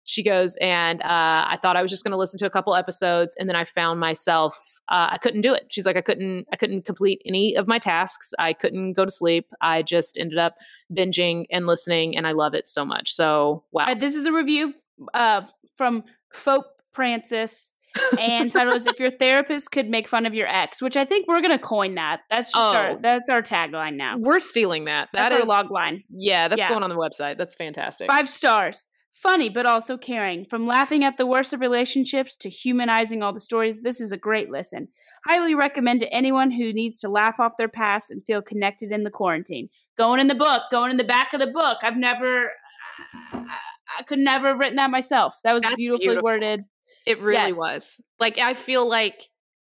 She 0.06 0.22
goes, 0.22 0.54
and 0.60 1.00
uh, 1.00 1.06
I 1.48 1.58
thought 1.62 1.76
I 1.78 1.82
was 1.82 1.90
just 1.90 2.04
going 2.04 2.10
to 2.12 2.18
listen 2.18 2.38
to 2.40 2.44
a 2.44 2.50
couple 2.50 2.74
episodes, 2.74 3.34
and 3.38 3.48
then 3.48 3.56
I 3.56 3.64
found 3.64 4.00
myself 4.00 4.54
uh, 4.90 5.08
I 5.12 5.16
couldn't 5.16 5.40
do 5.40 5.54
it. 5.54 5.68
She's 5.70 5.86
like, 5.86 5.96
I 5.96 6.02
couldn't, 6.02 6.46
I 6.52 6.56
couldn't 6.56 6.84
complete 6.84 7.22
any 7.24 7.54
of 7.54 7.66
my 7.66 7.78
tasks. 7.78 8.34
I 8.38 8.52
couldn't 8.52 8.92
go 8.92 9.06
to 9.06 9.10
sleep. 9.10 9.46
I 9.62 9.80
just 9.80 10.18
ended 10.18 10.36
up 10.38 10.56
binging 10.94 11.46
and 11.50 11.66
listening, 11.66 12.18
and 12.18 12.26
I 12.26 12.32
love 12.32 12.52
it 12.52 12.68
so 12.68 12.84
much. 12.84 13.14
So 13.14 13.64
wow, 13.72 13.86
Uh, 13.86 13.94
this 13.94 14.14
is 14.14 14.26
a 14.26 14.32
review 14.32 14.74
uh, 15.12 15.42
from 15.76 16.04
Fope 16.33 16.66
Francis. 16.92 17.70
and 18.18 18.50
title 18.50 18.72
is 18.72 18.87
"If 18.88 18.98
Your 18.98 19.11
Therapist 19.20 19.70
Could 19.70 19.88
Make 19.88 20.09
Fun 20.09 20.26
of 20.26 20.35
Your 20.35 20.48
Ex," 20.48 20.83
which 20.83 20.96
I 20.96 21.04
think 21.04 21.28
we're 21.28 21.40
gonna 21.40 21.59
coin 21.61 21.94
that. 21.94 22.20
That's 22.28 22.52
just 22.52 22.57
Oh. 22.57 22.76
our 22.76 22.98
that's 23.00 23.28
our 23.28 23.40
tagline 23.42 23.94
now. 23.96 24.16
we're 24.18 24.40
stealing 24.40 24.87
that. 24.87 25.09
That 25.12 25.28
That's 25.28 25.44
is 25.44 25.48
our 25.48 25.62
log 25.62 25.70
line. 25.70 26.02
Yeah, 26.11 26.48
that's 26.48 26.59
Yeah. 26.59 26.68
going 26.70 26.83
on 26.83 26.90
the 26.90 26.96
website. 26.96 27.38
That's 27.38 27.54
fantastic. 27.54 28.09
Five 28.11 28.28
stars. 28.28 28.87
Funny, 29.12 29.48
but 29.48 29.64
also 29.64 29.96
caring. 29.96 30.44
From 30.50 30.66
laughing 30.66 31.04
at 31.04 31.16
the 31.18 31.24
worst 31.24 31.52
of 31.52 31.61
relationships 31.61 32.37
to 32.38 32.50
humanizing 32.50 33.22
all 33.22 33.33
the 33.33 33.38
stories, 33.40 33.80
this 33.83 34.00
is 34.00 34.11
a 34.12 34.16
great 34.18 34.50
listen. 34.50 34.88
Highly 35.26 35.54
recommend 35.54 36.00
to 36.00 36.12
anyone 36.12 36.50
who 36.50 36.72
needs 36.72 36.98
to 36.98 37.09
laugh 37.09 37.38
off 37.38 37.57
their 37.57 37.68
past 37.68 38.11
and 38.11 38.22
feel 38.24 38.42
connected 38.42 38.90
in 38.90 39.04
the 39.04 39.11
quarantine. 39.11 39.68
Going 39.96 40.18
in 40.20 40.26
the 40.26 40.35
book, 40.35 40.62
going 40.72 40.90
in 40.90 40.96
the 40.98 41.04
back 41.04 41.33
of 41.33 41.38
the 41.40 41.46
book. 41.46 41.78
I've 41.83 41.96
never, 41.96 42.50
I, 43.33 43.57
I 43.99 44.03
could 44.03 44.18
never 44.18 44.49
have 44.49 44.59
written 44.59 44.77
that 44.77 44.90
myself. 44.90 45.37
That 45.44 45.55
was 45.55 45.62
That's 45.62 45.75
beautifully 45.77 46.07
beautiful. 46.07 46.25
worded. 46.25 46.61
It 47.07 47.20
really 47.20 47.49
Yes. 47.49 47.57
was. 47.57 48.01
Like 48.18 48.38
I 48.38 48.55
feel 48.55 48.88
like 48.88 49.29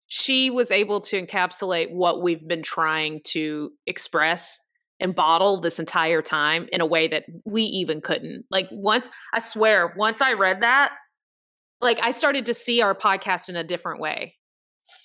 she 0.09 0.51
was 0.51 0.71
able 0.71 1.01
to 1.03 1.25
encapsulate 1.25 1.93
what 1.93 2.21
we've 2.23 2.47
been 2.47 2.63
trying 2.63 3.21
to 3.25 3.71
express 3.87 4.61
and 4.99 5.15
bottle 5.15 5.61
this 5.61 5.79
entire 5.79 6.21
time 6.21 6.69
in 6.73 6.81
a 6.81 6.87
way 6.87 7.07
that 7.09 7.25
we 7.45 7.63
even 7.63 8.01
couldn't. 8.01 8.45
Like 8.51 8.67
once 8.73 9.09
I 9.33 9.41
swear, 9.41 9.95
once 9.97 10.21
I 10.21 10.33
read 10.33 10.63
that, 10.63 10.93
like 11.81 11.99
I 12.03 12.11
started 12.11 12.47
to 12.47 12.55
see 12.55 12.83
our 12.83 12.95
podcast 12.95 13.49
in 13.49 13.57
a 13.57 13.65
different 13.65 14.01
way 14.01 14.35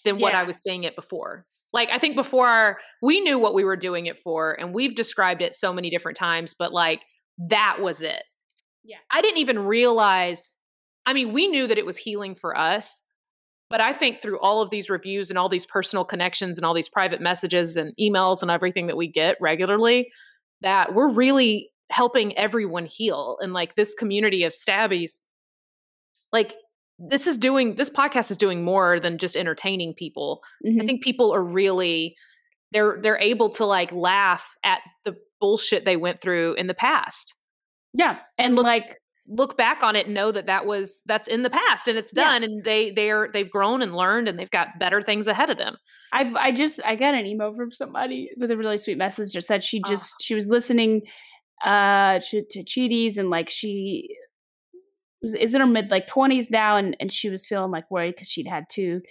than 0.04 0.18
what 0.20 0.34
I 0.34 0.44
was 0.44 0.62
seeing 0.62 0.84
it 0.84 0.96
before. 0.96 1.46
Like 1.72 1.90
I 1.92 2.00
think 2.00 2.16
before 2.16 2.48
our, 2.48 2.80
we 3.02 3.22
knew 3.22 3.38
what 3.38 3.54
we 3.54 3.64
were 3.64 3.78
doing 3.78 4.08
it 4.08 4.18
for 4.18 4.54
and 4.60 4.74
we've 4.74 4.96
described 4.96 5.42
it 5.42 5.56
so 5.56 5.72
many 5.72 5.90
different 5.90 6.18
times, 6.18 6.56
but 6.58 6.74
like 6.74 7.02
that 7.50 7.78
was 7.80 8.02
it. 8.02 8.24
Yeah. 8.86 8.98
I 9.12 9.22
didn't 9.22 9.40
even 9.40 9.60
realize 9.60 10.54
I 11.08 11.14
mean, 11.14 11.34
we 11.34 11.48
knew 11.48 11.68
that 11.68 11.78
it 11.78 11.86
was 11.86 11.98
healing 11.98 12.34
for 12.34 12.58
us, 12.58 13.04
but 13.70 13.80
I 13.80 13.94
think 13.94 14.22
through 14.22 14.40
all 14.40 14.62
of 14.64 14.72
these 14.72 14.90
reviews 14.90 15.30
and 15.30 15.38
all 15.38 15.50
these 15.50 15.66
personal 15.66 16.04
connections 16.04 16.58
and 16.58 16.66
all 16.66 16.74
these 16.74 16.90
private 16.90 17.22
messages 17.22 17.78
and 17.78 17.94
emails 18.00 18.42
and 18.42 18.50
everything 18.50 18.88
that 18.88 18.98
we 18.98 19.08
get 19.08 19.38
regularly, 19.40 20.12
that 20.62 20.96
we're 20.96 21.12
really 21.12 21.70
helping 21.92 22.36
everyone 22.38 22.88
heal. 22.88 23.38
And 23.40 23.54
like 23.54 23.76
this 23.76 23.94
community 23.94 24.44
of 24.46 24.54
stabbies, 24.54 25.20
like 26.34 26.56
this 26.98 27.28
is 27.28 27.38
doing, 27.38 27.76
this 27.76 27.90
podcast 27.92 28.32
is 28.32 28.38
doing 28.38 28.64
more 28.64 29.00
than 29.00 29.20
just 29.20 29.36
entertaining 29.38 29.94
people. 29.94 30.42
I 30.66 30.70
Mhm. 30.70 30.88
think 30.88 31.04
people 31.04 31.32
are 31.36 31.44
really, 31.44 32.16
they're, 32.72 32.98
they're 33.02 33.20
able 33.20 33.50
to 33.52 33.66
like 33.66 33.92
laugh 33.92 34.56
at 34.64 34.82
the 35.04 35.16
bullshit 35.40 35.86
they 35.86 35.98
went 35.98 36.20
through 36.22 36.54
in 36.56 36.66
the 36.66 36.74
past 36.74 37.36
Yeah, 37.98 38.20
and 38.38 38.56
look- 38.56 38.66
like 38.66 38.98
look 39.28 39.58
back 39.58 39.82
on 39.82 39.96
it 39.96 40.06
and 40.06 40.14
know 40.14 40.32
that 40.32 40.46
that 40.46 40.68
was 40.68 41.02
that's 41.08 41.28
in 41.28 41.42
the 41.42 41.50
past 41.50 41.88
and 41.88 41.98
it's 41.98 42.14
Yeah. 42.16 42.26
done 42.26 42.44
and 42.44 42.64
they 42.64 42.92
they're 42.92 43.28
they've 43.34 43.50
grown 43.50 43.82
and 43.82 43.96
learned 43.96 44.28
and 44.28 44.38
they've 44.38 44.52
got 44.52 44.78
better 44.80 45.02
things 45.02 45.28
ahead 45.28 45.50
of 45.50 45.58
them 45.58 45.78
I've 46.14 46.36
I 46.36 46.52
just 46.52 46.80
I 46.86 46.96
got 46.96 47.16
an 47.16 47.26
email 47.26 47.52
from 47.56 47.72
somebody 47.72 48.30
with 48.38 48.52
a 48.52 48.58
really 48.58 48.78
sweet 48.78 49.00
message. 49.00 49.32
Just 49.34 49.48
said 49.48 49.64
she 49.64 49.82
Oh. 49.84 49.90
just 49.90 50.14
she 50.22 50.36
was 50.36 50.48
listening 50.50 51.02
uh 51.64 52.20
to, 52.30 52.44
to 52.52 52.64
Cheaties 52.64 53.18
and 53.18 53.32
like 53.32 53.50
she 53.50 54.10
was 55.24 55.34
is 55.34 55.56
in 55.56 55.62
her 55.62 55.66
mid 55.66 55.90
like 55.90 56.08
twenties 56.08 56.52
now 56.52 56.78
and 56.78 56.96
and 57.00 57.12
she 57.12 57.32
was 57.32 57.48
feeling 57.48 57.72
like 57.72 57.90
worried 57.90 58.14
because 58.16 58.30
she'd 58.30 58.48
had 58.48 58.66
two 58.70 59.02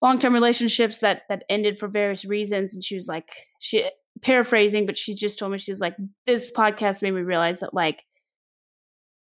long 0.00 0.18
term 0.18 0.32
relationships 0.32 1.00
that 1.00 1.22
that 1.28 1.42
ended 1.50 1.78
for 1.78 1.88
various 1.88 2.24
reasons 2.24 2.74
and 2.74 2.82
she 2.82 2.94
was 2.94 3.06
like 3.06 3.28
she 3.60 3.84
paraphrasing 4.22 4.86
but 4.86 4.96
she 4.96 5.14
just 5.14 5.38
told 5.38 5.52
me 5.52 5.58
she 5.58 5.70
was 5.70 5.80
like 5.80 5.94
this 6.26 6.50
podcast 6.50 7.02
made 7.02 7.12
me 7.12 7.20
realize 7.20 7.60
that 7.60 7.74
like 7.74 8.02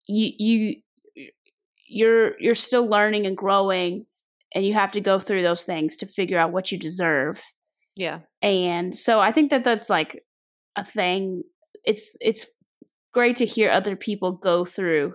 you 0.06 0.32
you 0.38 0.74
you're 1.86 2.40
you're 2.40 2.54
still 2.54 2.86
learning 2.86 3.26
and 3.26 3.36
growing 3.36 4.06
and 4.54 4.64
you 4.64 4.74
have 4.74 4.92
to 4.92 5.00
go 5.00 5.18
through 5.18 5.42
those 5.42 5.64
things 5.64 5.96
to 5.98 6.06
figure 6.06 6.38
out 6.38 6.52
what 6.52 6.72
you 6.72 6.78
deserve. 6.78 7.42
Yeah. 7.94 8.20
And 8.42 8.96
so 8.96 9.20
i 9.20 9.32
think 9.32 9.50
that 9.50 9.64
that's 9.64 9.90
like 9.90 10.24
a 10.76 10.84
thing. 10.84 11.42
It's 11.84 12.16
it's 12.20 12.46
great 13.12 13.38
to 13.38 13.46
hear 13.46 13.70
other 13.70 13.96
people 13.96 14.32
go 14.32 14.64
through 14.64 15.14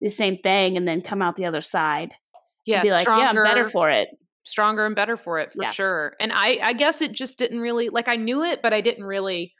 the 0.00 0.08
same 0.08 0.38
thing 0.38 0.76
and 0.76 0.86
then 0.86 1.00
come 1.00 1.22
out 1.22 1.36
the 1.36 1.46
other 1.46 1.62
side 1.62 2.12
yeah 2.66 2.82
be 2.82 2.90
like 2.90 3.06
yeah 3.06 3.30
i'm 3.30 3.42
better 3.42 3.68
for 3.68 3.90
it 3.90 4.08
stronger 4.44 4.84
and 4.86 4.96
better 4.96 5.16
for 5.16 5.38
it 5.38 5.52
for 5.52 5.62
Yeah. 5.62 5.70
sure 5.70 6.16
and 6.20 6.32
i 6.32 6.58
i 6.62 6.72
guess 6.72 7.00
it 7.00 7.12
just 7.12 7.38
didn't 7.38 7.60
really 7.60 7.88
like 7.88 8.08
i 8.08 8.16
knew 8.16 8.42
it 8.42 8.60
but 8.62 8.72
i 8.72 8.80
didn't 8.80 9.04
really 9.04 9.52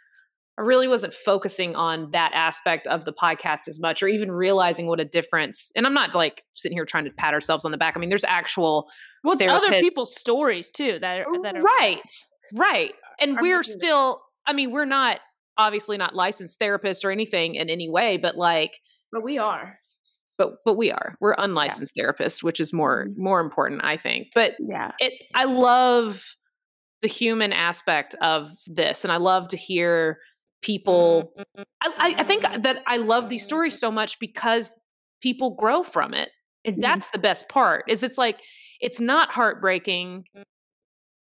i 0.59 0.63
really 0.63 0.89
wasn't 0.89 1.15
focusing 1.15 1.77
on 1.77 2.11
that 2.11 2.33
aspect 2.35 2.87
of 2.89 3.05
the 3.05 3.13
podcast 3.13 3.69
as 3.69 3.79
much 3.81 4.03
or 4.03 4.09
even 4.09 4.31
realizing 4.33 4.87
what 4.87 4.99
a 4.99 5.05
difference 5.05 5.71
and 5.77 5.87
i'm 5.87 5.95
not 5.95 6.15
like 6.15 6.43
sitting 6.55 6.77
here 6.77 6.85
trying 6.85 7.05
to 7.05 7.11
pat 7.13 7.33
ourselves 7.33 7.65
on 7.65 7.71
the 7.71 7.79
back 7.79 7.97
i 7.97 8.01
mean 8.01 8.09
there's 8.09 8.25
actual 8.25 8.89
well 9.23 9.37
other 9.51 9.81
people's 9.81 10.17
stories 10.17 10.73
too 10.73 10.99
that 11.01 11.21
are, 11.21 11.43
that 11.43 11.57
are 11.57 11.63
right 11.63 12.25
right 12.55 12.93
and 13.21 13.39
we're 13.41 13.63
still 13.63 14.21
i 14.47 14.53
mean 14.53 14.73
we're 14.73 14.85
not 14.85 15.21
obviously 15.59 15.97
not 15.97 16.15
licensed 16.15 16.59
therapists 16.59 17.05
or 17.05 17.11
anything 17.11 17.55
in 17.55 17.71
any 17.71 17.89
way 17.89 18.17
but 18.17 18.37
like 18.37 18.79
but 19.13 19.23
we 19.23 19.39
are 19.39 19.79
but 20.43 20.55
but 20.65 20.75
we 20.77 20.91
are. 20.91 21.17
We're 21.21 21.35
unlicensed 21.39 21.95
therapists 21.97 22.43
which 22.43 22.61
is 22.61 22.73
more 22.73 23.07
Mhm. 23.07 23.17
more 23.17 23.41
important 23.41 23.81
i 23.85 23.97
think. 23.97 24.29
But 24.35 24.53
yeah. 24.59 24.93
it 24.99 25.13
i 25.35 25.45
love 25.45 26.23
the 27.03 27.09
human 27.09 27.53
aspect 27.53 28.15
of 28.23 28.51
this 28.67 29.05
and 29.05 29.13
i 29.13 29.17
love 29.17 29.49
to 29.49 29.57
hear 29.57 30.19
people 30.63 31.33
I, 31.83 31.89
I 31.99 32.15
i 32.19 32.23
think 32.23 32.43
that 32.43 32.83
i 32.87 32.97
love 32.97 33.29
these 33.29 33.43
stories 33.43 33.77
so 33.79 33.91
much 33.91 34.19
because 34.21 34.71
people 35.21 35.57
grow 35.57 35.83
from 35.83 36.15
it 36.15 36.31
and 36.65 36.77
Mhm. 36.77 36.83
that's 36.83 37.09
the 37.11 37.19
best 37.19 37.49
part 37.49 37.85
is 37.89 38.03
it's 38.05 38.19
like 38.19 38.41
it's 38.81 39.01
not 39.01 39.31
heartbreaking. 39.31 40.25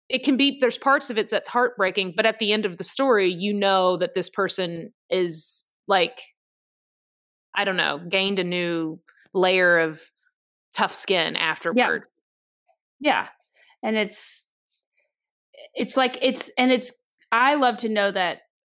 It 0.09 0.23
can 0.25 0.37
be 0.37 0.59
there's 0.61 0.79
parts 0.79 1.11
of 1.11 1.19
it 1.19 1.29
that's 1.31 1.49
heartbreaking 1.49 2.15
but 2.17 2.27
at 2.27 2.39
the 2.39 2.53
end 2.53 2.65
of 2.65 2.77
the 2.77 2.85
story 2.85 3.29
you 3.33 3.53
know 3.53 3.97
that 3.97 4.15
this 4.15 4.31
person 4.31 4.93
is 5.11 5.65
like 5.89 6.21
i 7.57 7.65
don't 7.65 7.77
know 7.77 7.99
gained 8.09 8.39
a 8.39 8.45
new 8.45 8.99
layer 9.35 9.79
of 9.79 10.01
tough 10.75 10.95
skin 10.95 11.37
afterward 11.37 12.05
yeah 13.01 13.23
yeah. 13.23 13.27
and 13.83 13.97
it's 13.97 14.47
it's 15.75 15.97
like 15.97 16.19
it's 16.23 16.51
and 16.59 16.71
it's 16.71 16.93
i 17.33 17.55
love 17.55 17.79
to 17.79 17.89
know 17.89 18.11
that 18.13 18.39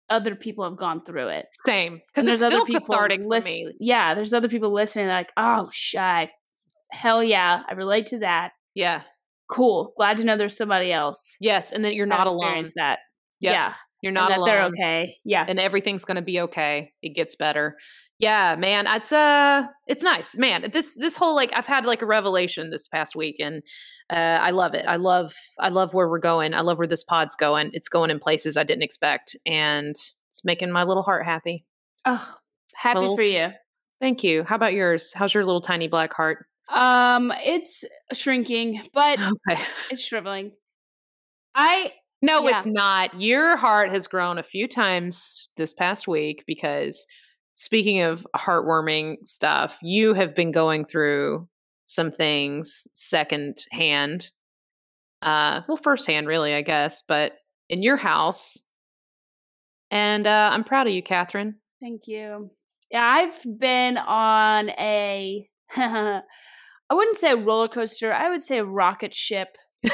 other 0.10 0.36
people 0.36 0.64
have 0.64 0.78
gone 0.78 1.04
through 1.06 1.28
it 1.28 1.46
same 1.66 2.00
because 2.08 2.26
there's 2.26 2.40
still 2.40 2.62
other 2.62 2.66
people 2.66 2.82
cathartic 2.88 3.22
for 3.22 3.28
listen- 3.28 3.74
yeah 3.80 4.14
there's 4.16 4.34
other 4.34 4.48
people 4.48 4.74
listening 4.74 5.08
like 5.08 5.30
oh 5.38 5.70
shy 5.74 6.30
hell 6.92 7.24
yeah 7.24 7.62
i 7.70 7.74
relate 7.74 8.08
to 8.08 8.20
that 8.20 8.52
yeah 8.74 9.02
cool 9.50 9.94
glad 9.98 10.18
to 10.18 10.24
know 10.24 10.38
there's 10.38 10.56
somebody 10.56 10.92
else 10.92 11.36
yes 11.42 11.72
and 11.72 11.84
that 11.84 11.94
you're 11.96 12.06
not 12.06 12.28
alone 12.28 12.68
that 12.76 13.00
Yep. 13.40 13.54
yeah 13.54 13.74
You're 14.02 14.12
not 14.14 14.30
that 14.30 14.38
alone. 14.40 14.48
they're 14.48 14.64
okay. 14.66 15.16
Yeah. 15.26 15.46
and 15.48 15.60
everything's 15.60 16.06
going 16.06 16.16
to 16.16 16.22
be 16.24 16.40
okay. 16.42 16.92
It 17.04 17.16
gets 17.16 17.36
better. 17.36 17.76
Yeah, 18.20 18.56
man, 18.56 18.88
it's 18.88 19.12
uh 19.12 19.68
it's 19.86 20.04
nice. 20.04 20.36
Man, 20.36 20.72
this 20.74 20.96
this 20.96 21.16
whole 21.16 21.36
like 21.36 21.52
I've 21.54 21.68
had 21.68 21.86
like 21.86 22.02
a 22.02 22.06
revelation 22.08 22.72
this 22.72 22.88
past 22.88 23.16
week 23.16 23.36
and 23.40 23.62
uh 24.10 24.16
I 24.42 24.50
love 24.52 24.74
it. 24.74 24.86
I 24.88 24.96
love 24.96 25.34
I 25.60 25.70
love 25.70 25.94
where 25.94 26.10
we're 26.10 26.18
going. 26.20 26.54
I 26.56 26.62
love 26.62 26.80
where 26.80 26.88
this 26.88 27.04
pod's 27.04 27.36
going. 27.36 27.70
It's 27.74 27.90
going 27.90 28.10
in 28.10 28.20
places 28.20 28.58
I 28.58 28.64
didn't 28.64 28.82
expect 28.84 29.36
and 29.46 29.96
it's 30.30 30.44
making 30.44 30.72
my 30.72 30.84
little 30.84 31.04
heart 31.04 31.26
happy. 31.26 31.66
Oh, 32.06 32.36
happy 32.74 33.00
Little- 33.00 33.18
for 33.18 33.24
you. 33.24 33.50
Thank 34.02 34.24
you. 34.24 34.44
How 34.44 34.56
about 34.56 34.74
yours? 34.74 35.14
How's 35.14 35.34
your 35.34 35.46
little 35.46 35.62
tiny 35.62 35.88
black 35.88 36.14
heart? 36.14 36.46
Um, 36.70 37.32
it's 37.44 37.84
shrinking, 38.14 38.82
but 38.94 39.20
Okay. 39.20 39.62
it's 39.92 40.02
shriveling. 40.02 40.52
I 41.56 41.94
No, 42.22 42.48
Yeah. 42.48 42.58
it's 42.58 42.66
not. 42.68 43.20
Your 43.22 43.58
heart 43.58 43.90
has 43.92 44.08
grown 44.08 44.38
a 44.40 44.44
few 44.44 44.68
times 44.68 45.50
this 45.58 45.74
past 45.74 46.08
week 46.08 46.44
because 46.48 47.06
speaking 47.60 48.02
of 48.02 48.26
heartwarming 48.36 49.16
stuff, 49.26 49.80
you 49.82 50.14
have 50.14 50.36
been 50.36 50.52
going 50.52 50.86
through 50.86 51.48
some 51.88 52.12
things 52.12 52.88
second 52.94 53.66
hand. 53.72 54.30
Uh 55.24 55.62
well 55.68 55.78
first 55.78 56.06
hand 56.06 56.28
really, 56.28 56.54
I 56.54 56.62
guess, 56.62 57.02
but 57.08 57.32
in 57.68 57.82
your 57.82 57.98
house. 57.98 58.58
And 59.90 60.28
uh 60.28 60.50
I'm 60.54 60.64
proud 60.64 60.86
of 60.88 60.94
you, 60.94 61.02
Catherine. 61.02 61.56
thank 61.82 62.04
you. 62.08 62.52
Yeah, 62.92 63.04
I've 63.04 63.60
been 63.60 63.98
on 63.98 64.70
a 64.70 65.50
I 65.76 66.22
wouldn't 66.94 67.18
say 67.18 67.32
a 67.32 67.36
roller 67.38 67.68
coaster. 67.68 68.14
I 68.14 68.30
would 68.30 68.44
say 68.44 68.60
a 68.60 68.66
rocket 68.66 69.16
ship. 69.16 69.58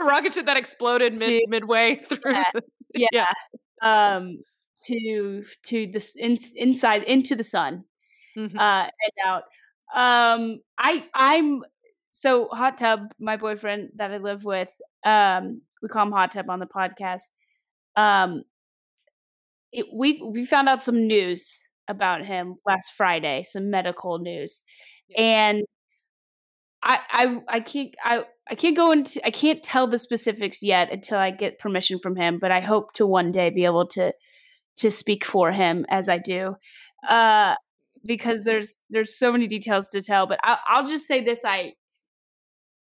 A 0.00 0.04
rocket 0.04 0.32
ship 0.32 0.46
that 0.46 0.56
exploded 0.56 1.20
mid 1.20 1.42
midway 1.48 2.00
through. 2.08 2.18
Yeah. 2.32 2.44
the- 2.54 2.62
Yeah. 2.94 3.08
Yeah. 3.12 4.16
Um 4.16 4.38
to 4.86 5.44
to 5.66 5.86
this 5.92 6.14
in, 6.16 6.36
inside 6.56 7.02
into 7.04 7.34
the 7.36 7.44
sun. 7.44 7.84
Mhm. 8.36 8.56
uh 8.56 8.88
and 8.88 9.16
out 9.26 9.42
um 9.94 10.60
i 10.78 11.04
i'm 11.14 11.62
so 12.10 12.48
hot 12.48 12.78
tub 12.78 13.00
my 13.20 13.36
boyfriend 13.36 13.90
that 13.96 14.10
i 14.10 14.16
live 14.16 14.42
with 14.44 14.70
um 15.04 15.60
we 15.82 15.88
call 15.88 16.06
him 16.06 16.12
hot 16.12 16.32
tub 16.32 16.48
on 16.48 16.58
the 16.58 16.66
podcast 16.66 17.24
um 17.96 18.42
it, 19.72 19.86
we 19.94 20.22
we 20.32 20.44
found 20.44 20.68
out 20.68 20.82
some 20.82 21.06
news 21.06 21.60
about 21.88 22.24
him 22.24 22.56
last 22.66 22.92
friday 22.94 23.42
some 23.42 23.70
medical 23.70 24.18
news 24.18 24.62
and 25.16 25.64
I, 26.82 26.98
I 27.10 27.40
I 27.48 27.60
can't 27.60 27.94
I 28.04 28.24
I 28.50 28.54
can't 28.56 28.76
go 28.76 28.90
into 28.90 29.24
I 29.24 29.30
can't 29.30 29.62
tell 29.62 29.86
the 29.86 29.98
specifics 29.98 30.62
yet 30.62 30.92
until 30.92 31.18
I 31.18 31.30
get 31.30 31.58
permission 31.60 31.98
from 32.00 32.16
him, 32.16 32.38
but 32.40 32.50
I 32.50 32.60
hope 32.60 32.92
to 32.94 33.06
one 33.06 33.30
day 33.32 33.50
be 33.50 33.64
able 33.64 33.86
to 33.88 34.12
to 34.78 34.90
speak 34.90 35.24
for 35.24 35.52
him 35.52 35.86
as 35.90 36.08
I 36.08 36.18
do. 36.18 36.56
Uh 37.08 37.54
because 38.04 38.44
there's 38.44 38.78
there's 38.90 39.16
so 39.16 39.30
many 39.32 39.46
details 39.46 39.88
to 39.88 40.02
tell, 40.02 40.26
but 40.26 40.40
I 40.42 40.58
I'll 40.66 40.86
just 40.86 41.06
say 41.06 41.22
this 41.22 41.44
I 41.44 41.74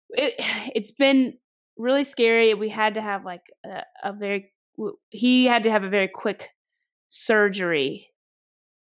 it, 0.09 0.33
it's 0.75 0.91
been 0.91 1.37
really 1.77 2.03
scary. 2.03 2.53
We 2.53 2.69
had 2.69 2.95
to 2.95 3.01
have 3.01 3.25
like 3.25 3.41
a, 3.65 3.83
a 4.03 4.13
very 4.13 4.51
he 5.09 5.45
had 5.45 5.63
to 5.63 5.71
have 5.71 5.83
a 5.83 5.89
very 5.89 6.07
quick 6.07 6.49
surgery 7.09 8.07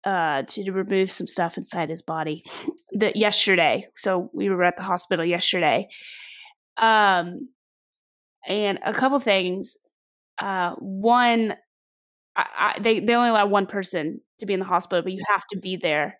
uh 0.06 0.44
to 0.44 0.72
remove 0.72 1.12
some 1.12 1.28
stuff 1.28 1.58
inside 1.58 1.90
his 1.90 2.02
body 2.02 2.44
that 2.94 3.16
yesterday 3.16 3.86
so 3.98 4.30
we 4.34 4.50
were 4.50 4.64
at 4.64 4.78
the 4.78 4.84
hospital 4.84 5.26
yesterday 5.26 5.88
um 6.78 7.50
and 8.48 8.80
a 8.86 8.94
couple 8.94 9.20
things 9.20 9.76
uh 10.40 10.72
one 10.80 11.54
I, 12.36 12.46
I, 12.78 12.80
they 12.82 13.00
they 13.00 13.16
only 13.16 13.30
allow 13.30 13.46
one 13.48 13.68
person 13.68 14.22
to 14.40 14.46
be 14.46 14.54
in 14.54 14.60
the 14.60 14.66
hospital 14.66 15.04
but 15.04 15.12
you 15.14 15.24
have 15.30 15.46
to 15.48 15.58
be 15.58 15.78
there 15.78 16.20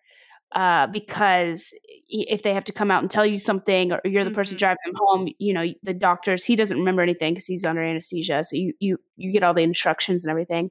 uh 0.54 0.86
because 0.88 1.72
if 2.08 2.42
they 2.42 2.54
have 2.54 2.64
to 2.64 2.72
come 2.72 2.90
out 2.90 3.02
and 3.02 3.10
tell 3.10 3.26
you 3.26 3.38
something 3.38 3.92
or 3.92 4.00
you're 4.04 4.24
the 4.24 4.30
person 4.30 4.54
Mhm. 4.56 4.58
driving 4.60 4.78
them 4.86 4.94
home 4.98 5.28
you 5.38 5.52
know 5.52 5.66
the 5.82 5.94
doctors 5.94 6.44
he 6.44 6.54
doesn't 6.56 6.78
remember 6.78 7.02
anything 7.02 7.34
because 7.34 7.46
he's 7.46 7.64
under 7.66 7.82
anesthesia 7.82 8.44
so 8.44 8.54
you 8.56 8.72
you 8.78 8.98
you 9.16 9.32
get 9.32 9.42
all 9.42 9.54
the 9.54 9.62
instructions 9.62 10.24
and 10.24 10.30
everything 10.30 10.70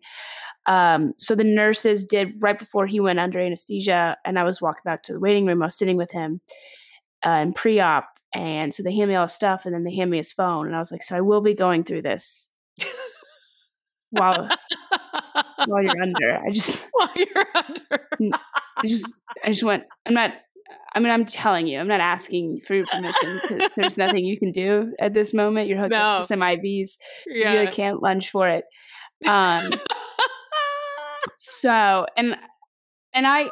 um, 0.66 1.14
so 1.18 1.36
the 1.36 1.44
nurses 1.44 2.06
did 2.06 2.34
right 2.40 2.58
before 2.58 2.88
he 2.88 3.00
went 3.00 3.20
under 3.20 3.40
anesthesia, 3.40 4.18
and 4.26 4.40
I 4.40 4.44
was 4.44 4.62
walking 4.62 4.82
back 4.86 5.04
to 5.04 5.14
the 5.14 5.20
waiting 5.20 5.46
room. 5.46 5.62
I 5.62 5.68
was 5.68 5.78
sitting 5.78 5.98
with 5.98 6.12
him 6.12 6.42
uh, 7.26 7.30
in 7.32 7.54
pre-op, 7.54 8.08
and 8.34 8.74
so 8.74 8.84
they 8.84 8.96
hand 8.96 9.10
me 9.10 9.16
all 9.16 9.28
his 9.28 9.34
stuff, 9.34 9.66
and 9.66 9.74
then 9.76 9.84
they 9.84 9.96
hand 9.96 10.12
me 10.12 10.18
his 10.18 10.32
phone, 10.32 10.68
and 10.68 10.76
I 10.76 10.80
was 10.80 10.92
like, 10.92 11.04
"So 11.04 11.16
I 11.16 11.22
will 11.22 11.42
be 11.42 11.54
going 11.54 11.84
through 11.84 12.04
this 12.04 12.50
while 14.14 14.50
while 15.66 15.84
you're 15.84 16.02
under." 16.02 16.40
I 16.46 16.52
just, 16.52 16.88
While 16.94 17.10
you're 17.16 17.46
under. 17.56 18.08
I 18.78 18.88
just, 18.88 19.14
I 19.44 19.50
just 19.50 19.64
went. 19.64 19.84
I'm 20.06 20.14
not. 20.14 20.34
I 20.96 21.00
mean, 21.00 21.12
I'm 21.12 21.26
telling 21.26 21.66
you, 21.66 21.80
I'm 21.80 21.88
not 21.88 22.02
asking 22.02 22.60
for 22.60 22.76
your 22.76 22.86
permission 22.86 23.42
because 23.42 23.74
there's 23.76 23.98
nothing 23.98 24.26
you 24.26 24.38
can 24.38 24.52
do 24.52 24.94
at 25.00 25.14
this 25.14 25.34
moment. 25.34 25.68
You're 25.68 25.80
hooked 25.80 25.94
up 25.94 26.22
to 26.22 26.26
some 26.26 26.40
IVs, 26.40 26.92
so 27.32 27.40
you 27.40 27.46
really 27.46 27.72
can't 27.72 28.02
lunge 28.02 28.30
for 28.30 28.48
it. 28.48 28.66
Um, 29.28 29.74
so 31.38 32.06
and 32.16 32.36
and 33.14 33.26
i 33.26 33.50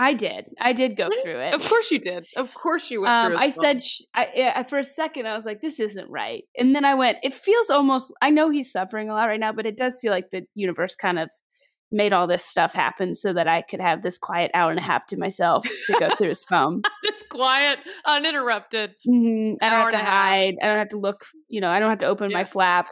i 0.00 0.14
did 0.14 0.46
i 0.60 0.72
did 0.72 0.96
go 0.96 1.08
through 1.22 1.38
it 1.40 1.52
Of 1.54 1.62
course 1.68 1.90
you 1.90 1.98
did. 2.00 2.26
Of 2.36 2.48
course 2.54 2.90
you 2.90 3.02
went 3.02 3.12
um 3.12 3.36
i 3.36 3.48
said 3.50 3.82
sh- 3.82 4.00
I, 4.14 4.28
yeah, 4.34 4.62
for 4.64 4.78
a 4.78 4.84
second 4.84 5.26
i 5.28 5.34
was 5.36 5.44
like 5.46 5.60
this 5.60 5.78
isn't 5.78 6.08
right 6.10 6.44
and 6.56 6.74
then 6.74 6.84
i 6.84 6.94
went 6.94 7.18
it 7.22 7.34
feels 7.34 7.68
almost 7.70 8.12
i 8.22 8.30
know 8.30 8.48
he's 8.50 8.72
suffering 8.72 9.08
a 9.10 9.14
lot 9.14 9.26
right 9.26 9.38
now 9.40 9.52
but 9.52 9.66
it 9.66 9.76
does 9.76 9.98
feel 10.00 10.10
like 10.12 10.30
the 10.30 10.42
universe 10.54 10.94
kind 10.96 11.18
of 11.18 11.28
made 11.92 12.12
all 12.12 12.26
this 12.28 12.44
stuff 12.44 12.72
happen 12.72 13.14
so 13.16 13.32
that 13.32 13.48
i 13.48 13.62
could 13.62 13.80
have 13.80 14.02
this 14.02 14.16
quiet 14.16 14.50
hour 14.54 14.70
and 14.70 14.78
a 14.78 14.82
half 14.82 15.06
to 15.08 15.16
myself 15.18 15.64
to 15.88 15.96
go 15.98 16.08
through 16.16 16.28
his 16.28 16.44
phone 16.44 16.80
it's 17.02 17.22
quiet, 17.30 17.78
uninterrupted. 18.06 18.94
Mhm. 19.08 19.56
I 19.60 19.68
don't 19.70 19.92
have 19.92 20.04
to 20.04 20.10
hide. 20.10 20.54
I 20.62 20.66
don't 20.66 20.78
have 20.78 20.88
to 20.90 20.98
look. 20.98 21.24
You 21.48 21.60
know, 21.60 21.68
I 21.70 21.80
don't 21.80 21.90
have 21.90 21.98
to 22.00 22.06
open 22.06 22.30
Yeah. 22.30 22.38
my 22.38 22.44
flap. 22.44 22.86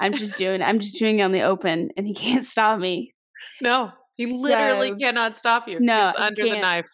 I'm 0.00 0.14
just 0.14 0.36
doing. 0.36 0.62
I'm 0.62 0.78
just 0.80 0.98
doing 0.98 1.18
it 1.18 1.22
on 1.22 1.32
the 1.32 1.42
open, 1.42 1.90
and 1.96 2.06
he 2.06 2.14
can't 2.24 2.44
stop 2.46 2.78
me. 2.78 3.12
No, 3.60 3.90
he 4.26 4.32
literally 4.32 4.88
So- 4.90 4.96
cannot 4.96 5.36
stop 5.36 5.68
you. 5.68 5.78
No, 5.80 6.08
it's 6.08 6.18
under 6.18 6.42
the 6.44 6.58
knife. 6.60 6.86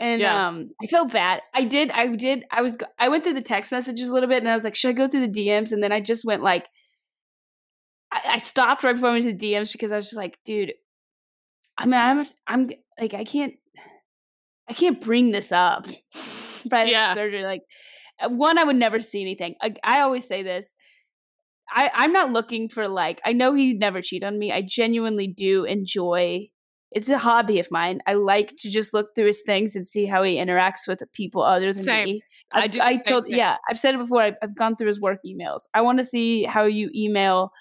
And 0.00 0.20
Yeah. 0.20 0.48
um, 0.48 0.70
I 0.82 0.86
felt 0.86 1.12
bad. 1.12 1.40
I 1.54 1.64
did. 1.64 1.90
I 1.90 2.06
did. 2.16 2.44
I 2.50 2.62
was. 2.62 2.76
I 2.98 3.08
went 3.08 3.24
through 3.24 3.34
the 3.34 3.42
text 3.42 3.70
messages 3.72 4.08
a 4.08 4.12
little 4.14 4.28
bit, 4.28 4.38
and 4.38 4.48
I 4.48 4.54
was 4.54 4.64
like, 4.64 4.74
should 4.74 4.88
I 4.90 4.92
go 4.92 5.06
through 5.06 5.26
the 5.28 5.32
DMs? 5.46 5.70
And 5.72 5.82
then 5.82 5.92
I 5.92 6.00
just 6.00 6.24
went 6.24 6.42
like, 6.42 6.66
I, 8.10 8.20
I 8.34 8.38
stopped 8.38 8.82
right 8.84 8.94
before 8.94 9.10
I 9.10 9.12
went 9.12 9.24
to 9.24 9.32
the 9.32 9.52
DMs 9.52 9.72
because 9.72 9.92
I 9.92 9.96
was 9.96 10.06
just 10.06 10.16
like, 10.16 10.38
dude, 10.44 10.72
I 11.78 11.86
mean, 11.86 11.94
I'm. 12.00 12.26
I'm 12.46 12.70
like, 13.00 13.14
I 13.14 13.24
can't. 13.24 13.54
I 14.68 14.72
can't 14.74 15.02
bring 15.02 15.30
this 15.30 15.52
up. 15.52 15.86
Right 16.70 16.88
Yeah. 16.90 17.14
surgery, 17.14 17.42
like 17.42 17.62
uh, 18.22 18.28
one, 18.28 18.56
I 18.56 18.62
would 18.62 18.76
never 18.76 19.00
see 19.00 19.20
anything. 19.20 19.56
I, 19.60 19.74
I 19.82 20.00
always 20.02 20.28
say 20.28 20.44
this. 20.44 20.76
I, 21.74 21.90
I'm 21.92 22.12
not 22.12 22.30
looking 22.30 22.68
for 22.68 22.86
like 22.86 23.20
I 23.24 23.32
know 23.32 23.52
he'd 23.52 23.80
never 23.80 24.00
cheat 24.00 24.22
on 24.22 24.38
me. 24.38 24.52
I 24.52 24.62
genuinely 24.64 25.26
do 25.26 25.64
enjoy 25.64 26.50
it's 26.94 27.08
a 27.08 27.18
hobby 27.18 27.58
of 27.58 27.70
mine. 27.70 28.00
I 28.06 28.14
like 28.14 28.54
to 28.58 28.70
just 28.70 28.92
look 28.94 29.14
through 29.14 29.26
his 29.26 29.42
things 29.42 29.74
and 29.76 29.86
see 29.86 30.06
how 30.06 30.22
he 30.22 30.36
interacts 30.36 30.86
with 30.86 31.02
people 31.12 31.42
other 31.42 31.72
than 31.72 31.82
Same. 31.84 32.04
me. 32.06 32.22
I 32.52 32.62
I've- 32.64 32.68
do 32.78 32.80
I 32.82 32.96
told 32.96 33.24
thing. 33.26 33.36
yeah, 33.36 33.56
I've 33.68 33.78
said 33.78 33.94
it 33.94 33.98
before. 33.98 34.22
I've, 34.22 34.34
I've 34.42 34.54
gone 34.54 34.76
through 34.76 34.88
his 34.88 35.00
work 35.00 35.20
emails. 35.26 35.62
I 35.74 35.80
want 35.80 35.98
to 35.98 36.04
see 36.04 36.44
how 36.44 36.64
you 36.64 36.90
email 36.94 37.52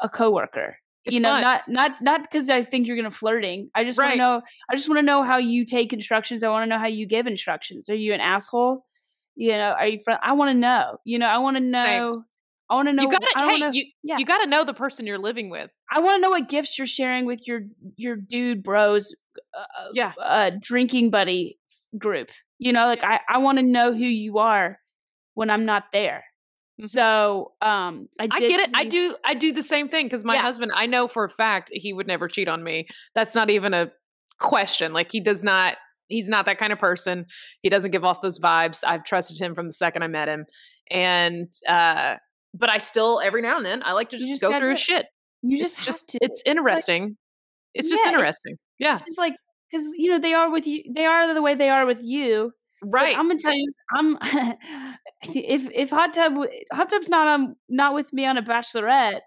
a 0.00 0.08
coworker. 0.08 0.78
It's 1.04 1.12
you 1.12 1.20
know, 1.20 1.28
fun. 1.34 1.42
not 1.42 1.68
not 1.68 2.02
not 2.02 2.22
because 2.22 2.48
I 2.48 2.64
think 2.64 2.86
you're 2.86 2.96
gonna 2.96 3.10
flirting. 3.10 3.68
I 3.74 3.84
just 3.84 3.98
want 3.98 4.12
to 4.12 4.16
know. 4.16 4.40
I 4.70 4.74
just 4.74 4.88
want 4.88 4.98
to 4.98 5.02
know 5.04 5.22
how 5.22 5.36
you 5.36 5.66
take 5.66 5.92
instructions. 5.92 6.42
I 6.42 6.48
want 6.48 6.62
to 6.62 6.66
know 6.66 6.78
how 6.78 6.86
you 6.86 7.06
give 7.06 7.26
instructions. 7.26 7.90
Are 7.90 7.94
you 7.94 8.14
an 8.14 8.20
asshole? 8.20 8.86
You 9.36 9.52
know, 9.52 9.74
are 9.78 9.86
you? 9.86 9.98
Fr- 10.02 10.12
I 10.22 10.32
want 10.32 10.48
to 10.50 10.54
know. 10.58 10.96
You 11.04 11.18
know, 11.18 11.26
I 11.26 11.36
want 11.38 11.58
to 11.58 11.62
know. 11.62 12.24
I 12.74 12.76
want 12.76 12.88
to 12.88 12.92
know. 12.92 13.02
you 13.04 13.10
gotta, 13.10 13.26
I 13.36 13.40
hey, 13.54 13.60
wanna, 13.60 13.70
you, 13.74 13.84
yeah. 14.02 14.18
you 14.18 14.24
gotta 14.24 14.46
know 14.46 14.64
the 14.64 14.74
person 14.74 15.06
you're 15.06 15.18
living 15.18 15.50
with. 15.50 15.70
I 15.90 16.00
want 16.00 16.16
to 16.16 16.20
know 16.20 16.30
what 16.30 16.48
gifts 16.48 16.76
you're 16.78 16.86
sharing 16.86 17.24
with 17.26 17.46
your 17.46 17.60
your 17.96 18.16
dude 18.16 18.62
bros, 18.62 19.14
uh, 19.56 19.64
Yeah. 19.92 20.12
uh, 20.20 20.50
drinking 20.60 21.10
buddy 21.10 21.58
group. 21.98 22.28
You 22.58 22.72
know, 22.72 22.86
like 22.86 23.02
I 23.02 23.20
I 23.28 23.38
want 23.38 23.58
to 23.58 23.62
know 23.64 23.92
who 23.92 24.04
you 24.04 24.38
are 24.38 24.78
when 25.34 25.50
I'm 25.50 25.64
not 25.64 25.84
there. 25.92 26.24
Mhm. 26.80 26.88
So, 26.88 27.52
um, 27.62 28.08
I, 28.18 28.28
I 28.30 28.40
get 28.40 28.60
it. 28.60 28.70
I 28.74 28.84
do. 28.84 29.16
I 29.24 29.34
do 29.34 29.52
the 29.52 29.62
same 29.62 29.88
thing 29.88 30.06
because 30.06 30.24
my 30.24 30.34
Yeah. 30.34 30.42
husband. 30.42 30.72
I 30.74 30.86
know 30.86 31.06
for 31.08 31.24
a 31.24 31.28
fact 31.30 31.70
he 31.72 31.92
would 31.92 32.06
never 32.08 32.26
cheat 32.28 32.48
on 32.48 32.64
me. 32.64 32.86
That's 33.14 33.34
not 33.34 33.48
even 33.50 33.74
a 33.74 33.92
question. 34.40 34.92
Like 34.92 35.12
he 35.12 35.20
does 35.20 35.44
not. 35.44 35.76
He's 36.08 36.28
not 36.28 36.44
that 36.46 36.58
kind 36.58 36.72
of 36.72 36.78
person. 36.78 37.24
He 37.62 37.70
doesn't 37.70 37.90
give 37.92 38.04
off 38.04 38.20
those 38.22 38.38
vibes. 38.38 38.80
I've 38.86 39.04
trusted 39.04 39.38
him 39.38 39.54
from 39.54 39.68
the 39.68 39.72
second 39.72 40.02
I 40.02 40.08
met 40.08 40.28
him, 40.28 40.44
and 40.90 41.48
uh 41.68 42.16
but 42.54 42.70
I 42.70 42.78
still 42.78 43.20
every 43.20 43.42
now 43.42 43.56
and 43.58 43.66
then 43.66 43.82
I 43.84 43.92
like 43.92 44.08
to 44.10 44.18
just, 44.18 44.30
just 44.30 44.42
go 44.42 44.56
through 44.58 44.72
it. 44.72 44.80
shit. 44.80 45.06
You 45.42 45.58
It's 45.58 45.76
just 45.76 45.84
just 45.84 46.12
have 46.12 46.20
to. 46.20 46.26
it's 46.26 46.42
like- 46.46 46.56
interesting. 46.56 47.16
It's 47.74 47.88
just 47.88 47.98
Yeah, 48.02 48.08
it's- 48.10 48.14
interesting. 48.14 48.56
Yeah, 48.78 48.92
It's 48.94 49.02
just 49.02 49.18
like 49.18 49.34
because 49.70 49.86
you 49.96 50.10
know 50.10 50.18
they 50.20 50.32
are 50.34 50.50
with 50.50 50.66
you. 50.66 50.82
They 50.94 51.04
are 51.04 51.34
the 51.34 51.42
way 51.42 51.54
they 51.54 51.68
are 51.68 51.84
with 51.86 52.00
you. 52.02 52.52
But 52.82 52.90
right. 52.92 53.18
I'm 53.18 53.28
gonna 53.28 53.40
tell 53.40 53.54
you. 53.54 53.66
I'm 53.96 54.18
if 55.22 55.68
if 55.72 55.90
hot 55.90 56.14
tub 56.14 56.34
hot 56.72 56.90
tub's 56.90 57.08
not 57.08 57.28
on 57.28 57.56
not 57.68 57.94
with 57.94 58.12
me 58.12 58.26
on 58.26 58.36
a 58.38 58.42
bachelorette, 58.42 59.20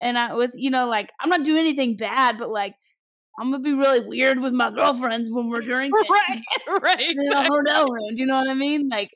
and 0.00 0.18
I 0.18 0.34
with 0.34 0.52
you 0.54 0.70
know 0.70 0.86
like 0.88 1.10
I'm 1.20 1.28
not 1.30 1.44
doing 1.44 1.60
anything 1.60 1.96
bad, 1.96 2.38
but 2.38 2.50
like 2.50 2.74
I'm 3.38 3.50
gonna 3.50 3.62
be 3.62 3.74
really 3.74 4.00
weird 4.06 4.40
with 4.40 4.52
my 4.52 4.70
girlfriends 4.70 5.28
when 5.30 5.48
we're 5.48 5.60
drinking. 5.72 5.92
right, 6.10 6.42
right. 6.82 7.00
In 7.00 7.32
a 7.32 7.44
hotel 7.44 7.88
room. 7.90 8.14
Do 8.14 8.20
you 8.20 8.26
know 8.26 8.36
what 8.36 8.48
I 8.48 8.54
mean? 8.54 8.88
Like, 8.88 9.10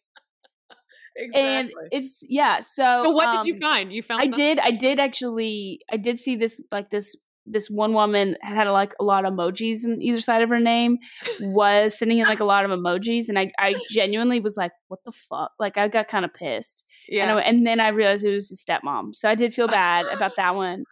and 1.34 1.70
it's 1.92 2.22
yeah. 2.28 2.60
So, 2.60 2.84
So 3.04 3.10
what 3.10 3.42
did 3.42 3.48
you 3.48 3.54
um, 3.54 3.60
find? 3.60 3.92
You 3.92 4.02
found 4.02 4.20
I 4.20 4.24
something? 4.24 4.38
did. 4.40 4.58
I 4.58 4.70
did 4.70 5.00
actually. 5.00 5.80
I 5.90 5.96
did 5.96 6.18
see 6.18 6.36
this 6.36 6.62
like 6.70 6.90
this. 6.90 7.16
This 7.48 7.70
one 7.70 7.92
woman 7.94 8.36
had 8.42 8.66
like 8.68 8.92
a 8.98 9.04
lot 9.04 9.24
of 9.24 9.32
emojis 9.32 9.84
in 9.84 10.02
either 10.02 10.20
side 10.20 10.42
of 10.42 10.48
her 10.48 10.58
name. 10.58 10.98
Was 11.40 11.96
sending 11.96 12.18
in 12.18 12.26
like 12.26 12.40
a 12.40 12.44
lot 12.44 12.64
of 12.64 12.72
emojis, 12.72 13.28
and 13.28 13.38
I, 13.38 13.52
I 13.58 13.76
genuinely 13.90 14.40
was 14.40 14.56
like, 14.56 14.72
"What 14.88 15.00
the 15.04 15.12
fuck?" 15.12 15.52
Like 15.60 15.78
I 15.78 15.86
got 15.86 16.08
kind 16.08 16.24
of 16.24 16.34
pissed. 16.34 16.84
And, 17.08 17.30
I 17.30 17.34
Yeah. 17.36 17.38
and 17.38 17.64
then 17.64 17.78
I 17.78 17.90
realized 17.90 18.24
it 18.24 18.32
was 18.32 18.48
his 18.48 18.64
stepmom, 18.64 19.14
so 19.14 19.30
I 19.30 19.36
did 19.36 19.54
feel 19.54 19.68
bad 19.68 20.06
about 20.06 20.32
that 20.36 20.56
one. 20.56 20.82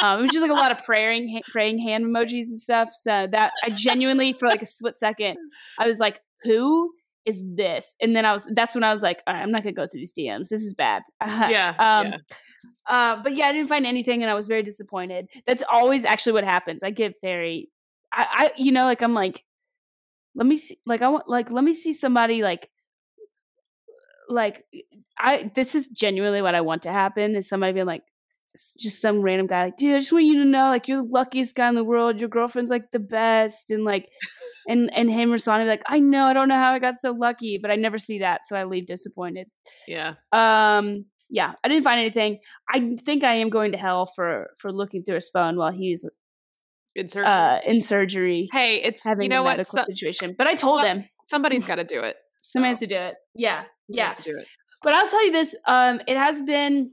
Um, 0.00 0.20
it 0.20 0.22
was 0.22 0.30
just 0.30 0.42
like 0.42 0.52
a 0.52 0.54
lot 0.54 0.70
of 0.70 0.84
praying, 0.84 1.42
praying 1.50 1.80
hand 1.80 2.04
emojis 2.04 2.48
and 2.48 2.60
stuff. 2.60 2.90
So 2.92 3.26
that 3.32 3.50
I 3.64 3.70
genuinely, 3.70 4.32
for 4.32 4.46
like 4.46 4.62
a 4.62 4.66
split 4.66 4.96
second, 4.96 5.36
I 5.78 5.88
was 5.88 5.98
like, 5.98 6.20
"Who 6.44 6.92
is 7.26 7.42
this?" 7.54 7.94
And 8.00 8.14
then 8.14 8.24
I 8.24 8.32
was. 8.32 8.46
That's 8.54 8.74
when 8.74 8.84
I 8.84 8.92
was 8.92 9.02
like, 9.02 9.18
right, 9.26 9.42
"I'm 9.42 9.50
not 9.50 9.62
gonna 9.62 9.72
go 9.72 9.86
through 9.86 10.00
these 10.00 10.12
DMs. 10.12 10.48
This 10.48 10.62
is 10.62 10.74
bad." 10.74 11.02
yeah. 11.24 11.74
um, 11.78 12.06
yeah. 12.06 12.16
uh, 12.88 13.22
but 13.22 13.36
yeah, 13.36 13.46
I 13.46 13.52
didn't 13.52 13.68
find 13.68 13.86
anything, 13.86 14.22
and 14.22 14.30
I 14.30 14.34
was 14.34 14.46
very 14.46 14.62
disappointed. 14.62 15.26
That's 15.46 15.62
always 15.70 16.04
actually 16.04 16.32
what 16.32 16.44
happens. 16.44 16.82
I 16.82 16.90
get 16.90 17.14
very, 17.22 17.70
I, 18.12 18.26
I, 18.30 18.50
you 18.56 18.72
know, 18.72 18.84
like 18.84 19.02
I'm 19.02 19.14
like, 19.14 19.44
let 20.34 20.46
me 20.46 20.56
see, 20.56 20.78
like 20.86 21.02
I 21.02 21.08
want, 21.08 21.28
like 21.28 21.50
let 21.50 21.64
me 21.64 21.72
see 21.72 21.92
somebody 21.92 22.42
like, 22.42 22.70
like 24.28 24.64
I. 25.18 25.50
This 25.54 25.74
is 25.74 25.88
genuinely 25.88 26.42
what 26.42 26.54
I 26.54 26.60
want 26.60 26.84
to 26.84 26.92
happen. 26.92 27.34
Is 27.36 27.48
somebody 27.48 27.72
being 27.72 27.86
like, 27.86 28.02
just 28.78 29.00
some 29.00 29.20
random 29.20 29.46
guy 29.46 29.66
like, 29.66 29.76
dude, 29.76 29.94
I 29.94 29.98
just 29.98 30.12
want 30.12 30.24
you 30.24 30.34
to 30.34 30.44
know, 30.44 30.66
like 30.68 30.88
you're 30.88 31.02
the 31.02 31.08
luckiest 31.08 31.54
guy 31.54 31.68
in 31.68 31.74
the 31.74 31.84
world. 31.84 32.18
Your 32.18 32.28
girlfriend's 32.28 32.70
like 32.70 32.90
the 32.92 32.98
best, 32.98 33.70
and 33.70 33.84
like. 33.84 34.08
And 34.68 34.92
and 34.92 35.08
him 35.08 35.30
responding 35.30 35.68
like, 35.68 35.84
I 35.86 36.00
know, 36.00 36.24
I 36.24 36.32
don't 36.32 36.48
know 36.48 36.56
how 36.56 36.72
I 36.72 36.80
got 36.80 36.96
so 36.96 37.12
lucky, 37.12 37.56
but 37.56 37.70
I 37.70 37.76
never 37.76 37.98
see 37.98 38.18
that, 38.18 38.46
so 38.48 38.56
I 38.56 38.64
leave 38.64 38.88
disappointed. 38.88 39.46
yeah. 39.86 40.14
Um, 40.32 41.04
yeah, 41.30 41.52
I 41.62 41.68
didn't 41.68 41.84
find 41.84 42.00
anything. 42.00 42.40
I 42.68 42.96
think 43.04 43.22
I 43.22 43.34
am 43.34 43.48
going 43.48 43.70
to 43.70 43.78
hell 43.78 44.06
for 44.06 44.48
for 44.58 44.72
looking 44.72 45.04
through 45.04 45.14
his 45.22 45.30
phone 45.30 45.56
while 45.56 45.70
he's 45.70 46.04
It's 46.96 47.14
her. 47.14 47.24
uh 47.24 47.60
in 47.64 47.80
surgery, 47.80 48.48
hey, 48.52 48.82
it's 48.82 49.04
having 49.04 49.22
you 49.22 49.28
know 49.28 49.42
a 49.42 49.44
what? 49.44 49.58
medical 49.58 49.78
So- 49.78 49.84
situation. 49.86 50.34
But 50.36 50.48
I 50.48 50.54
told 50.56 50.80
so- 50.80 50.86
him 50.88 51.04
somebody's 51.26 51.64
got 51.64 51.76
to 51.76 51.84
do 51.84 52.00
it. 52.00 52.16
somebody 52.40 52.70
has 52.70 52.80
So, 52.80 52.86
to 52.86 52.92
do 52.92 52.98
it. 53.00 53.14
Yeah, 53.36 53.62
yeah. 53.86 54.08
has 54.08 54.16
to 54.16 54.24
do 54.24 54.36
it. 54.36 54.48
But 54.82 54.96
I'll 54.96 55.06
tell 55.08 55.24
you 55.24 55.30
this: 55.30 55.54
um, 55.68 56.00
it 56.08 56.16
has 56.16 56.42
been. 56.42 56.90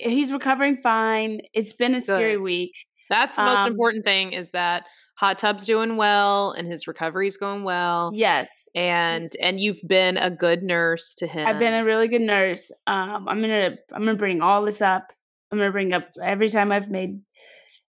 He's 0.00 0.32
recovering 0.32 0.76
fine. 0.76 1.40
It's 1.54 1.72
been 1.72 1.94
a 1.94 2.00
scary 2.00 2.34
Good. 2.36 2.42
week. 2.42 2.72
That's 3.08 3.36
the 3.36 3.42
most 3.42 3.58
Um, 3.58 3.68
important 3.72 4.04
thing 4.04 4.32
is 4.32 4.50
that 4.50 4.84
Hot 5.18 5.38
Tub's 5.38 5.64
doing 5.64 5.96
well 5.96 6.50
and 6.52 6.68
his 6.68 6.86
recovery's 6.86 7.36
going 7.36 7.62
well. 7.64 8.10
Yes, 8.12 8.68
And 8.74 9.34
and 9.40 9.58
you've 9.60 9.80
been 9.86 10.16
a 10.16 10.30
good 10.30 10.62
nurse 10.62 11.14
to 11.16 11.26
him. 11.26 11.46
I've 11.46 11.58
been 11.58 11.72
a 11.74 11.84
really 11.84 12.08
good 12.08 12.20
nurse. 12.22 12.70
Um, 12.86 13.28
I'm 13.28 13.40
gonna 13.40 13.76
I'm 13.94 14.04
gonna 14.04 14.16
bring 14.16 14.42
all 14.42 14.64
this 14.64 14.82
up. 14.82 15.06
I'm 15.50 15.58
gonna 15.58 15.70
bring 15.72 15.92
up 15.92 16.08
every 16.22 16.50
time 16.50 16.72
I've 16.72 16.90
made 16.90 17.20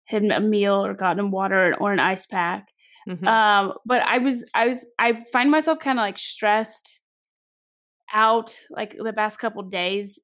him 0.06 0.32
a 0.32 0.40
meal 0.40 0.86
or 0.86 0.94
gotten 0.94 1.20
him 1.20 1.32
water 1.32 1.76
or 1.80 1.92
an 1.92 2.00
ice 2.00 2.26
pack. 2.28 2.68
Mhm. 3.10 3.26
um 3.26 3.72
but 3.86 4.02
i 4.04 4.18
was 4.18 4.44
i 4.54 4.68
was 4.68 4.86
i 5.00 5.14
find 5.32 5.50
myself 5.50 5.80
kind 5.80 5.98
of 5.98 6.04
like 6.04 6.20
stressed 6.20 7.00
out 8.14 8.60
like 8.70 8.96
the 9.02 9.14
past 9.14 9.40
couple 9.40 9.64
days 9.64 10.20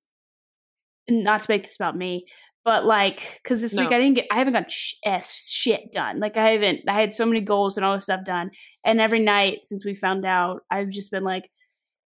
not 1.10 1.42
to 1.42 1.52
make 1.52 1.64
this 1.64 1.76
about 1.76 1.98
me 1.98 2.26
but 2.66 2.86
like 2.86 3.40
because 3.44 3.62
this 3.62 3.76
week 3.76 3.92
i 3.92 4.00
didn't 4.00 4.14
get 4.16 4.26
i 4.32 4.38
haven't 4.38 4.54
got 4.54 4.72
sh- 4.72 4.96
s 5.06 5.50
shit 5.50 5.92
done. 5.94 6.20
Like 6.20 6.38
i 6.38 6.52
haven't 6.52 6.82
i 6.88 7.00
had 7.00 7.14
so 7.14 7.26
many 7.26 7.42
goals 7.42 7.78
and 7.78 7.86
all 7.86 7.96
this 7.96 8.06
stuff 8.06 8.26
done 8.26 8.52
and 8.86 9.02
every 9.02 9.20
night 9.20 9.60
since 9.66 9.86
we 9.86 9.94
found 9.94 10.26
out 10.26 10.62
i've 10.72 10.90
just 10.90 11.12
been 11.12 11.24
like 11.24 11.50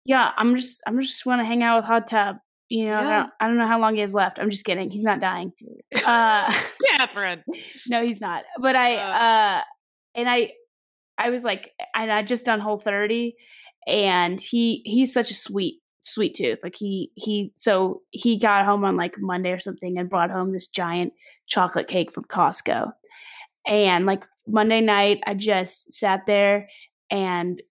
yeah 0.04 0.30
i'm 0.36 0.56
just 0.56 0.82
i'm 0.86 1.00
just 1.00 1.24
want 1.26 1.40
to 1.40 1.44
hang 1.44 1.62
out 1.62 1.78
with 1.78 1.86
hot 1.86 2.08
tub 2.08 2.36
you 2.68 2.86
know 2.86 2.94
I, 2.94 3.02
don't, 3.02 3.30
I 3.40 3.46
don't 3.46 3.58
know 3.58 3.66
how 3.66 3.80
long 3.80 3.94
he 3.94 4.00
has 4.00 4.14
left 4.14 4.38
i'm 4.38 4.50
just 4.50 4.64
kidding 4.64 4.90
he's 4.90 5.04
not 5.04 5.20
dying. 5.20 5.52
Uh 6.04 6.52
Catherine. 6.88 7.42
no 7.88 8.02
he's 8.02 8.20
not 8.20 8.44
but 8.60 8.76
i 8.76 8.96
uh. 8.96 9.62
and 10.14 10.28
i 10.28 10.52
i 11.18 11.30
was 11.30 11.44
like 11.44 11.70
and 11.94 12.10
i 12.10 12.22
just 12.22 12.44
done 12.44 12.60
whole 12.60 12.78
30 12.78 13.34
and 13.86 14.40
he 14.40 14.82
he's 14.84 15.12
such 15.12 15.30
a 15.30 15.34
sweet 15.34 15.80
sweet 16.12 16.34
tooth. 16.34 16.58
Like 16.62 16.76
he 16.76 17.10
he 17.14 17.52
so 17.58 18.02
he 18.10 18.38
got 18.38 18.64
home 18.64 18.84
on 18.84 18.96
like 18.96 19.14
monday 19.18 19.50
or 19.52 19.58
something 19.58 19.98
and 19.98 20.10
brought 20.10 20.30
home 20.30 20.52
this 20.52 20.66
giant 20.66 21.12
chocolate 21.48 21.88
cake 21.88 22.12
from 22.12 22.24
costco. 22.24 22.92
And 23.66 24.06
like 24.06 24.24
monday 24.46 24.80
night 24.80 25.20
i 25.26 25.34
just 25.34 25.92
sat 25.92 26.22
there 26.26 26.68
and 27.10 27.62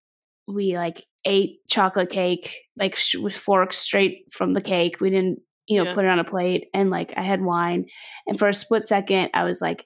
we 0.47 0.77
like 0.77 1.03
ate 1.25 1.57
chocolate 1.67 2.09
cake 2.09 2.55
like 2.77 2.95
sh- 2.95 3.15
with 3.15 3.35
forks 3.35 3.77
straight 3.77 4.25
from 4.31 4.53
the 4.53 4.61
cake. 4.61 5.01
We 5.01 5.09
didn't 5.09 5.39
you 5.67 5.77
know 5.77 5.83
Yeah. 5.89 5.93
put 5.95 6.05
it 6.05 6.09
on 6.09 6.19
a 6.19 6.23
plate 6.23 6.67
and 6.73 6.89
like 6.89 7.13
i 7.17 7.21
had 7.23 7.41
wine. 7.41 7.85
And 8.27 8.37
for 8.39 8.47
a 8.47 8.53
split 8.53 8.83
second 8.83 9.29
i 9.33 9.43
was 9.43 9.61
like 9.61 9.85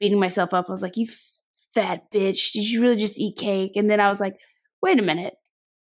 beating 0.00 0.20
myself 0.20 0.54
up. 0.54 0.66
I 0.68 0.72
was 0.72 0.82
like 0.82 0.96
you 0.96 1.06
fat 1.74 2.04
bitch. 2.12 2.52
Did 2.52 2.68
you 2.70 2.80
really 2.80 2.96
just 2.96 3.18
eat 3.18 3.36
cake? 3.36 3.72
And 3.76 3.88
then 3.90 4.00
i 4.00 4.08
was 4.08 4.20
like 4.20 4.34
wait 4.82 4.98
a 4.98 5.02
minute 5.02 5.34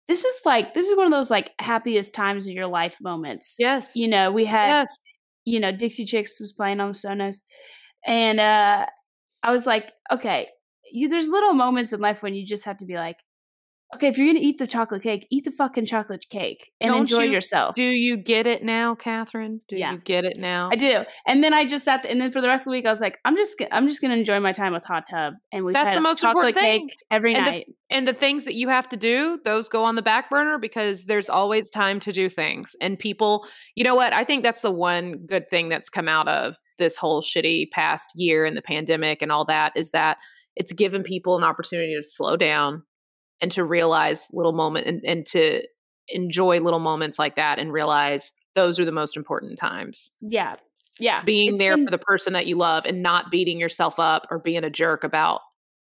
this 0.08 0.24
is 0.24 0.40
like 0.46 0.74
this 0.74 0.88
is 0.88 0.96
one 0.96 1.06
of 1.06 1.12
those 1.12 1.30
like 1.32 1.52
happiest 1.60 2.14
times 2.14 2.48
of 2.48 2.54
your 2.54 2.68
life 2.68 2.98
moments 3.02 3.56
Yes. 3.60 3.96
you 3.96 4.08
know 4.08 4.32
we 4.32 4.46
had 4.46 4.68
yes. 4.82 4.98
you 5.46 5.60
know 5.60 5.72
dixie 5.72 6.06
chicks 6.06 6.40
was 6.40 6.52
playing 6.54 6.80
on 6.80 6.90
the 6.90 6.94
sonos 6.98 7.44
and 8.06 8.40
uh 8.40 8.86
i 9.44 9.52
was 9.52 9.66
like 9.66 9.86
okay 10.12 10.48
you 10.92 11.10
there's 11.10 11.28
little 11.28 11.54
moments 11.54 11.92
in 11.94 12.00
life 12.00 12.24
when 12.24 12.34
you 12.34 12.46
just 12.46 12.64
have 12.66 12.78
to 12.78 12.86
be 12.86 12.96
like 12.96 13.18
okay 13.96 14.08
if 14.08 14.18
you're 14.18 14.28
gonna 14.28 14.40
eat 14.44 14.58
the 14.58 14.68
chocolate 14.68 15.02
cake 15.04 15.26
eat 15.32 15.44
the 15.46 15.52
fucking 15.52 15.86
chocolate 15.86 16.26
cake 16.30 16.72
and 16.82 16.90
Don't 16.92 17.02
enjoy 17.02 17.24
you 17.24 17.32
yourself 17.32 17.76
Do 17.76 17.84
you 17.84 18.18
get 18.18 18.46
it 18.48 18.64
now, 18.64 18.96
Catherine? 18.96 19.62
Do 19.68 19.78
Yeah. 19.78 19.94
you 19.94 19.98
get 20.00 20.26
it 20.26 20.38
now? 20.38 20.70
I 20.72 20.76
do. 20.76 21.04
And 21.26 21.44
then 21.44 21.54
I 21.54 21.66
just 21.66 21.86
sat 21.86 22.04
there, 22.04 22.12
and 22.12 22.20
then 22.20 22.32
for 22.32 22.42
the 22.42 22.48
rest 22.48 22.62
of 22.62 22.66
the 22.66 22.72
week, 22.72 22.86
I 22.86 22.92
was 22.92 23.00
like, 23.02 23.18
I'm 23.26 23.36
just, 23.36 23.56
I'm 23.72 23.88
just 23.88 24.02
gonna 24.02 24.16
enjoy 24.16 24.40
my 24.40 24.52
time 24.52 24.74
with 24.74 24.86
hot 24.86 25.06
tub, 25.10 25.34
and 25.52 25.64
we've 25.64 25.74
That's 25.74 25.90
had 25.90 25.98
the 25.98 26.02
most 26.02 26.22
chocolate 26.22 26.50
important 26.50 26.64
thing. 26.64 26.88
cake 26.90 26.98
every 27.12 27.34
And 27.36 27.48
the- 27.48 27.52
night. 27.52 27.68
and 27.90 28.08
the 28.08 28.14
things 28.14 28.46
that 28.46 28.56
you 28.56 28.68
have 28.70 28.90
to 28.90 28.98
do 28.98 29.40
those 29.46 29.70
go 29.70 29.84
on 29.84 29.96
the 29.96 30.02
back 30.02 30.30
burner 30.30 30.58
because 30.58 31.06
there's 31.06 31.30
always 31.30 31.70
time 31.70 32.00
to 32.02 32.12
do 32.12 32.28
things 32.30 32.76
and 32.82 33.00
people 33.00 33.48
you 33.76 33.84
know 33.84 33.96
what 33.96 34.12
i 34.12 34.24
think 34.26 34.44
that's 34.44 34.62
the 34.62 34.72
one 34.72 35.14
good 35.26 35.50
thing 35.50 35.70
that's 35.70 35.90
come 35.90 36.08
out 36.10 36.28
of 36.28 36.58
this 36.80 36.98
whole 36.98 37.22
shitty 37.22 37.70
past 37.72 38.10
year 38.16 38.46
and 38.46 38.58
the 38.58 38.62
pandemic 38.62 39.22
and 39.22 39.32
all 39.32 39.46
that 39.46 39.72
is 39.76 39.92
that 39.92 40.18
it's 40.58 40.74
given 40.74 41.02
people 41.04 41.38
an 41.38 41.44
opportunity 41.46 41.96
to 41.96 42.04
slow 42.04 42.36
down 42.36 42.84
and 43.42 43.52
to 43.52 43.64
realize 43.64 44.28
little 44.34 44.54
moment 44.54 44.88
and, 44.88 45.02
and 45.06 45.26
to 45.28 45.62
enjoy 46.10 46.60
little 46.60 46.80
moments 46.80 47.20
like 47.20 47.36
that 47.36 47.60
and 47.60 47.72
realize 47.74 48.32
those 48.56 48.80
are 48.80 48.86
the 48.86 48.92
most 48.92 49.16
important 49.18 49.60
times 49.60 50.12
yeah, 50.22 50.56
yeah. 51.00 51.24
being 51.24 51.52
It's 51.52 51.60
there 51.60 51.76
been- 51.76 51.86
for 51.86 51.92
the 51.92 51.98
person 51.98 52.34
that 52.34 52.48
you 52.48 52.56
love 52.56 52.86
and 52.86 53.04
not 53.04 53.30
beating 53.32 53.60
yourself 53.60 54.00
up 54.00 54.26
or 54.32 54.40
being 54.40 54.64
a 54.64 54.70
jerk 54.70 55.04
about 55.04 55.42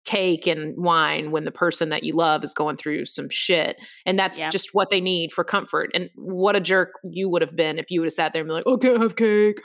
cake 0.07 0.47
and 0.47 0.75
wine 0.83 1.31
when 1.31 1.45
the 1.45 1.51
person 1.51 1.91
that 1.91 2.03
you 2.03 2.15
love 2.15 2.43
is 2.43 2.55
going 2.55 2.77
through 2.77 3.05
some 3.05 3.29
shit 3.31 3.77
and 4.07 4.19
that's 4.19 4.39
Yeah. 4.39 4.49
just 4.49 4.71
what 4.73 4.89
they 4.91 5.01
need 5.01 5.31
for 5.33 5.45
comfort 5.45 5.91
and 5.95 6.09
what 6.17 6.57
a 6.57 6.61
jerk 6.61 6.93
you 7.05 7.29
would 7.29 7.43
have 7.43 7.55
been 7.55 7.79
if 7.79 7.91
you 7.91 8.01
would 8.01 8.07
have 8.07 8.15
sat 8.15 8.33
there 8.33 8.41
and 8.41 8.49
been 8.49 8.55
like 8.57 8.65
oh, 8.67 8.77
I 8.77 8.81
can't 8.81 9.03
have 9.03 9.17
cake 9.17 9.59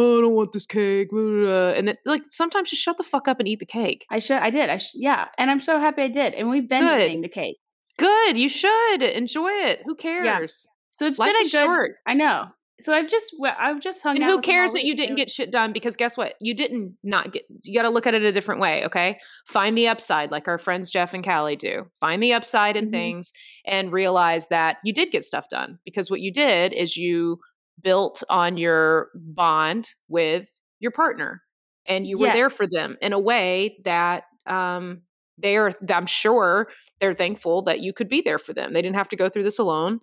oh, 0.00 0.18
I 0.18 0.20
don't 0.22 0.34
want 0.34 0.52
this 0.52 0.66
cake 0.66 1.10
blah, 1.10 1.20
blah, 1.22 1.42
blah." 1.44 1.68
and 1.70 1.88
then 1.88 1.96
like 2.06 2.22
sometimes 2.30 2.70
just 2.70 2.82
shut 2.82 2.96
the 2.96 3.02
fuck 3.04 3.28
up 3.28 3.38
and 3.38 3.48
eat 3.48 3.58
the 3.60 3.66
cake 3.66 4.06
I 4.10 4.18
should, 4.18 4.38
I 4.38 4.50
did, 4.50 4.70
I 4.70 4.78
sh- 4.78 4.94
yeah, 4.94 5.26
and 5.38 5.50
I'm 5.50 5.60
so 5.60 5.78
happy 5.78 6.02
I 6.02 6.08
did, 6.08 6.34
and 6.34 6.48
we've 6.48 6.68
been 6.68 6.82
Good. 6.82 7.02
eating 7.02 7.20
the 7.22 7.28
cake, 7.28 7.58
good 7.98 8.36
you 8.38 8.48
should 8.48 9.02
enjoy 9.02 9.50
it 9.50 9.80
who 9.84 9.94
cares 9.94 10.66
so 10.92 11.06
it's 11.06 11.18
Life 11.18 11.28
been 11.32 11.36
a 11.40 11.44
good. 11.44 11.50
short. 11.50 11.92
I 12.06 12.14
know. 12.14 12.44
So 12.82 12.94
I've 12.94 13.08
just, 13.10 13.34
I've 13.58 13.78
just 13.80 14.02
hung 14.02 14.16
and 14.16 14.24
out. 14.24 14.30
who 14.30 14.40
cares 14.40 14.72
that 14.72 14.84
you 14.84 14.96
didn't 14.96 15.16
get 15.16 15.28
shit 15.30 15.50
done 15.52 15.70
because 15.74 15.96
guess 15.96 16.16
what 16.16 16.32
you 16.40 16.54
didn't 16.54 16.94
not 17.02 17.30
get 17.32 17.42
you 17.62 17.78
got 17.78 17.82
to 17.82 17.90
look 17.90 18.06
at 18.06 18.14
it 18.14 18.22
a 18.22 18.32
different 18.32 18.58
way 18.60 18.84
okay 18.86 19.18
find 19.46 19.76
the 19.76 19.86
upside 19.88 20.30
like 20.30 20.48
our 20.48 20.56
friends 20.58 20.90
jeff 20.90 21.12
and 21.12 21.22
callie 21.22 21.56
do 21.56 21.84
find 22.00 22.22
the 22.22 22.32
upside 22.32 22.76
in 22.76 22.86
Mhm. 22.88 22.90
things 22.90 23.32
and 23.66 23.92
realize 23.92 24.46
that 24.48 24.78
you 24.82 24.94
did 24.94 25.10
get 25.12 25.26
stuff 25.26 25.46
done 25.50 25.78
because 25.84 26.10
what 26.10 26.20
you 26.20 26.32
did 26.32 26.72
is 26.72 26.96
you 26.96 27.38
built 27.82 28.22
on 28.28 28.56
your 28.56 29.08
bond 29.14 29.90
with 30.08 30.48
your 30.80 30.90
partner 30.90 31.42
and 31.86 32.06
you 32.06 32.18
were 32.18 32.26
Yes. 32.26 32.34
there 32.34 32.50
for 32.50 32.66
them 32.66 32.96
in 33.00 33.12
a 33.12 33.18
way 33.18 33.78
that 33.84 34.24
um 34.46 35.02
they're 35.38 35.74
i'm 35.92 36.06
sure 36.06 36.68
they're 37.00 37.14
thankful 37.14 37.62
that 37.62 37.80
you 37.80 37.92
could 37.92 38.08
be 38.08 38.20
there 38.22 38.38
for 38.38 38.52
them 38.52 38.72
they 38.72 38.82
didn't 38.82 38.96
have 38.96 39.08
to 39.08 39.16
go 39.16 39.28
through 39.28 39.42
this 39.44 39.58
alone 39.58 40.00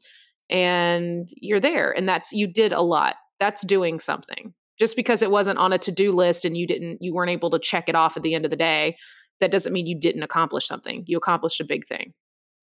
and 0.49 1.29
you're 1.35 1.59
there 1.59 1.91
and 1.91 2.07
that's 2.07 2.31
you 2.31 2.47
did 2.47 2.71
a 2.71 2.81
lot 2.81 3.15
that's 3.39 3.65
doing 3.65 3.99
something 3.99 4.53
just 4.79 4.95
because 4.95 5.21
it 5.21 5.31
wasn't 5.31 5.57
on 5.57 5.73
a 5.73 5.77
to-do 5.77 6.11
list 6.11 6.45
and 6.45 6.55
you 6.57 6.65
didn't 6.67 6.97
you 7.01 7.13
weren't 7.13 7.31
able 7.31 7.49
to 7.49 7.59
check 7.59 7.89
it 7.89 7.95
off 7.95 8.15
at 8.17 8.23
the 8.23 8.33
end 8.33 8.45
of 8.45 8.51
the 8.51 8.57
day 8.57 8.95
that 9.39 9.51
doesn't 9.51 9.73
mean 9.73 9.85
you 9.85 9.99
didn't 9.99 10.23
accomplish 10.23 10.67
something 10.67 11.03
you 11.07 11.17
accomplished 11.17 11.59
a 11.59 11.65
big 11.65 11.87
thing 11.87 12.13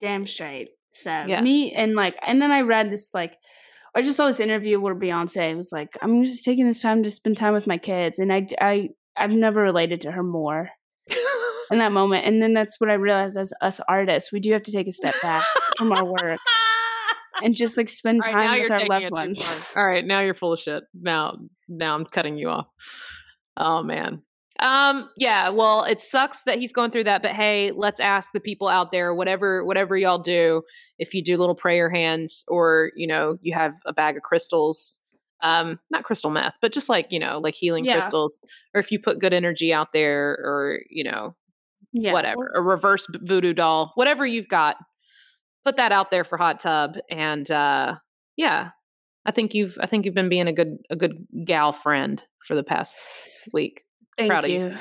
damn 0.01 0.27
straight. 0.27 0.71
So 0.93 1.11
Yeah. 1.27 1.41
me 1.41 1.73
and 1.73 1.95
like, 1.95 2.15
and 2.27 2.43
then 2.43 2.51
I 2.53 2.61
read 2.61 2.91
this 2.91 3.15
like 3.15 3.35
I 3.97 4.03
just 4.03 4.17
saw 4.17 4.27
this 4.27 4.41
interview 4.41 4.81
where 4.81 4.95
Beyonce 4.95 5.57
was 5.57 5.71
like, 5.73 5.97
"I'm 6.03 6.25
just 6.25 6.45
taking 6.45 6.67
this 6.67 6.83
time 6.83 7.03
to 7.03 7.11
spend 7.11 7.37
time 7.37 7.55
with 7.55 7.67
my 7.67 7.79
kids," 7.79 8.19
and 8.19 8.33
I, 8.33 8.49
I, 8.61 8.89
I've 9.17 9.35
never 9.35 9.61
related 9.61 10.01
to 10.03 10.13
her 10.13 10.23
more 10.23 10.71
in 11.71 11.79
that 11.79 11.93
moment. 11.93 12.27
And 12.27 12.43
then 12.43 12.55
that's 12.55 12.81
what 12.81 12.91
I 12.91 12.95
realized 12.95 13.37
as 13.37 13.53
us 13.61 13.81
artists, 13.89 14.33
we 14.33 14.41
do 14.41 14.53
have 14.53 14.65
to 14.65 14.73
take 14.73 14.89
a 14.89 14.93
step 14.93 15.15
back 15.23 15.45
from 15.79 15.93
our 15.93 16.05
work 16.05 16.41
and 17.43 17.55
just 17.57 17.77
like 17.77 17.89
spend 17.89 18.21
right, 18.21 18.33
time 18.33 18.63
with 18.63 18.73
our 18.73 18.87
loved 18.87 19.11
ones. 19.11 19.49
All 19.77 19.87
right, 19.87 20.05
now 20.05 20.21
you're 20.21 20.35
full 20.35 20.53
of 20.53 20.61
shit. 20.61 20.85
Now, 20.95 21.37
now 21.69 21.95
I'm 21.95 22.05
cutting 22.05 22.37
you 22.37 22.49
off. 22.49 22.67
Oh 23.57 23.83
man. 23.83 24.23
Um. 24.61 25.09
Yeah. 25.17 25.49
Well, 25.49 25.85
it 25.85 26.01
sucks 26.01 26.45
that 26.45 26.59
he's 26.59 26.73
going 26.73 26.91
through 26.93 27.05
that, 27.05 27.23
but 27.23 27.33
hey, 27.33 27.73
let's 27.73 28.01
ask 28.01 28.31
the 28.33 28.41
people 28.41 28.69
out 28.69 28.93
there. 28.93 29.15
Whatever, 29.15 29.65
whatever 29.65 29.97
y'all 29.97 30.19
do, 30.21 30.63
if 30.99 31.13
you 31.13 31.25
do 31.25 31.37
little 31.37 31.57
prayer 31.57 31.91
hands, 31.91 32.45
or 32.49 32.93
you 32.95 33.07
know, 33.07 33.37
you 33.43 33.53
have 33.55 33.75
a 33.87 33.93
bag 33.93 34.17
of 34.17 34.23
crystals. 34.23 35.01
Um, 35.43 35.79
not 35.91 36.05
crystal 36.05 36.31
meth, 36.31 36.55
but 36.63 36.73
just 36.73 36.89
like 36.89 37.09
you 37.11 37.19
know, 37.19 37.39
like 37.39 37.55
healing 37.55 37.85
Yeah. 37.85 37.95
crystals, 37.95 38.39
or 38.75 38.81
if 38.81 38.91
you 38.93 38.99
put 39.01 39.19
good 39.19 39.33
energy 39.35 39.73
out 39.73 39.89
there, 39.93 40.39
or 40.43 40.81
you 40.89 41.05
know, 41.05 41.35
Yeah, 41.93 42.13
whatever, 42.13 42.51
a 42.55 42.63
reverse 42.63 43.07
voodoo 43.23 43.53
doll, 43.55 43.93
whatever 43.97 44.27
you've 44.27 44.49
got, 44.49 44.77
put 45.65 45.77
that 45.77 45.93
out 45.93 46.11
there 46.11 46.25
for 46.25 46.39
hot 46.39 46.61
tub. 46.61 46.97
And 47.11 47.51
uh, 47.51 47.97
yeah, 48.37 48.71
I 49.27 49.33
think 49.33 49.55
you've 49.55 49.79
I 49.81 49.87
think 49.87 50.05
you've 50.07 50.15
been 50.15 50.29
being 50.31 50.49
a 50.49 50.53
good 50.55 50.79
a 50.91 50.97
good 50.97 51.27
gal 51.47 51.73
friend 51.73 52.23
for 52.47 52.55
the 52.57 52.65
past 52.65 52.97
week. 53.53 53.84
Thank 54.17 54.31
proud 54.31 54.45
of 54.45 54.51
you. 54.51 54.67
you. 54.69 54.77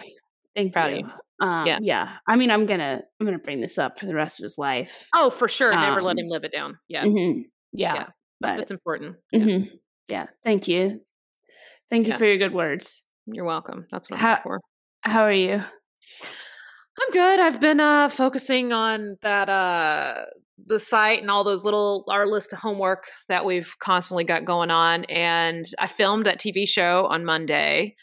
Thank 0.55 0.73
Proud 0.73 0.93
of 0.93 0.99
you. 0.99 1.09
Um, 1.45 1.65
Yeah. 1.65 1.79
yeah. 1.81 2.17
I 2.27 2.36
mean, 2.36 2.51
I'm 2.51 2.65
gonna 2.65 3.01
I'm 3.19 3.25
gonna 3.25 3.39
bring 3.39 3.59
this 3.61 3.77
up 3.77 3.99
for 3.99 4.05
the 4.05 4.13
rest 4.15 4.39
of 4.39 4.43
his 4.43 4.57
life. 4.57 5.07
Oh, 5.15 5.29
for 5.29 5.47
sure, 5.47 5.71
never 5.73 6.01
let 6.01 6.11
Um, 6.13 6.19
him 6.19 6.27
live 6.29 6.43
it 6.43 6.51
down. 6.51 6.77
Yeah, 6.88 7.03
Mhm. 7.05 7.43
Yeah, 7.71 7.93
Yeah. 7.95 8.05
but 8.39 8.59
it's 8.59 8.71
important. 8.71 9.15
mhm. 9.34 9.69
yeah. 10.07 10.27
Thank 10.43 10.67
you. 10.67 11.01
Thank 11.89 12.07
you 12.07 12.17
for 12.17 12.25
your 12.25 12.38
good 12.38 12.53
words. 12.53 13.03
You're 13.25 13.45
welcome. 13.45 13.88
That's 13.91 14.09
what 14.09 14.17
I'm 14.19 14.21
How- 14.21 14.36
here 14.36 14.43
for. 14.43 14.59
How 15.01 15.21
are 15.23 15.31
you? 15.34 15.63
I'm 17.01 17.11
good. 17.11 17.39
I've 17.39 17.59
been 17.59 17.79
uh 17.79 18.09
focusing 18.09 18.71
on 18.71 19.17
that 19.23 19.49
uh 19.49 20.25
the 20.65 20.79
site 20.79 21.19
and 21.21 21.31
all 21.31 21.43
those 21.43 21.65
little 21.65 22.05
our 22.07 22.27
list 22.27 22.53
of 22.53 22.59
homework 22.59 23.05
that 23.27 23.43
we've 23.43 23.73
constantly 23.79 24.23
got 24.23 24.45
going 24.45 24.69
on 24.69 25.03
and 25.05 25.65
I 25.79 25.88
filmed 25.88 26.25
that 26.27 26.39
TV 26.39 26.67
show 26.67 27.07
on 27.07 27.25
Monday 27.25 27.95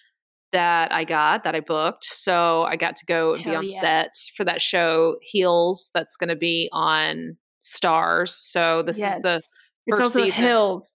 that 0.53 0.93
I 0.93 1.05
got 1.05 1.45
that 1.45 1.55
I 1.55 1.61
booked. 1.61 2.05
So 2.07 2.65
I 2.65 2.77
got 2.77 2.97
to 2.97 3.07
go 3.07 3.35
and 3.35 3.45
be 3.45 3.55
on 3.55 3.69
yeah. 3.69 3.81
set 3.81 4.15
for 4.37 4.45
that 4.45 4.61
show 4.61 5.17
Heels 5.23 5.91
that's 5.95 6.17
going 6.17 6.29
to 6.29 6.37
be 6.37 6.69
on 6.73 7.37
Starz. 7.65 8.31
So 8.31 8.83
this 8.83 8.99
yes. 8.99 9.17
is 9.17 9.23
the 9.23 9.35
it's 9.37 9.47
first 9.91 10.03
also 10.03 10.25
season. 10.25 10.43
hills. 10.43 10.95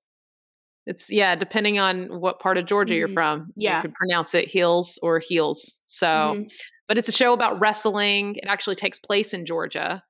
it's 0.88 1.10
yeah, 1.12 1.36
depending 1.36 1.80
on 1.80 2.20
what 2.20 2.40
part 2.40 2.58
of 2.58 2.66
Georgia 2.68 2.94
you're 2.94 3.08
Mhm. 3.08 3.14
from, 3.16 3.52
Yeah. 3.56 3.78
you 3.78 3.82
could 3.82 3.94
pronounce 3.96 4.36
it 4.36 4.48
Heels 4.48 5.00
or 5.02 5.18
Heels. 5.20 5.82
So 5.86 6.08
Mhm. 6.08 6.52
but 6.88 6.98
it's 7.00 7.08
a 7.10 7.12
show 7.12 7.34
about 7.34 7.60
wrestling. 7.60 8.36
It 8.36 8.46
actually 8.48 8.76
takes 8.76 9.00
place 9.00 9.34
in 9.34 9.46
Georgia, 9.48 10.04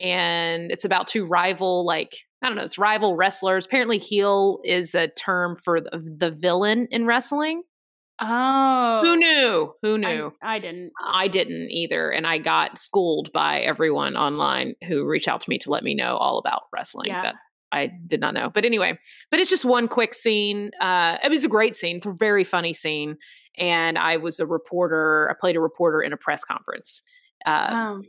and 0.00 0.70
it's 0.70 0.84
about 0.84 1.08
two 1.08 1.24
rival, 1.24 1.84
like 1.84 2.12
I 2.40 2.46
don't 2.48 2.56
know, 2.56 2.62
it's 2.64 2.78
rival 2.78 3.16
wrestlers. 3.16 3.66
Apparently, 3.66 3.98
heel 3.98 4.60
is 4.64 4.94
a 4.96 5.08
term 5.08 5.56
for 5.56 5.80
the 5.80 6.30
villain 6.40 6.88
in 6.90 7.06
wrestling. 7.06 7.62
Oh, 8.24 9.00
Who 9.04 9.16
knew? 9.16 9.74
Who 9.82 9.94
I- 9.94 9.96
knew? 9.96 10.32
I, 10.42 10.58
didn't. 10.58 10.92
I 11.04 11.28
didn't 11.28 11.70
either, 11.70 12.10
and 12.10 12.26
I 12.26 12.38
got 12.38 12.78
schooled 12.78 13.32
by 13.32 13.60
everyone 13.60 14.16
online 14.16 14.74
who 14.86 15.04
reached 15.04 15.28
out 15.28 15.40
to 15.42 15.50
me 15.50 15.58
to 15.58 15.70
let 15.70 15.82
me 15.82 15.94
know 15.94 16.16
all 16.16 16.38
about 16.38 16.62
wrestling. 16.72 17.08
Yeah. 17.08 17.22
That 17.22 17.34
I 17.72 17.90
did 18.06 18.20
not 18.20 18.34
know. 18.34 18.50
But 18.54 18.64
anyway, 18.66 18.98
but 19.30 19.40
it's 19.40 19.48
just 19.50 19.64
one 19.64 19.88
quick 19.88 20.14
scene. 20.14 20.70
Uh, 20.80 21.16
it 21.24 21.30
was 21.30 21.42
a 21.42 21.48
great 21.48 21.74
scene. 21.74 21.96
It's 21.96 22.06
a 22.06 22.14
very 22.18 22.44
funny 22.44 22.74
scene, 22.74 23.16
and 23.56 23.96
I 23.98 24.18
was 24.18 24.38
a 24.40 24.46
reporter. 24.46 25.28
I 25.30 25.34
played 25.40 25.56
a 25.56 25.60
reporter 25.60 26.02
in 26.02 26.12
a 26.12 26.16
press 26.18 26.44
conference. 26.44 27.02
Uh, 27.46 27.50
Um, 27.50 28.02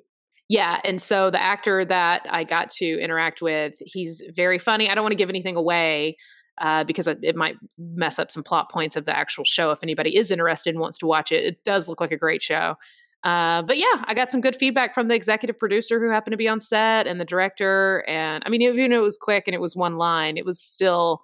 yeah, 0.50 0.82
and 0.84 1.02
so 1.02 1.32
the 1.32 1.42
actor 1.42 1.86
that 1.86 2.28
I 2.30 2.44
got 2.44 2.70
to 2.72 2.86
interact 2.86 3.42
with, 3.42 3.74
he's 3.80 4.22
very 4.36 4.60
funny. 4.60 4.90
I 4.90 4.96
don't 4.96 5.04
want 5.04 5.14
to 5.14 5.18
give 5.18 5.30
anything 5.30 5.56
away 5.56 6.18
uh, 6.62 6.84
because 6.84 7.08
it, 7.08 7.20
it 7.24 7.36
might 7.36 7.56
mess 7.78 8.20
up 8.20 8.32
some 8.32 8.44
plot 8.44 8.72
points 8.72 8.96
of 8.96 9.06
the 9.06 9.16
actual 9.16 9.44
show. 9.44 9.72
If 9.72 9.80
anybody 9.84 10.16
is 10.18 10.32
interested 10.32 10.72
and 10.72 10.80
wants 10.80 10.98
to 11.00 11.06
watch 11.08 11.32
it, 11.32 11.44
it 11.46 11.66
does 11.66 11.88
look 11.90 12.00
like 12.02 12.12
a 12.12 12.18
great 12.18 12.44
show. 12.44 12.76
Uh, 13.24 13.62
but 13.62 13.78
yeah, 13.78 14.04
I 14.06 14.14
got 14.14 14.32
some 14.32 14.42
good 14.42 14.56
feedback 14.56 14.94
from 14.94 15.08
the 15.08 15.16
executive 15.16 15.58
producer 15.58 16.00
who 16.00 16.10
happened 16.10 16.34
to 16.34 16.38
be 16.38 16.48
on 16.50 16.60
set 16.60 17.08
and 17.08 17.20
the 17.22 17.26
director. 17.26 18.04
And 18.08 18.44
I 18.46 18.50
mean, 18.50 18.62
even 18.62 18.92
though 18.92 18.98
it 18.98 19.02
was 19.02 19.18
quick 19.18 19.46
and 19.48 19.56
it 19.56 19.62
was 19.62 19.76
one 19.76 19.98
line, 19.98 20.38
it 20.38 20.46
was 20.46 20.60
still. 20.60 21.22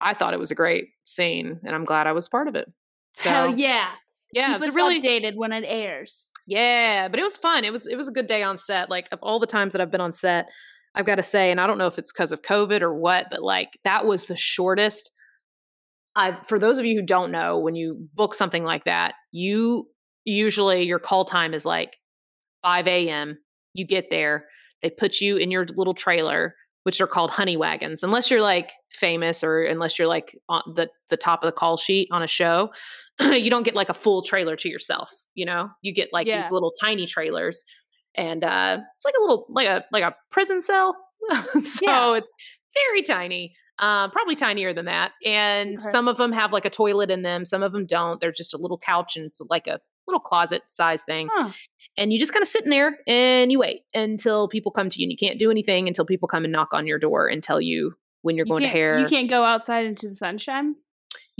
I 0.00 0.14
thought 0.14 0.32
it 0.32 0.40
was 0.40 0.50
a 0.50 0.54
great 0.54 0.88
scene, 1.04 1.60
and 1.62 1.74
I'm 1.74 1.84
glad 1.84 2.06
I 2.06 2.12
was 2.12 2.26
part 2.26 2.48
of 2.48 2.54
it. 2.54 2.72
So, 3.16 3.28
hell 3.28 3.58
yeah! 3.58 3.90
yeah, 4.32 4.54
Keep 4.54 4.56
it's 4.62 4.68
us 4.70 4.74
really 4.74 4.98
updated 4.98 5.36
when 5.36 5.52
it 5.52 5.64
airs. 5.66 6.30
yeah, 6.46 7.08
but 7.08 7.20
it 7.20 7.22
was 7.22 7.36
fun. 7.36 7.64
It 7.64 7.72
was 7.72 7.86
it 7.86 7.96
was 7.96 8.08
a 8.08 8.12
good 8.12 8.26
day 8.26 8.42
on 8.42 8.56
set. 8.56 8.88
Like 8.88 9.08
of 9.12 9.18
all 9.22 9.38
the 9.38 9.46
times 9.46 9.72
that 9.72 9.82
I've 9.82 9.90
been 9.90 10.00
on 10.00 10.14
set, 10.14 10.46
I've 10.94 11.06
got 11.06 11.16
to 11.16 11.22
say, 11.22 11.50
and 11.50 11.60
I 11.60 11.66
don't 11.66 11.78
know 11.78 11.86
if 11.86 11.98
it's 11.98 12.12
because 12.12 12.32
of 12.32 12.42
COVID 12.42 12.82
or 12.82 12.92
what, 12.94 13.26
but 13.30 13.42
like 13.42 13.68
that 13.84 14.06
was 14.06 14.24
the 14.26 14.36
shortest. 14.36 15.10
I've 16.16 16.44
for 16.46 16.58
those 16.58 16.78
of 16.78 16.84
you 16.84 16.98
who 17.00 17.06
don't 17.06 17.30
know, 17.30 17.58
when 17.58 17.74
you 17.76 18.08
book 18.14 18.34
something 18.34 18.64
like 18.64 18.84
that, 18.84 19.14
you 19.30 19.86
usually 20.24 20.82
your 20.82 20.98
call 20.98 21.24
time 21.24 21.54
is 21.54 21.64
like 21.64 21.96
5 22.62 22.86
a.m. 22.88 23.38
You 23.74 23.86
get 23.86 24.06
there, 24.10 24.46
they 24.82 24.90
put 24.90 25.20
you 25.20 25.36
in 25.36 25.50
your 25.52 25.66
little 25.76 25.94
trailer, 25.94 26.56
which 26.82 27.00
are 27.00 27.06
called 27.06 27.30
honey 27.30 27.56
wagons. 27.56 28.02
Unless 28.02 28.30
you're 28.30 28.40
like 28.42 28.72
famous 28.90 29.44
or 29.44 29.62
unless 29.62 29.98
you're 29.98 30.08
like 30.08 30.36
on 30.48 30.62
the 30.74 30.88
the 31.08 31.16
top 31.16 31.44
of 31.44 31.46
the 31.48 31.52
call 31.56 31.76
sheet 31.76 32.08
on 32.10 32.22
a 32.22 32.26
show, 32.26 32.70
you 33.20 33.48
don't 33.48 33.62
get 33.62 33.76
like 33.76 33.88
a 33.88 33.94
full 33.94 34.22
trailer 34.22 34.56
to 34.56 34.68
yourself. 34.68 35.10
You 35.34 35.46
know, 35.46 35.70
you 35.82 35.94
get 35.94 36.08
like 36.12 36.26
Yeah. 36.26 36.42
these 36.42 36.50
little 36.50 36.72
tiny 36.80 37.06
trailers, 37.06 37.64
and 38.14 38.42
uh, 38.44 38.78
it's 38.96 39.04
like 39.04 39.14
a 39.18 39.20
little 39.20 39.46
like 39.50 39.68
a 39.68 39.84
like 39.92 40.02
a 40.02 40.14
prison 40.30 40.60
cell. 40.62 40.96
so 41.60 41.78
Yeah. 41.86 42.14
it's 42.14 42.32
very 42.74 43.02
tiny. 43.02 43.54
Uh, 43.78 44.08
probably 44.10 44.36
tinier 44.36 44.74
than 44.74 44.84
that. 44.84 45.12
And 45.24 45.78
Okay. 45.78 45.90
some 45.90 46.06
of 46.08 46.18
them 46.18 46.32
have 46.32 46.52
like 46.52 46.64
a 46.66 46.70
toilet 46.70 47.10
in 47.10 47.22
them. 47.22 47.46
Some 47.46 47.62
of 47.62 47.72
them 47.72 47.86
don't. 47.86 48.20
They're 48.20 48.30
just 48.32 48.52
a 48.52 48.58
little 48.58 48.76
couch 48.78 49.16
and 49.16 49.24
it's 49.26 49.40
like 49.48 49.66
a 49.66 49.80
little 50.06 50.20
closet 50.20 50.62
size 50.68 51.02
thing 51.04 51.28
Huh. 51.32 51.50
and 51.96 52.12
you 52.12 52.18
just 52.18 52.32
kind 52.32 52.42
of 52.42 52.48
sit 52.48 52.64
in 52.64 52.70
there 52.70 52.98
and 53.06 53.50
you 53.52 53.58
wait 53.60 53.82
until 53.94 54.48
people 54.48 54.72
come 54.72 54.90
to 54.90 55.00
you 55.00 55.04
and 55.06 55.12
you 55.12 55.16
can't 55.16 55.38
do 55.38 55.50
anything 55.50 55.86
until 55.88 56.04
people 56.04 56.26
come 56.28 56.44
and 56.44 56.52
knock 56.52 56.68
on 56.72 56.86
your 56.86 56.98
door 56.98 57.28
and 57.28 57.44
tell 57.44 57.60
you 57.60 57.94
when 58.22 58.36
you're 58.36 58.44
You 58.46 58.50
going 58.50 58.62
to 58.64 58.68
hair 58.68 58.98
you 58.98 59.06
can't 59.06 59.30
go 59.30 59.44
outside 59.44 59.86
into 59.86 60.08
the 60.08 60.14
sunshine. 60.14 60.74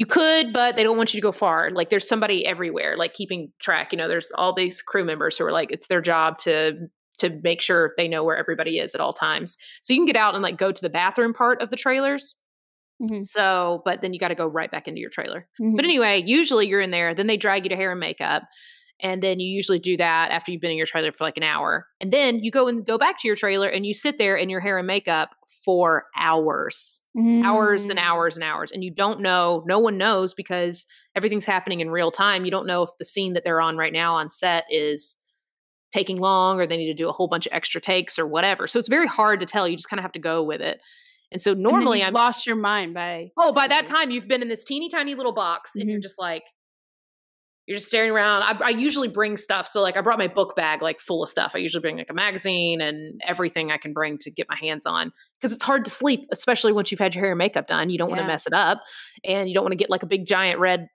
You 0.01 0.07
could 0.07 0.53
but 0.53 0.77
they 0.77 0.83
don't 0.83 0.97
want 0.97 1.13
you 1.13 1.21
to 1.21 1.23
go 1.23 1.31
far 1.33 1.71
like 1.71 1.91
there's 1.91 2.09
somebody 2.09 2.47
everywhere 2.47 2.97
like 2.97 3.13
keeping 3.15 3.53
track 3.61 3.93
you 3.93 3.99
know 3.99 4.09
there's 4.09 4.33
all 4.33 4.55
these 4.55 4.81
crew 4.83 5.05
members 5.05 5.37
who 5.37 5.45
are 5.45 5.53
like 5.53 5.71
it's 5.71 5.89
their 5.89 6.01
job 6.01 6.39
to 6.39 6.89
to 7.19 7.39
make 7.43 7.61
sure 7.61 7.93
they 7.99 8.09
know 8.09 8.25
where 8.25 8.39
everybody 8.39 8.79
is 8.79 8.95
at 8.95 9.01
all 9.01 9.13
times 9.13 9.59
so 9.83 9.93
you 9.93 9.99
can 10.01 10.07
get 10.07 10.17
out 10.17 10.35
and 10.35 10.43
like 10.43 10.57
go 10.57 10.73
to 10.73 10.83
the 10.83 10.89
bathroom 10.89 11.35
part 11.35 11.61
of 11.63 11.69
the 11.71 11.77
trailers 11.77 12.35
Mhm. 13.03 13.25
so 13.25 13.81
but 13.85 14.01
then 14.03 14.13
you 14.13 14.21
got 14.21 14.29
to 14.29 14.35
go 14.35 14.47
right 14.47 14.71
back 14.71 14.87
into 14.89 15.01
your 15.01 15.11
trailer 15.11 15.49
Mhm. 15.61 15.77
but 15.77 15.85
anyway, 15.87 16.23
usually 16.25 16.67
you're 16.67 16.83
in 16.83 16.91
there, 16.91 17.15
then 17.15 17.27
they 17.29 17.37
drag 17.39 17.65
you 17.65 17.71
to 17.71 17.77
hair 17.77 17.91
and 17.93 18.01
makeup. 18.01 18.43
And 19.03 19.23
then 19.23 19.41
you 19.41 19.49
usually 19.51 19.79
do 19.79 19.97
that 19.97 20.31
after 20.31 20.53
you've 20.53 20.61
been 20.61 20.71
in 20.71 20.77
your 20.77 20.85
trailer 20.87 21.11
for 21.11 21.25
like 21.25 21.39
an 21.39 21.43
hour. 21.43 21.87
And 22.03 22.13
then 22.13 22.41
you 22.45 22.51
go 22.51 22.69
and 22.69 22.85
go 22.85 22.99
back 22.99 23.19
to 23.21 23.27
your 23.27 23.37
trailer 23.37 23.69
and 23.69 23.87
you 23.87 23.95
sit 23.95 24.19
there 24.19 24.37
in 24.37 24.51
your 24.51 24.61
hair 24.61 24.77
and 24.77 24.87
makeup 24.87 25.31
for 25.65 26.07
hours, 26.17 27.03
hours 27.45 27.87
and 27.87 27.99
Mm. 27.99 28.03
hours 28.03 28.37
and 28.37 28.45
hours. 28.45 28.73
And 28.73 28.83
you 28.83 28.91
don't 28.91 29.21
know, 29.21 29.63
no 29.67 29.79
one 29.79 29.99
knows 29.99 30.35
because 30.35 30.87
everything's 31.15 31.47
happening 31.47 31.81
in 31.81 31.91
real 31.91 32.11
time. 32.11 32.45
You 32.45 32.51
don't 32.51 32.67
know 32.67 32.83
if 32.83 32.91
the 32.99 33.05
scene 33.05 33.35
that 33.35 33.45
they're 33.45 33.61
on 33.61 33.77
right 33.77 33.93
now 33.93 34.15
on 34.17 34.31
set 34.31 34.65
is 34.71 35.17
taking 35.93 36.17
long 36.19 36.61
or 36.61 36.67
they 36.67 36.77
need 36.77 36.87
to 36.87 36.95
do 36.95 37.09
a 37.09 37.13
whole 37.13 37.29
bunch 37.29 37.47
of 37.47 37.53
extra 37.53 37.81
takes 37.81 38.19
or 38.19 38.27
whatever. 38.27 38.67
So 38.67 38.79
it's 38.79 38.89
very 38.89 39.09
hard 39.09 39.41
to 39.41 39.47
tell. 39.47 39.67
You 39.67 39.77
just 39.77 39.89
kind 39.89 39.99
of 39.99 40.03
have 40.05 40.13
to 40.13 40.21
go 40.21 40.43
with 40.43 40.61
it. 40.61 40.81
And 41.33 41.41
so 41.43 41.53
normally 41.55 41.99
you've 41.99 42.09
I'm 42.09 42.15
lost 42.15 42.47
your 42.47 42.57
mind 42.57 42.95
by 42.95 43.31
Oh, 43.37 43.53
by 43.53 43.69
that 43.69 43.87
time 43.87 44.11
you've 44.11 44.29
been 44.29 44.43
in 44.43 44.49
this 44.49 44.65
teeny 44.65 44.89
tiny 44.89 45.15
little 45.15 45.35
box 45.35 45.77
and 45.77 45.89
you're 45.89 45.99
Mhm. 45.99 46.03
just 46.03 46.19
like 46.19 46.45
you're 47.67 47.77
just 47.77 47.89
staring 47.89 48.11
around. 48.11 48.43
I, 48.43 48.67
I 48.67 48.69
usually 48.71 49.09
bring 49.09 49.37
stuff. 49.37 49.69
So 49.69 49.81
like 49.81 49.97
I 49.97 50.01
brought 50.01 50.19
my 50.19 50.27
book 50.27 50.57
bag 50.57 50.83
like 50.83 51.01
full 51.01 51.23
of 51.23 51.29
stuff. 51.31 51.53
I 51.55 51.59
usually 51.59 51.83
bring 51.83 51.99
like 51.99 52.11
a 52.11 52.15
magazine 52.15 52.81
and 52.81 53.21
everything 53.25 53.71
I 53.71 53.77
can 53.79 53.93
bring 53.93 54.19
to 54.19 54.31
get 54.31 54.47
my 54.49 54.57
hands 54.61 54.87
on 54.87 55.13
because 55.41 55.55
it's 55.55 55.63
hard 55.63 55.85
to 55.85 55.91
sleep, 55.91 56.27
especially 56.33 56.73
once 56.73 56.91
you've 56.91 57.01
had 57.01 57.15
your 57.15 57.23
hair 57.23 57.33
and 57.33 57.39
makeup 57.39 57.69
done. 57.69 57.91
You 57.91 57.99
don't 57.99 58.09
want 58.09 58.21
to 58.21 58.27
mess 58.27 58.47
it 58.47 58.53
up 58.55 58.81
and 59.25 59.49
you 59.49 59.55
don't 59.55 59.63
want 59.63 59.73
to 59.73 59.77
get 59.77 59.91
like 59.91 60.03
a 60.03 60.07
big 60.07 60.27
giant 60.27 60.59
red 60.59 60.89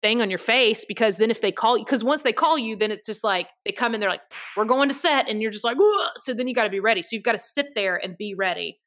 thing 0.00 0.22
on 0.22 0.30
your 0.30 0.38
face 0.38 0.84
because 0.84 1.16
then 1.16 1.30
if 1.30 1.40
they 1.40 1.50
call 1.52 1.76
you, 1.76 1.84
because 1.84 2.04
once 2.04 2.22
they 2.22 2.32
call 2.32 2.56
you, 2.56 2.76
then 2.76 2.90
it's 2.90 3.06
just 3.06 3.24
like 3.24 3.48
they 3.66 3.72
come 3.72 3.94
in, 3.94 4.00
they're 4.00 4.08
like, 4.08 4.22
we're 4.56 4.64
going 4.64 4.88
to 4.88 4.94
set. 4.94 5.28
And 5.28 5.42
you're 5.42 5.50
just 5.50 5.64
like, 5.64 5.76
"Ugh." 5.76 6.10
so 6.16 6.32
then 6.32 6.48
you 6.48 6.54
got 6.54 6.64
to 6.64 6.70
be 6.70 6.80
ready. 6.80 7.02
So 7.02 7.08
you've 7.12 7.24
got 7.24 7.32
to 7.32 7.38
sit 7.38 7.66
there 7.74 7.96
and 7.96 8.16
be 8.16 8.34
ready. 8.34 8.80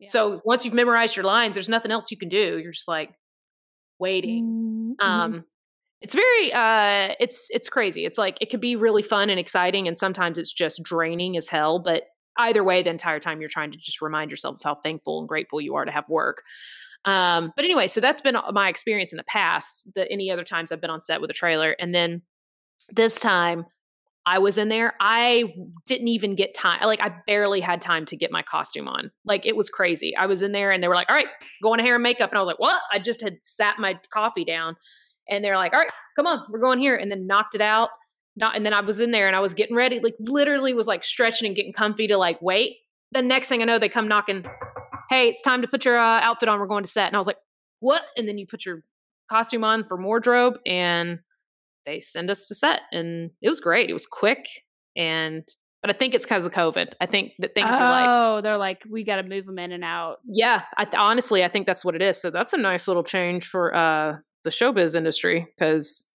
Yeah. 0.00 0.08
So 0.10 0.40
once 0.44 0.64
you've 0.64 0.74
memorized 0.74 1.14
your 1.16 1.24
lines, 1.24 1.54
there's 1.54 1.68
nothing 1.68 1.92
else 1.92 2.10
you 2.10 2.16
can 2.18 2.28
do. 2.28 2.58
You're 2.58 2.72
just 2.72 2.88
like 2.88 3.10
waiting. 4.00 4.96
Mhm. 5.00 5.04
Um, 5.04 5.44
it's 6.02 6.14
very 6.14 6.52
uh, 6.52 7.14
it's 7.20 7.46
it's 7.50 7.68
crazy. 7.68 8.04
It's 8.04 8.18
like 8.18 8.36
it 8.40 8.50
could 8.50 8.60
be 8.60 8.74
really 8.74 9.02
fun 9.02 9.30
and 9.30 9.38
exciting, 9.38 9.86
and 9.86 9.98
sometimes 9.98 10.38
it's 10.38 10.52
just 10.52 10.82
draining 10.82 11.36
as 11.36 11.48
hell. 11.48 11.78
But 11.78 12.02
either 12.36 12.64
way, 12.64 12.82
the 12.82 12.90
entire 12.90 13.20
time 13.20 13.40
you're 13.40 13.48
trying 13.48 13.70
to 13.72 13.78
just 13.78 14.02
remind 14.02 14.30
yourself 14.30 14.56
of 14.56 14.62
how 14.62 14.74
thankful 14.74 15.20
and 15.20 15.28
grateful 15.28 15.60
you 15.60 15.76
are 15.76 15.84
to 15.84 15.92
have 15.92 16.08
work. 16.08 16.42
Um, 17.04 17.52
but 17.54 17.64
anyway, 17.64 17.88
so 17.88 18.00
that's 18.00 18.20
been 18.20 18.36
my 18.52 18.68
experience 18.68 19.12
in 19.12 19.16
the 19.16 19.24
past. 19.24 19.88
The 19.94 20.10
any 20.10 20.30
other 20.30 20.44
times 20.44 20.72
I've 20.72 20.80
been 20.80 20.90
on 20.90 21.02
set 21.02 21.20
with 21.20 21.30
a 21.30 21.34
trailer, 21.34 21.76
and 21.78 21.94
then 21.94 22.22
this 22.90 23.14
time 23.14 23.66
I 24.26 24.38
was 24.38 24.58
in 24.58 24.68
there. 24.68 24.94
I 25.00 25.54
didn't 25.86 26.08
even 26.08 26.34
get 26.34 26.56
time. 26.56 26.80
Like 26.84 27.00
I 27.00 27.12
barely 27.28 27.60
had 27.60 27.80
time 27.80 28.06
to 28.06 28.16
get 28.16 28.32
my 28.32 28.42
costume 28.42 28.88
on. 28.88 29.12
Like 29.24 29.46
it 29.46 29.54
was 29.54 29.70
crazy. 29.70 30.16
I 30.16 30.26
was 30.26 30.42
in 30.42 30.50
there 30.50 30.72
and 30.72 30.82
they 30.82 30.88
were 30.88 30.94
like, 30.94 31.08
"All 31.08 31.16
right, 31.16 31.28
going 31.62 31.78
to 31.78 31.84
hair 31.84 31.94
and 31.94 32.02
makeup." 32.02 32.30
And 32.30 32.38
I 32.38 32.40
was 32.40 32.46
like, 32.46 32.60
"What?" 32.60 32.80
I 32.92 32.98
just 32.98 33.20
had 33.20 33.38
sat 33.42 33.78
my 33.78 34.00
coffee 34.12 34.44
down 34.44 34.76
and 35.28 35.44
they're 35.44 35.56
like, 35.56 35.72
"All 35.72 35.80
right, 35.80 35.90
come 36.16 36.26
on, 36.26 36.44
we're 36.50 36.60
going 36.60 36.78
here." 36.78 36.96
And 36.96 37.10
then 37.10 37.26
knocked 37.26 37.54
it 37.54 37.60
out. 37.60 37.90
Not 38.36 38.56
and 38.56 38.64
then 38.64 38.72
I 38.72 38.80
was 38.80 39.00
in 39.00 39.10
there 39.10 39.26
and 39.26 39.36
I 39.36 39.40
was 39.40 39.54
getting 39.54 39.76
ready, 39.76 40.00
like 40.00 40.14
literally 40.18 40.74
was 40.74 40.86
like 40.86 41.04
stretching 41.04 41.46
and 41.46 41.56
getting 41.56 41.72
comfy 41.72 42.06
to 42.08 42.16
like 42.16 42.40
wait. 42.40 42.76
The 43.12 43.22
next 43.22 43.48
thing 43.48 43.60
I 43.60 43.66
know, 43.66 43.78
they 43.78 43.88
come 43.88 44.08
knocking, 44.08 44.44
"Hey, 45.10 45.28
it's 45.28 45.42
time 45.42 45.62
to 45.62 45.68
put 45.68 45.84
your 45.84 45.98
uh, 45.98 46.20
outfit 46.20 46.48
on. 46.48 46.58
We're 46.58 46.66
going 46.66 46.84
to 46.84 46.90
set." 46.90 47.08
And 47.08 47.16
I 47.16 47.18
was 47.18 47.26
like, 47.26 47.38
"What?" 47.80 48.02
And 48.16 48.26
then 48.26 48.38
you 48.38 48.46
put 48.46 48.64
your 48.64 48.82
costume 49.32 49.64
on 49.64 49.84
for 49.88 49.96
wardrobe 49.96 50.58
and 50.66 51.20
they 51.86 52.00
send 52.00 52.30
us 52.30 52.46
to 52.46 52.54
set 52.54 52.80
and 52.92 53.30
it 53.40 53.48
was 53.48 53.60
great. 53.60 53.88
It 53.88 53.94
was 53.94 54.06
quick 54.06 54.46
and 54.96 55.42
but 55.80 55.92
I 55.92 55.98
think 55.98 56.14
it's 56.14 56.24
because 56.24 56.46
of 56.46 56.52
COVID. 56.52 56.92
I 57.00 57.06
think 57.06 57.32
that 57.40 57.54
things 57.54 57.70
oh, 57.72 57.76
are 57.76 57.80
like 57.80 58.08
oh, 58.08 58.40
they're 58.40 58.56
like, 58.56 58.82
we 58.88 59.02
got 59.02 59.16
to 59.16 59.24
move 59.24 59.46
them 59.46 59.58
in 59.58 59.72
and 59.72 59.82
out. 59.82 60.18
yeah. 60.24 60.62
I 60.76 60.84
th- 60.84 60.94
honestly 60.96 61.42
I 61.42 61.48
think 61.48 61.66
that's 61.66 61.84
what 61.84 61.94
it 61.94 62.02
is. 62.02 62.20
So 62.20 62.30
that's 62.30 62.52
a 62.52 62.58
nice 62.58 62.86
little 62.86 63.02
change 63.02 63.46
for 63.46 63.74
uh 63.74 64.16
the 64.44 64.50
showbiz 64.50 64.94
industry 64.94 65.46
because 65.56 66.06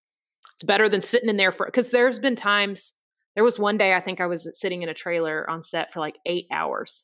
it's 0.53 0.63
better 0.63 0.89
than 0.89 1.01
sitting 1.01 1.29
in 1.29 1.37
there 1.37 1.51
for 1.51 1.65
because 1.65 1.91
there's 1.91 2.19
been 2.19 2.35
times 2.35 2.93
there 3.35 3.43
was 3.43 3.59
one 3.59 3.77
day 3.77 3.93
I 3.93 4.01
think 4.01 4.19
I 4.19 4.25
was 4.25 4.49
sitting 4.59 4.81
in 4.81 4.89
a 4.89 4.93
trailer 4.93 5.47
on 5.49 5.63
set 5.63 5.93
for 5.93 5.99
like 5.99 6.15
eight 6.25 6.47
hours. 6.51 7.03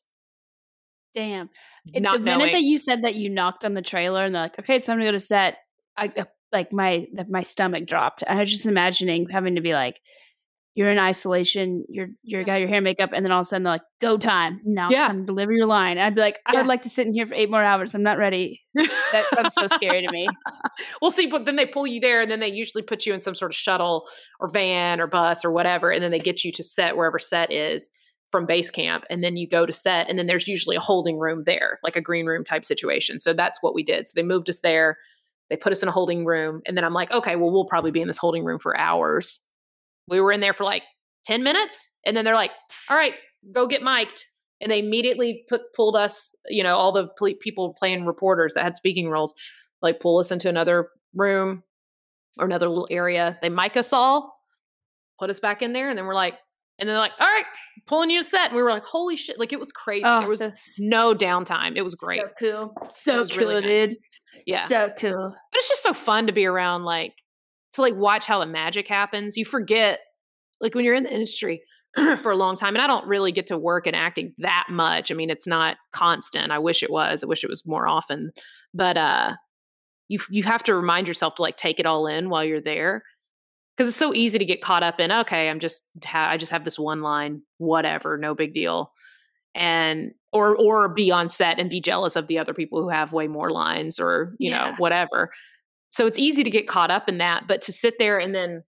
Damn. 1.14 1.48
Not 1.94 2.14
the 2.14 2.24
minute 2.24 2.50
that 2.52 2.62
you 2.62 2.78
said 2.78 3.04
that 3.04 3.14
you 3.14 3.30
knocked 3.30 3.64
on 3.64 3.74
the 3.74 3.82
trailer 3.82 4.24
and 4.24 4.34
they're 4.34 4.42
like, 4.42 4.58
okay, 4.58 4.76
it's 4.76 4.86
time 4.86 4.98
to 4.98 5.04
go 5.04 5.12
to 5.12 5.20
set, 5.20 5.58
I 5.96 6.12
uh, 6.16 6.24
like 6.52 6.72
my 6.72 7.06
my 7.28 7.42
stomach 7.42 7.86
dropped. 7.86 8.24
I 8.26 8.36
was 8.36 8.50
just 8.50 8.66
imagining 8.66 9.28
having 9.30 9.54
to 9.54 9.60
be 9.60 9.74
like, 9.74 10.00
you're 10.74 10.90
in 10.90 10.98
isolation, 10.98 11.84
you're 11.88 12.08
you're 12.22 12.42
got 12.44 12.56
your 12.56 12.66
hair 12.68 12.78
and 12.78 12.84
makeup, 12.84 13.10
and 13.14 13.24
then 13.24 13.30
all 13.32 13.40
of 13.40 13.44
a 13.44 13.48
sudden 13.48 13.62
they're 13.62 13.74
like, 13.74 13.82
go 14.00 14.18
time. 14.18 14.60
Now 14.64 14.90
Yeah. 14.90 15.04
it's 15.04 15.12
time 15.12 15.20
to 15.20 15.26
deliver 15.26 15.52
your 15.52 15.66
line. 15.66 15.98
I'd 15.98 16.14
be 16.16 16.20
like, 16.20 16.40
I 16.46 16.52
Yeah. 16.54 16.60
would 16.60 16.66
like 16.66 16.82
to 16.82 16.88
sit 16.88 17.06
in 17.06 17.14
here 17.14 17.26
for 17.26 17.34
eight 17.34 17.50
more 17.50 17.62
hours. 17.62 17.94
I'm 17.94 18.02
not 18.02 18.18
ready. 18.18 18.60
That 18.74 19.24
sounds 19.34 19.54
so 19.54 19.66
scary 19.68 20.02
to 20.04 20.10
me. 20.10 20.28
We'll 21.00 21.12
see, 21.12 21.26
but 21.28 21.44
then 21.44 21.54
they 21.56 21.66
pull 21.66 21.86
you 21.86 22.00
there, 22.00 22.20
and 22.20 22.28
then 22.30 22.40
they 22.40 22.48
usually 22.48 22.82
put 22.82 23.06
you 23.06 23.14
in 23.14 23.20
some 23.20 23.34
sort 23.36 23.52
of 23.52 23.56
shuttle 23.56 24.08
or 24.40 24.48
van 24.48 25.00
or 25.00 25.06
bus 25.06 25.44
or 25.44 25.52
whatever, 25.52 25.90
and 25.92 26.02
then 26.02 26.10
they 26.10 26.18
get 26.18 26.42
you 26.44 26.50
to 26.52 26.62
set 26.64 26.96
wherever 26.96 27.18
set 27.20 27.52
is 27.52 27.92
from 28.32 28.44
base 28.46 28.70
camp, 28.70 29.04
and 29.08 29.22
then 29.22 29.36
you 29.36 29.48
go 29.48 29.64
to 29.66 29.72
set, 29.72 30.08
and 30.10 30.18
then 30.18 30.26
there's 30.26 30.48
usually 30.48 30.74
a 30.74 30.80
holding 30.80 31.16
room 31.18 31.44
there, 31.46 31.78
like 31.84 31.94
a 31.94 32.00
green 32.00 32.26
room 32.26 32.44
type 32.44 32.64
situation. 32.64 33.20
So 33.20 33.32
that's 33.32 33.62
what 33.62 33.74
we 33.74 33.84
did. 33.84 34.08
So 34.08 34.14
they 34.16 34.24
moved 34.24 34.50
us 34.50 34.58
there, 34.60 34.98
they 35.50 35.56
put 35.56 35.72
us 35.72 35.82
in 35.82 35.88
a 35.88 35.92
holding 35.92 36.24
room, 36.24 36.60
and 36.66 36.76
then 36.76 36.82
I'm 36.84 36.94
like, 36.94 37.12
okay, 37.12 37.36
well, 37.36 37.52
we'll 37.52 37.66
probably 37.66 37.92
be 37.92 38.00
in 38.00 38.08
this 38.08 38.18
holding 38.18 38.42
room 38.44 38.58
for 38.58 38.76
hours. 38.76 39.38
We 40.08 40.20
were 40.20 40.32
in 40.32 40.40
there 40.40 40.52
for 40.52 40.64
like 40.64 40.82
ten 41.26 41.42
minutes, 41.42 41.92
and 42.04 42.16
then 42.16 42.24
they're 42.24 42.34
like, 42.34 42.50
all 42.88 42.96
right, 42.96 43.14
go 43.52 43.66
get 43.66 43.82
mic'd. 43.82 44.24
And 44.60 44.70
they 44.70 44.78
immediately 44.78 45.44
put 45.48 45.62
pulled 45.74 45.96
us, 45.96 46.34
you 46.48 46.62
know, 46.62 46.76
all 46.76 46.92
the 46.92 47.08
ple- 47.18 47.34
people 47.40 47.74
playing 47.78 48.06
reporters 48.06 48.54
that 48.54 48.64
had 48.64 48.76
speaking 48.76 49.08
roles, 49.08 49.34
like 49.82 50.00
pull 50.00 50.18
us 50.18 50.30
into 50.30 50.48
another 50.48 50.88
room 51.14 51.62
or 52.38 52.46
another 52.46 52.68
little 52.68 52.88
area. 52.90 53.38
They 53.42 53.48
mic 53.48 53.76
us 53.76 53.92
all, 53.92 54.38
put 55.18 55.30
us 55.30 55.40
back 55.40 55.60
in 55.62 55.72
there, 55.72 55.90
and 55.90 55.98
then 55.98 56.06
we're 56.06 56.14
like, 56.14 56.34
and 56.78 56.88
they're 56.88 56.98
like, 56.98 57.12
all 57.20 57.26
right, 57.26 57.44
pulling 57.86 58.10
you 58.10 58.22
to 58.22 58.28
set. 58.28 58.46
And 58.48 58.56
we 58.56 58.62
were 58.62 58.70
like, 58.70 58.84
holy 58.84 59.16
shit, 59.16 59.38
like 59.38 59.52
it 59.52 59.60
was 59.60 59.72
crazy. 59.72 60.04
Oh, 60.06 60.20
there 60.20 60.28
was 60.28 60.42
no 60.78 61.14
downtime. 61.14 61.76
It 61.76 61.82
was 61.82 61.94
great. 61.94 62.20
So 62.20 62.28
cool. 62.38 62.74
So 62.90 63.24
cool, 63.24 63.38
really 63.38 63.60
nice. 63.60 63.88
dude. 63.88 63.96
yeah. 64.46 64.66
So 64.66 64.90
cool. 64.98 65.34
but 65.52 65.58
it's 65.58 65.68
just 65.68 65.82
so 65.82 65.92
fun 65.92 66.26
to 66.26 66.32
be 66.32 66.46
around, 66.46 66.84
like 66.84 67.12
to 67.74 67.82
like 67.82 67.94
watch 67.94 68.26
how 68.26 68.40
the 68.40 68.46
magic 68.46 68.88
happens. 68.88 69.36
You 69.36 69.44
forget, 69.44 70.00
like 70.60 70.74
when 70.74 70.84
you're 70.84 70.94
in 70.94 71.04
the 71.04 71.14
industry 71.14 71.62
for 72.22 72.30
a 72.30 72.36
long 72.36 72.56
time, 72.56 72.74
and 72.74 72.82
I 72.82 72.86
don't 72.86 73.06
really 73.06 73.32
get 73.32 73.48
to 73.48 73.58
work 73.58 73.86
in 73.86 73.94
acting 73.94 74.34
that 74.38 74.66
much. 74.70 75.10
I 75.10 75.14
mean, 75.14 75.30
it's 75.30 75.46
not 75.46 75.76
constant. 75.92 76.52
I 76.52 76.58
wish 76.58 76.82
it 76.82 76.90
was. 76.90 77.22
I 77.22 77.26
wish 77.26 77.44
it 77.44 77.50
was 77.50 77.66
more 77.66 77.86
often. 77.86 78.32
But 78.72 78.96
uh 78.96 79.34
you 80.08 80.18
you 80.30 80.42
have 80.42 80.62
to 80.64 80.74
remind 80.74 81.08
yourself 81.08 81.36
to 81.36 81.42
like 81.42 81.56
take 81.56 81.80
it 81.80 81.86
all 81.86 82.06
in 82.06 82.28
while 82.30 82.44
you're 82.44 82.60
there. 82.60 83.02
Because 83.76 83.88
it's 83.88 83.98
so 83.98 84.14
easy 84.14 84.38
to 84.38 84.44
get 84.44 84.62
caught 84.62 84.84
up 84.84 85.00
in, 85.00 85.10
okay, 85.10 85.50
I'm 85.50 85.58
just 85.58 85.82
ha- 86.04 86.30
I 86.30 86.36
just 86.36 86.52
have 86.52 86.64
this 86.64 86.78
one 86.78 87.02
line, 87.02 87.42
whatever, 87.58 88.16
no 88.16 88.34
big 88.34 88.54
deal. 88.54 88.92
And 89.54 90.12
or 90.32 90.56
or 90.56 90.88
be 90.88 91.10
on 91.10 91.28
set 91.30 91.58
and 91.58 91.70
be 91.70 91.80
jealous 91.80 92.16
of 92.16 92.26
the 92.26 92.38
other 92.38 92.54
people 92.54 92.82
who 92.82 92.88
have 92.88 93.12
way 93.12 93.26
more 93.28 93.50
lines 93.50 93.98
or, 93.98 94.34
you 94.38 94.50
know, 94.50 94.74
whatever. 94.78 95.30
So 95.94 96.06
it's 96.08 96.18
easy 96.18 96.42
to 96.42 96.50
get 96.50 96.66
caught 96.66 96.90
up 96.90 97.08
in 97.08 97.18
that, 97.18 97.44
but 97.46 97.62
to 97.62 97.72
sit 97.72 98.00
there 98.00 98.18
and 98.18 98.34
then 98.34 98.64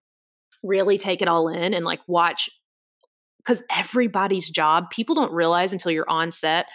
really 0.63 0.97
take 0.97 1.21
it 1.21 1.27
all 1.27 1.49
in 1.49 1.75
and 1.75 1.85
like 1.85 1.99
watch 2.07 2.49
because 3.39 3.65
everybody's 3.69 4.49
job, 4.49 4.91
people 4.91 5.17
don't 5.17 5.33
realize 5.33 5.73
until 5.73 5.91
you're 5.91 6.09
on 6.09 6.31
set 6.31 6.67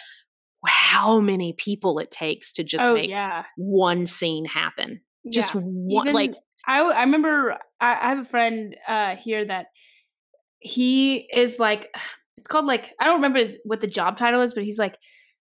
how 0.66 1.20
many 1.20 1.54
people 1.54 1.98
it 2.00 2.10
takes 2.10 2.52
to 2.52 2.64
just 2.64 2.84
oh 2.84 2.92
make 2.96 3.08
yeah. 3.08 3.44
one 3.56 4.06
scene 4.06 4.44
happen. 4.44 5.00
Just 5.32 5.54
Yeah. 5.54 5.62
one, 5.62 6.08
Even- 6.08 6.14
like 6.14 6.34
I 6.68 7.00
remember 7.00 7.56
I, 7.80 7.94
I 7.94 8.08
have 8.10 8.18
a 8.18 8.24
friend 8.24 8.76
uh, 8.86 9.16
here 9.16 9.46
that 9.46 9.68
he 10.58 11.28
is 11.32 11.58
like 11.58 11.88
it's 12.36 12.46
called 12.46 12.66
like 12.66 12.90
I 13.00 13.06
don't 13.06 13.16
remember 13.16 13.38
his, 13.38 13.56
what 13.64 13.80
the 13.80 13.86
job 13.86 14.18
title 14.18 14.42
is, 14.42 14.52
but 14.52 14.64
he's 14.64 14.78
like 14.78 14.98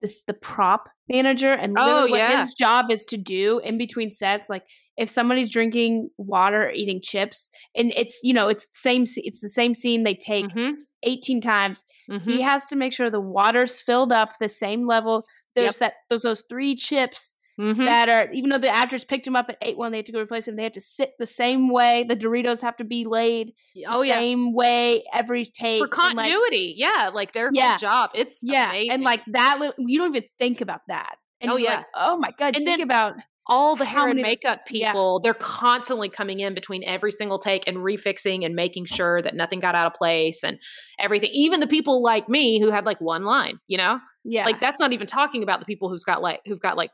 this 0.02 0.24
the 0.24 0.34
prop 0.34 0.90
manager, 1.08 1.54
and 1.54 1.74
Oh, 1.78 1.84
literally 1.86 2.10
what 2.10 2.18
yeah. 2.18 2.40
his 2.40 2.52
job 2.52 2.90
is 2.90 3.06
to 3.06 3.16
do 3.16 3.60
in 3.64 3.78
between 3.78 4.10
sets, 4.10 4.50
like 4.50 4.64
if 5.00 5.08
somebody's 5.10 5.50
drinking 5.50 6.10
water, 6.18 6.60
or 6.66 6.70
eating 6.70 7.00
chips, 7.02 7.48
and 7.74 7.92
it's 7.96 8.20
you 8.22 8.32
know 8.34 8.48
it's 8.48 8.66
the 8.66 8.78
same 8.88 9.04
it's 9.16 9.40
the 9.40 9.48
same 9.60 9.74
scene 9.74 10.04
they 10.04 10.14
take 10.14 10.46
mhm, 10.46 10.72
eighteen 11.02 11.40
times. 11.40 11.84
mhm. 12.10 12.22
He 12.22 12.42
has 12.42 12.66
to 12.66 12.76
make 12.76 12.92
sure 12.92 13.08
the 13.10 13.20
water's 13.38 13.80
filled 13.80 14.12
up 14.12 14.30
the 14.38 14.48
same 14.48 14.86
level. 14.86 15.24
There's 15.56 15.78
that 15.78 15.94
those 16.10 16.22
those 16.22 16.42
three 16.48 16.76
chips 16.76 17.36
mhm. 17.58 17.76
that 17.92 18.08
are 18.08 18.30
even 18.32 18.50
though 18.50 18.58
the 18.66 18.74
actors 18.82 19.04
picked 19.04 19.26
him 19.26 19.36
up 19.36 19.46
at 19.48 19.56
eight 19.62 19.76
one, 19.78 19.90
they 19.92 19.98
have 19.98 20.06
to 20.06 20.12
go 20.12 20.20
replace 20.20 20.46
him. 20.48 20.56
They 20.56 20.62
have 20.64 20.72
to 20.74 20.80
sit 20.80 21.12
the 21.18 21.26
same 21.26 21.68
way. 21.72 22.04
The 22.08 22.16
Doritos 22.16 22.60
have 22.62 22.76
to 22.76 22.84
be 22.84 23.04
laid 23.04 23.52
the 23.74 23.86
oh 23.88 24.02
yeah, 24.02 24.16
same 24.18 24.54
way 24.54 25.02
every 25.14 25.44
take. 25.44 25.80
for 25.80 25.84
and, 25.84 26.16
like, 26.16 26.30
continuity, 26.30 26.74
yeah, 26.76 27.10
like 27.12 27.32
their 27.32 27.50
Yeah. 27.52 27.76
job. 27.78 28.10
It's 28.14 28.40
yeah, 28.42 28.68
amazing. 28.70 28.90
and 28.92 29.02
like 29.02 29.22
that, 29.32 29.58
you 29.78 29.98
don't 29.98 30.14
even 30.14 30.28
think 30.38 30.60
about 30.60 30.82
that. 30.88 31.16
And 31.42 31.50
Oh, 31.50 31.56
yeah. 31.56 31.76
like, 31.78 31.86
oh 31.96 32.16
my 32.18 32.30
god, 32.38 32.54
And 32.56 32.66
think 32.66 32.78
then- 32.78 32.80
about 32.82 33.14
all 33.46 33.74
the 33.74 33.84
hair 33.84 34.06
and 34.08 34.16
many 34.16 34.20
of 34.20 34.26
those- 34.26 34.44
makeup 34.44 34.60
yeah. 34.70 34.88
people, 34.88 35.20
they're 35.20 35.34
constantly 35.34 36.08
coming 36.08 36.40
in 36.40 36.54
between 36.54 36.84
every 36.84 37.10
single 37.10 37.38
take 37.38 37.64
and 37.66 37.78
refixing 37.78 38.44
and 38.44 38.54
making 38.54 38.84
sure 38.84 39.20
that 39.22 39.34
nothing 39.34 39.60
got 39.60 39.74
out 39.74 39.86
of 39.86 39.94
place 39.94 40.44
and 40.44 40.58
everything. 40.98 41.30
Even 41.32 41.60
the 41.60 41.66
people 41.66 42.02
like 42.02 42.28
me 42.28 42.60
who 42.60 42.70
had 42.70 42.84
like 42.86 43.00
one 43.00 43.24
line, 43.24 43.58
you 43.66 43.76
know, 43.78 43.98
yeah, 44.24 44.44
like 44.44 44.60
that's 44.60 44.78
not 44.78 44.92
even 44.92 45.06
talking 45.06 45.42
about 45.42 45.58
the 45.58 45.66
people 45.66 45.88
who's 45.88 46.04
got 46.04 46.22
like 46.22 46.40
who've 46.46 46.60
got 46.60 46.76
like 46.76 46.90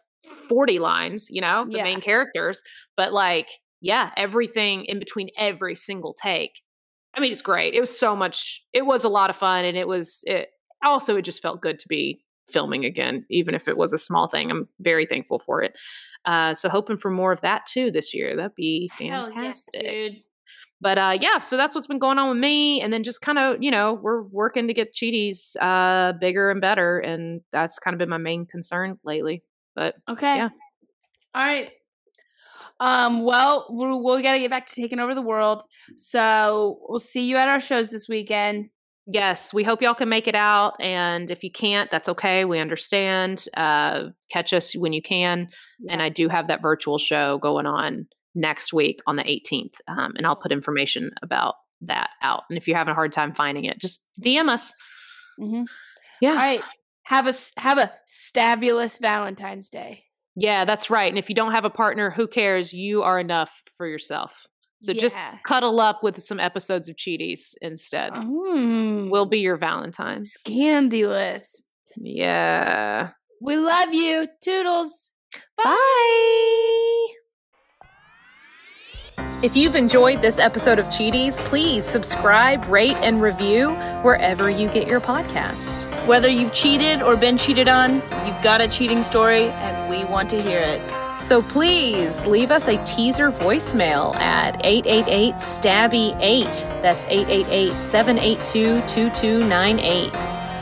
40 0.48 0.78
lines, 0.78 1.26
you 1.30 1.40
know, 1.40 1.66
the 1.68 1.76
Yeah. 1.78 1.84
main 1.84 2.00
characters, 2.00 2.62
but 2.96 3.12
like 3.12 3.48
yeah, 3.82 4.10
everything 4.16 4.84
in 4.86 4.98
between 4.98 5.28
every 5.36 5.74
single 5.74 6.14
take. 6.14 6.52
I 7.14 7.20
mean, 7.20 7.30
it's 7.32 7.42
great. 7.42 7.74
It 7.74 7.80
was 7.80 7.96
so 7.98 8.16
much 8.16 8.62
it 8.72 8.86
was 8.86 9.04
a 9.04 9.08
lot 9.08 9.30
of 9.30 9.36
fun 9.36 9.64
and 9.64 9.76
it 9.76 9.86
was 9.86 10.20
it 10.26 10.48
also 10.84 11.16
it 11.16 11.22
just 11.22 11.42
felt 11.42 11.60
good 11.60 11.78
to 11.80 11.88
be 11.88 12.20
filming 12.48 12.84
again 12.84 13.24
even 13.30 13.54
if 13.54 13.68
it 13.68 13.76
was 13.76 13.92
a 13.92 13.98
small 13.98 14.28
thing. 14.28 14.50
I'm 14.50 14.68
very 14.80 15.06
thankful 15.06 15.38
for 15.38 15.62
it. 15.62 15.76
Uh 16.24 16.54
so 16.54 16.68
hoping 16.68 16.96
for 16.96 17.10
more 17.10 17.32
of 17.32 17.40
that 17.42 17.66
too 17.66 17.90
this 17.90 18.14
year. 18.14 18.36
That'd 18.36 18.54
be 18.54 18.90
fantastic 18.98 20.22
but 20.80 20.98
uh 20.98 21.16
yeah 21.20 21.38
so 21.38 21.56
that's 21.56 21.74
what's 21.74 21.86
been 21.86 21.98
going 21.98 22.18
on 22.18 22.28
with 22.28 22.38
me 22.38 22.82
and 22.82 22.92
then 22.92 23.02
just 23.02 23.22
kind 23.22 23.38
of 23.38 23.62
you 23.62 23.70
know 23.70 23.94
we're 23.94 24.22
working 24.22 24.68
to 24.68 24.74
get 24.74 24.94
cheaties 24.94 25.56
uh 25.60 26.12
bigger 26.20 26.50
and 26.50 26.60
better 26.60 26.98
and 26.98 27.40
that's 27.50 27.78
kind 27.78 27.94
of 27.94 27.98
been 27.98 28.10
my 28.10 28.18
main 28.18 28.44
concern 28.44 28.98
lately 29.02 29.42
but 29.74 29.94
Okay, 30.08 30.36
Yeah. 30.36 30.48
all 31.34 31.44
right. 31.44 31.70
Um, 32.78 33.22
well, 33.24 33.66
we 33.70 34.22
got 34.22 34.32
to 34.32 34.38
get 34.38 34.50
back 34.50 34.66
to 34.66 34.74
taking 34.74 34.98
over 34.98 35.14
the 35.14 35.22
world. 35.22 35.64
So 35.96 36.78
we'll 36.88 37.00
see 37.00 37.22
you 37.24 37.36
at 37.36 37.48
our 37.48 37.60
shows 37.60 37.90
this 37.90 38.08
weekend. 38.08 38.68
Yes 39.06 39.54
we 39.54 39.62
hope 39.62 39.80
y'all 39.80 39.94
can 39.94 40.08
make 40.08 40.26
it 40.26 40.34
out 40.34 40.74
and 40.80 41.30
if 41.30 41.44
you 41.44 41.50
can't 41.50 41.90
that's 41.90 42.08
okay 42.08 42.44
we 42.44 42.58
understand 42.58 43.46
uh 43.56 44.04
catch 44.30 44.52
us 44.52 44.74
when 44.74 44.92
you 44.92 45.00
can 45.02 45.48
and 45.88 46.02
i 46.02 46.08
do 46.08 46.28
have 46.28 46.48
that 46.48 46.60
virtual 46.60 46.98
show 46.98 47.38
going 47.38 47.66
on 47.66 48.06
next 48.34 48.72
week 48.72 49.00
on 49.06 49.16
the 49.16 49.22
18th 49.22 49.76
um, 49.88 50.12
and 50.16 50.26
i'll 50.26 50.36
put 50.36 50.50
information 50.52 51.10
about 51.22 51.54
that 51.80 52.10
out 52.22 52.42
and 52.50 52.56
if 52.58 52.66
you're 52.66 52.76
having 52.76 52.92
a 52.92 52.94
hard 52.94 53.12
time 53.12 53.34
finding 53.34 53.64
it 53.64 53.78
just 53.80 54.08
dm 54.20 54.48
us 54.48 54.72
Mm-hmm. 55.40 55.64
yeah 56.20 56.30
All 56.30 56.36
right, 56.36 56.62
have 57.02 57.26
a 57.26 57.34
have 57.58 57.78
a 57.78 57.92
stabulous 58.06 58.98
Valentine's 58.98 59.68
Day. 59.68 60.04
Yeah, 60.34 60.64
that's 60.64 60.90
right. 60.90 61.10
And 61.10 61.18
if 61.18 61.28
you 61.28 61.34
don't 61.34 61.52
have 61.52 61.64
a 61.64 61.70
partner, 61.70 62.10
who 62.10 62.26
cares? 62.26 62.72
You 62.72 63.02
are 63.02 63.18
enough 63.18 63.62
for 63.76 63.86
yourself. 63.86 64.46
So 64.86 64.92
just 64.94 65.16
cuddle 65.44 65.80
up 65.80 66.02
with 66.02 66.22
some 66.22 66.40
episodes 66.40 66.88
of 66.88 66.96
Cheaties 66.96 67.54
instead. 67.60 68.12
Mm, 68.12 69.10
Will 69.10 69.26
be 69.26 69.38
your 69.40 69.56
Valentine's. 69.56 70.32
scandalous. 70.32 71.62
Yeah. 71.96 73.10
We 73.40 73.56
love 73.56 73.92
you. 73.92 74.28
Toodles. 74.42 75.10
Bye. 75.62 77.06
If 79.42 79.54
you've 79.56 79.76
enjoyed 79.76 80.22
this 80.22 80.38
episode 80.38 80.78
of 80.78 80.86
Cheaties, 80.86 81.38
please 81.40 81.84
subscribe, 81.84 82.64
rate, 82.66 82.96
and 82.96 83.20
review 83.20 83.70
wherever 84.02 84.48
you 84.48 84.68
get 84.68 84.88
your 84.88 85.00
podcasts. 85.00 85.84
Whether 86.06 86.30
you've 86.30 86.52
cheated 86.54 87.02
or 87.02 87.16
been 87.16 87.36
cheated 87.36 87.68
on, 87.68 87.96
you've 88.26 88.42
got 88.42 88.60
a 88.62 88.68
cheating 88.68 89.02
story, 89.02 89.44
and 89.48 89.90
we 89.90 90.04
want 90.10 90.30
to 90.30 90.40
hear 90.40 90.60
it. 90.60 90.80
So 91.18 91.42
please 91.42 92.26
leave 92.26 92.50
us 92.50 92.68
a 92.68 92.82
teaser 92.84 93.30
voicemail 93.30 94.14
at 94.16 94.64
888 94.64 95.34
Stabby 95.34 96.16
8. 96.20 96.44
That's 96.82 97.06
888 97.06 97.80
782 97.80 98.80
2298. 98.82 100.14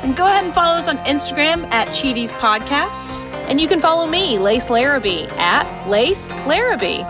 And 0.04 0.16
go 0.16 0.26
ahead 0.26 0.44
and 0.44 0.54
follow 0.54 0.76
us 0.76 0.88
on 0.88 0.98
Instagram 0.98 1.64
at 1.70 1.88
Cheaties 1.88 2.30
Podcast. 2.30 3.18
And 3.48 3.60
you 3.60 3.68
can 3.68 3.80
follow 3.80 4.06
me, 4.06 4.38
Lace 4.38 4.70
Larrabee, 4.70 5.26
at 5.36 5.88
Lace 5.88 6.30
Larrabee. 6.46 7.02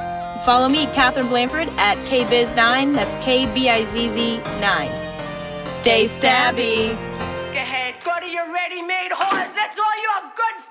Follow 0.44 0.68
me, 0.68 0.86
Catherine 0.86 1.28
Blanford, 1.28 1.68
at 1.76 1.96
KBizz9. 2.08 2.94
That's 2.94 3.14
K 3.24 3.52
B 3.54 3.68
I 3.68 3.84
Z 3.84 4.08
Z 4.08 4.38
9. 4.38 5.56
Stay 5.56 6.04
stabby. 6.04 6.90
Go 6.90 7.58
ahead, 7.58 7.94
go 8.04 8.18
to 8.20 8.28
your 8.28 8.52
ready-made 8.52 9.12
horse. 9.12 9.50
That's 9.50 9.78
all 9.78 9.96
you're 10.02 10.32
good 10.34 10.64